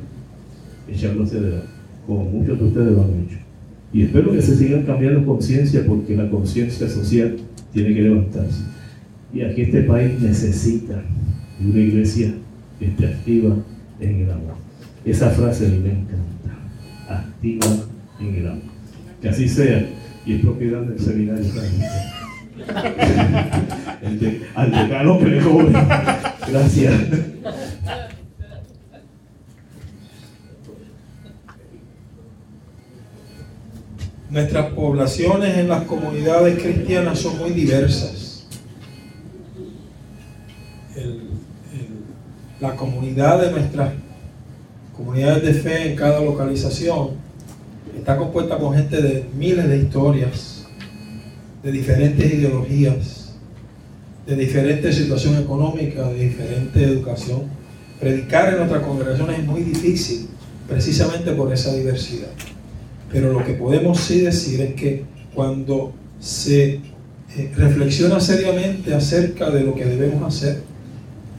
echarlo 0.86 1.24
hacia 1.24 1.38
adelante, 1.38 1.66
como 2.06 2.24
muchos 2.24 2.58
de 2.58 2.64
ustedes 2.66 2.92
lo 2.92 3.02
han 3.02 3.24
hecho. 3.24 3.39
Y 3.92 4.02
espero 4.02 4.32
que 4.32 4.42
se 4.42 4.56
sigan 4.56 4.84
cambiando 4.84 5.24
conciencia 5.26 5.84
porque 5.86 6.16
la 6.16 6.30
conciencia 6.30 6.88
social 6.88 7.36
tiene 7.72 7.94
que 7.94 8.02
levantarse. 8.02 8.62
Y 9.32 9.42
aquí 9.42 9.62
este 9.62 9.82
país 9.82 10.20
necesita 10.20 11.02
una 11.60 11.78
iglesia 11.78 12.32
que 12.78 12.86
esté 12.86 13.06
activa 13.06 13.56
en 14.00 14.20
el 14.22 14.30
amor. 14.30 14.54
Esa 15.04 15.30
frase 15.30 15.66
a 15.66 15.68
mí 15.70 15.78
me 15.78 15.90
encanta. 15.90 16.18
Activa 17.08 17.66
en 18.20 18.34
el 18.34 18.46
amor. 18.48 18.62
Que 19.20 19.28
así 19.28 19.48
sea 19.48 19.86
y 20.26 20.34
es 20.34 20.40
propiedad 20.40 20.82
del 20.82 20.98
seminario. 20.98 21.46
al 24.54 24.70
decano 24.70 25.18
que 25.18 25.26
le 25.26 25.40
cobre. 25.40 25.72
Gracias. 26.50 26.94
Nuestras 34.30 34.72
poblaciones 34.74 35.58
en 35.58 35.68
las 35.68 35.82
comunidades 35.84 36.62
cristianas 36.62 37.18
son 37.18 37.36
muy 37.38 37.50
diversas. 37.50 38.46
La 42.60 42.76
comunidad 42.76 43.40
de 43.40 43.50
nuestras 43.50 43.92
comunidades 44.96 45.42
de 45.42 45.54
fe 45.54 45.90
en 45.90 45.96
cada 45.96 46.20
localización 46.20 47.10
está 47.96 48.16
compuesta 48.16 48.56
por 48.56 48.76
gente 48.76 49.02
de 49.02 49.26
miles 49.34 49.68
de 49.68 49.78
historias, 49.78 50.66
de 51.64 51.72
diferentes 51.72 52.32
ideologías, 52.32 53.34
de 54.26 54.36
diferente 54.36 54.92
situación 54.92 55.38
económica, 55.42 56.04
de 56.08 56.28
diferente 56.28 56.84
educación. 56.84 57.42
Predicar 57.98 58.50
en 58.50 58.58
nuestras 58.58 58.84
congregaciones 58.84 59.40
es 59.40 59.44
muy 59.44 59.62
difícil, 59.62 60.28
precisamente 60.68 61.32
por 61.32 61.52
esa 61.52 61.74
diversidad. 61.74 62.28
Pero 63.12 63.32
lo 63.32 63.44
que 63.44 63.54
podemos 63.54 63.98
sí 64.00 64.20
decir 64.20 64.60
es 64.60 64.74
que 64.74 65.04
cuando 65.34 65.92
se 66.18 66.80
eh, 67.36 67.52
reflexiona 67.56 68.20
seriamente 68.20 68.94
acerca 68.94 69.50
de 69.50 69.64
lo 69.64 69.74
que 69.74 69.84
debemos 69.84 70.22
hacer 70.22 70.62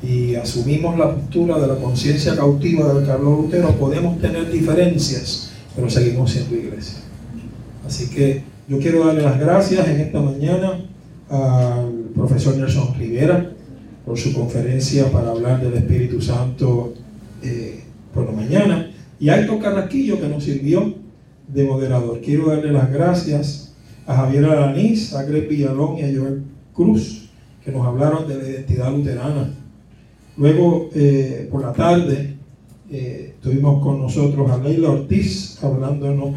y 0.03 0.35
asumimos 0.35 0.97
la 0.97 1.13
postura 1.13 1.59
de 1.59 1.67
la 1.67 1.75
conciencia 1.75 2.35
cautiva 2.35 2.93
de 2.93 3.05
Carlos 3.05 3.43
Lutero, 3.43 3.75
podemos 3.75 4.19
tener 4.19 4.51
diferencias, 4.51 5.51
pero 5.75 5.89
seguimos 5.89 6.31
siendo 6.31 6.55
iglesia. 6.55 6.99
Así 7.85 8.09
que 8.09 8.43
yo 8.67 8.79
quiero 8.79 9.05
darle 9.05 9.21
las 9.21 9.39
gracias 9.39 9.87
en 9.87 10.01
esta 10.01 10.19
mañana 10.19 10.79
al 11.29 11.91
profesor 12.15 12.57
Nelson 12.57 12.95
Rivera 12.97 13.51
por 14.05 14.17
su 14.17 14.33
conferencia 14.33 15.11
para 15.11 15.31
hablar 15.31 15.61
del 15.61 15.73
Espíritu 15.75 16.21
Santo 16.21 16.93
eh, 17.43 17.81
por 18.13 18.25
la 18.25 18.31
mañana 18.31 18.91
y 19.19 19.29
a 19.29 19.39
Héctor 19.39 19.59
Carrasquillo 19.59 20.19
que 20.19 20.27
nos 20.27 20.43
sirvió 20.43 20.95
de 21.47 21.63
moderador. 21.65 22.21
Quiero 22.21 22.47
darle 22.47 22.71
las 22.71 22.91
gracias 22.91 23.73
a 24.05 24.15
Javier 24.15 24.45
Alanís, 24.45 25.13
a 25.13 25.23
Greg 25.23 25.47
Villalón 25.47 25.97
y 25.97 26.03
a 26.03 26.19
Joel 26.19 26.43
Cruz 26.73 27.21
que 27.63 27.71
nos 27.71 27.85
hablaron 27.85 28.27
de 28.27 28.37
la 28.37 28.49
identidad 28.49 28.91
luterana. 28.91 29.49
Luego, 30.37 30.89
eh, 30.95 31.47
por 31.51 31.61
la 31.61 31.73
tarde, 31.73 32.37
eh, 32.89 33.35
tuvimos 33.41 33.81
con 33.83 34.01
nosotros 34.01 34.49
a 34.49 34.57
Leila 34.57 34.89
Ortiz 34.89 35.63
hablándonos 35.63 36.35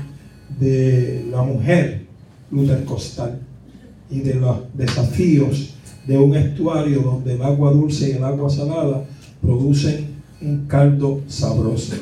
de 0.59 1.27
la 1.31 1.43
mujer 1.43 2.07
lutercostal 2.51 3.41
y 4.11 4.21
de 4.21 4.35
los 4.35 4.59
desafíos 4.75 5.75
de 6.07 6.19
un 6.19 6.35
estuario 6.37 7.01
donde 7.01 7.35
el 7.35 7.43
agua 7.43 7.73
dulce 7.73 8.11
y 8.11 8.13
el 8.13 8.25
agua 8.25 8.51
salada 8.51 9.05
producen 9.41 10.15
un 10.43 10.67
caldo 10.67 11.23
sabroso. 11.27 11.95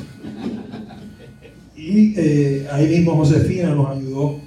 Y 1.83 2.13
eh, 2.15 2.65
ahí 2.71 2.87
mismo 2.87 3.17
Josefina 3.17 3.75
nos 3.75 3.89
ayudó 3.89 4.39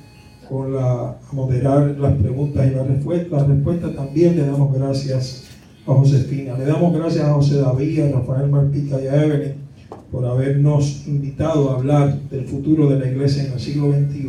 con 0.49 0.75
la, 0.75 1.11
a 1.11 1.33
moderar 1.33 1.95
las 1.99 2.15
preguntas 2.15 2.67
y 2.67 2.75
las 2.75 2.87
respuestas. 2.87 3.31
Las 3.31 3.49
respuestas 3.49 3.95
también 3.95 4.37
le 4.37 4.47
damos 4.47 4.73
gracias 4.73 5.45
a 5.87 5.93
Josefina. 5.93 6.57
Le 6.57 6.65
damos 6.65 6.97
gracias 6.97 7.25
a 7.25 7.35
José 7.35 7.57
David, 7.57 8.01
a 8.01 8.13
Rafael 8.13 8.49
Marpica 8.49 8.99
y 9.03 9.07
a 9.07 9.23
Evelyn 9.23 9.55
por 10.11 10.25
habernos 10.25 11.07
invitado 11.07 11.71
a 11.71 11.75
hablar 11.75 12.19
del 12.31 12.47
futuro 12.47 12.89
de 12.89 13.01
la 13.01 13.11
iglesia 13.11 13.45
en 13.45 13.53
el 13.53 13.61
siglo 13.61 13.93
XXI. 13.93 14.29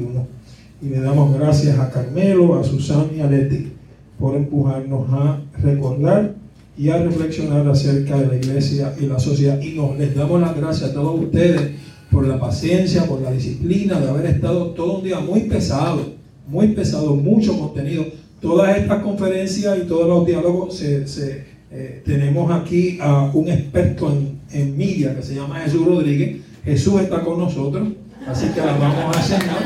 Y 0.81 0.89
le 0.89 0.99
damos 0.99 1.33
gracias 1.33 1.79
a 1.79 1.89
Carmelo, 1.89 2.59
a 2.59 2.63
Susana 2.63 3.07
y 3.15 3.21
a 3.21 3.27
Leti 3.27 3.71
por 4.19 4.35
empujarnos 4.35 5.07
a 5.13 5.39
recordar 5.61 6.33
y 6.77 6.89
a 6.89 6.97
reflexionar 6.97 7.67
acerca 7.69 8.17
de 8.17 8.27
la 8.27 8.35
iglesia 8.35 8.93
y 8.99 9.05
la 9.05 9.17
sociedad. 9.17 9.61
Y 9.61 9.75
nos 9.75 9.97
les 9.97 10.13
damos 10.13 10.41
las 10.41 10.57
gracias 10.57 10.89
a 10.89 10.93
todos 10.93 11.21
ustedes 11.21 11.86
por 12.11 12.27
la 12.27 12.39
paciencia, 12.39 13.05
por 13.05 13.21
la 13.21 13.31
disciplina 13.31 13.99
de 13.99 14.09
haber 14.09 14.25
estado 14.27 14.67
todo 14.71 14.99
un 14.99 15.03
día 15.03 15.19
muy 15.19 15.41
pesado, 15.41 16.13
muy 16.47 16.69
pesado, 16.69 17.15
mucho 17.15 17.57
contenido. 17.57 18.05
Todas 18.41 18.77
estas 18.77 19.01
conferencias 19.03 19.77
y 19.79 19.87
todos 19.87 20.07
los 20.07 20.25
diálogos 20.25 20.77
se, 20.77 21.07
se, 21.07 21.45
eh, 21.71 22.01
tenemos 22.05 22.49
aquí 22.51 22.97
a 23.01 23.29
un 23.33 23.49
experto 23.49 24.11
en, 24.11 24.39
en 24.51 24.77
media 24.77 25.15
que 25.15 25.23
se 25.23 25.35
llama 25.35 25.59
Jesús 25.59 25.85
Rodríguez. 25.85 26.37
Jesús 26.63 27.01
está 27.01 27.21
con 27.21 27.39
nosotros, 27.39 27.89
así 28.27 28.47
que 28.49 28.59
la 28.61 28.77
vamos 28.77 29.15
a 29.15 29.19
enseñar. 29.19 29.63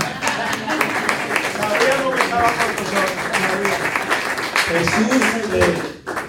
Jesús, 4.72 5.30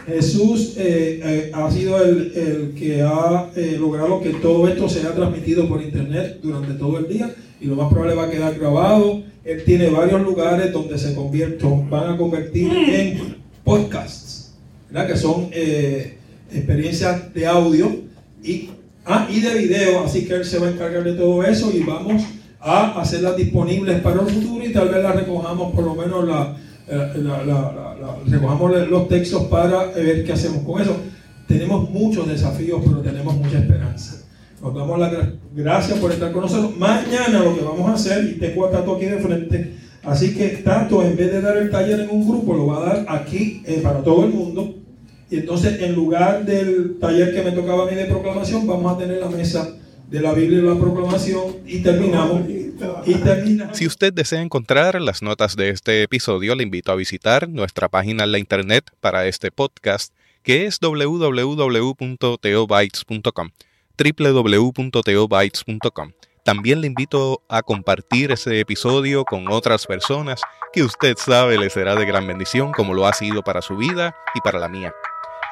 Jesús 0.06 0.74
eh, 0.76 1.20
eh, 1.22 1.50
ha 1.54 1.70
sido 1.70 2.02
el, 2.02 2.32
el 2.34 2.74
que 2.76 3.02
ha 3.02 3.50
eh, 3.54 3.76
logrado 3.78 4.20
que 4.20 4.30
todo 4.30 4.66
esto 4.66 4.88
sea 4.88 5.14
transmitido 5.14 5.68
por 5.68 5.80
internet 5.80 6.38
durante 6.42 6.74
todo 6.74 6.98
el 6.98 7.08
día 7.08 7.32
y 7.60 7.66
lo 7.66 7.76
más 7.76 7.88
probable 7.88 8.16
va 8.16 8.24
a 8.24 8.30
quedar 8.30 8.58
grabado. 8.58 9.22
Él 9.44 9.62
tiene 9.64 9.90
varios 9.90 10.20
lugares 10.22 10.72
donde 10.72 10.98
se 10.98 11.14
convierten, 11.14 11.88
van 11.88 12.14
a 12.14 12.16
convertir 12.16 12.72
en 12.72 13.36
podcasts, 13.64 14.54
¿verdad? 14.90 15.08
que 15.08 15.16
son 15.16 15.50
experiencias 16.52 17.32
de 17.32 17.46
audio 17.46 17.90
y, 18.42 18.70
ah, 19.04 19.28
y 19.30 19.40
de 19.40 19.54
video, 19.54 20.04
así 20.04 20.24
que 20.26 20.34
él 20.34 20.44
se 20.44 20.58
va 20.58 20.68
a 20.68 20.70
encargar 20.70 21.04
de 21.04 21.14
todo 21.14 21.42
eso 21.44 21.72
y 21.72 21.80
vamos 21.80 22.22
a 22.60 23.00
hacerlas 23.00 23.36
disponibles 23.36 24.00
para 24.00 24.20
el 24.20 24.28
futuro 24.28 24.64
y 24.64 24.72
tal 24.72 24.88
vez 24.88 25.02
las 25.02 25.16
recojamos 25.16 25.72
por 25.74 25.84
lo 25.84 25.94
menos 25.96 26.26
la, 26.26 26.56
la- 26.96 27.44
la- 27.44 27.72
la- 28.00 28.16
recojamos 28.28 28.88
los 28.88 29.08
textos 29.08 29.44
para 29.44 29.86
ver 29.86 30.24
qué 30.24 30.32
hacemos 30.32 30.64
con 30.64 30.80
eso. 30.80 30.96
Tenemos 31.48 31.90
muchos 31.90 32.28
desafíos, 32.28 32.80
pero 32.84 32.98
tenemos 32.98 33.34
mucha 33.36 33.58
esperanza. 33.58 34.18
Nos 34.62 34.74
damos 34.74 34.98
las 34.98 35.12
gra- 35.12 35.32
gracias 35.54 35.98
por 35.98 36.12
estar 36.12 36.30
con 36.32 36.42
nosotros. 36.42 36.76
Mañana 36.78 37.40
lo 37.44 37.54
que 37.56 37.62
vamos 37.64 37.88
a 37.90 37.94
hacer, 37.94 38.24
y 38.24 38.38
tengo 38.38 38.66
a 38.66 38.70
Tato 38.70 38.96
aquí 38.96 39.06
de 39.06 39.18
frente, 39.18 39.74
así 40.04 40.34
que 40.34 40.48
Tato 40.64 41.02
en 41.02 41.16
vez 41.16 41.32
de 41.32 41.40
dar 41.40 41.56
el 41.56 41.70
taller 41.70 42.00
en 42.00 42.10
un 42.10 42.26
grupo, 42.28 42.54
lo 42.54 42.66
va 42.68 42.76
a 42.78 42.86
dar 42.86 43.06
aquí 43.08 43.62
eh, 43.66 43.80
para 43.82 44.02
todo 44.02 44.24
el 44.24 44.32
mundo. 44.32 44.74
Y 45.30 45.36
entonces 45.38 45.80
en 45.80 45.94
lugar 45.94 46.44
del 46.44 46.98
taller 47.00 47.34
que 47.34 47.42
me 47.42 47.52
tocaba 47.52 47.84
a 47.86 47.90
mí 47.90 47.96
de 47.96 48.04
proclamación, 48.04 48.66
vamos 48.66 48.92
a 48.94 48.98
tener 48.98 49.18
la 49.18 49.30
mesa 49.30 49.68
de 50.10 50.20
la 50.20 50.32
Biblia 50.34 50.58
y 50.58 50.62
la 50.62 50.74
proclamación 50.78 51.42
y 51.66 51.78
terminamos. 51.78 52.42
Si 53.72 53.86
usted 53.86 54.12
desea 54.12 54.42
encontrar 54.42 55.00
las 55.00 55.22
notas 55.22 55.56
de 55.56 55.70
este 55.70 56.02
episodio, 56.02 56.54
le 56.54 56.62
invito 56.62 56.92
a 56.92 56.96
visitar 56.96 57.48
nuestra 57.48 57.88
página 57.88 58.24
en 58.24 58.32
la 58.32 58.38
internet 58.38 58.90
para 59.00 59.24
este 59.26 59.50
podcast, 59.50 60.12
que 60.42 60.66
es 60.66 60.78
www.teobytes.com 60.80 63.48
www.teobytes.com 63.98 66.12
También 66.44 66.80
le 66.80 66.86
invito 66.86 67.42
a 67.48 67.62
compartir 67.62 68.32
ese 68.32 68.58
episodio 68.58 69.24
con 69.24 69.48
otras 69.48 69.86
personas 69.86 70.40
que 70.72 70.82
usted 70.82 71.16
sabe 71.16 71.58
le 71.58 71.70
será 71.70 71.94
de 71.94 72.06
gran 72.06 72.26
bendición 72.26 72.72
como 72.72 72.94
lo 72.94 73.06
ha 73.06 73.12
sido 73.12 73.42
para 73.42 73.62
su 73.62 73.76
vida 73.76 74.16
y 74.34 74.40
para 74.40 74.58
la 74.58 74.68
mía. 74.68 74.92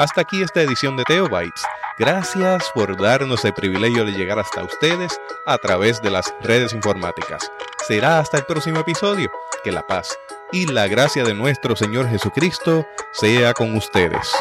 Hasta 0.01 0.23
aquí 0.23 0.41
esta 0.43 0.63
edición 0.63 0.97
de 0.97 1.05
Teobytes. 1.05 1.63
Gracias 1.99 2.71
por 2.75 2.97
darnos 2.97 3.45
el 3.45 3.53
privilegio 3.53 4.07
de 4.07 4.13
llegar 4.13 4.39
hasta 4.39 4.65
ustedes 4.65 5.21
a 5.45 5.59
través 5.59 6.01
de 6.01 6.09
las 6.09 6.33
redes 6.41 6.73
informáticas. 6.73 7.53
Será 7.87 8.19
hasta 8.19 8.39
el 8.39 8.47
próximo 8.47 8.81
episodio. 8.81 9.31
Que 9.63 9.71
la 9.71 9.87
paz 9.87 10.19
y 10.53 10.65
la 10.65 10.89
gracia 10.89 11.23
de 11.23 11.35
nuestro 11.35 11.77
Señor 11.77 12.09
Jesucristo 12.09 12.87
sea 13.13 13.53
con 13.53 13.77
ustedes. 13.77 14.33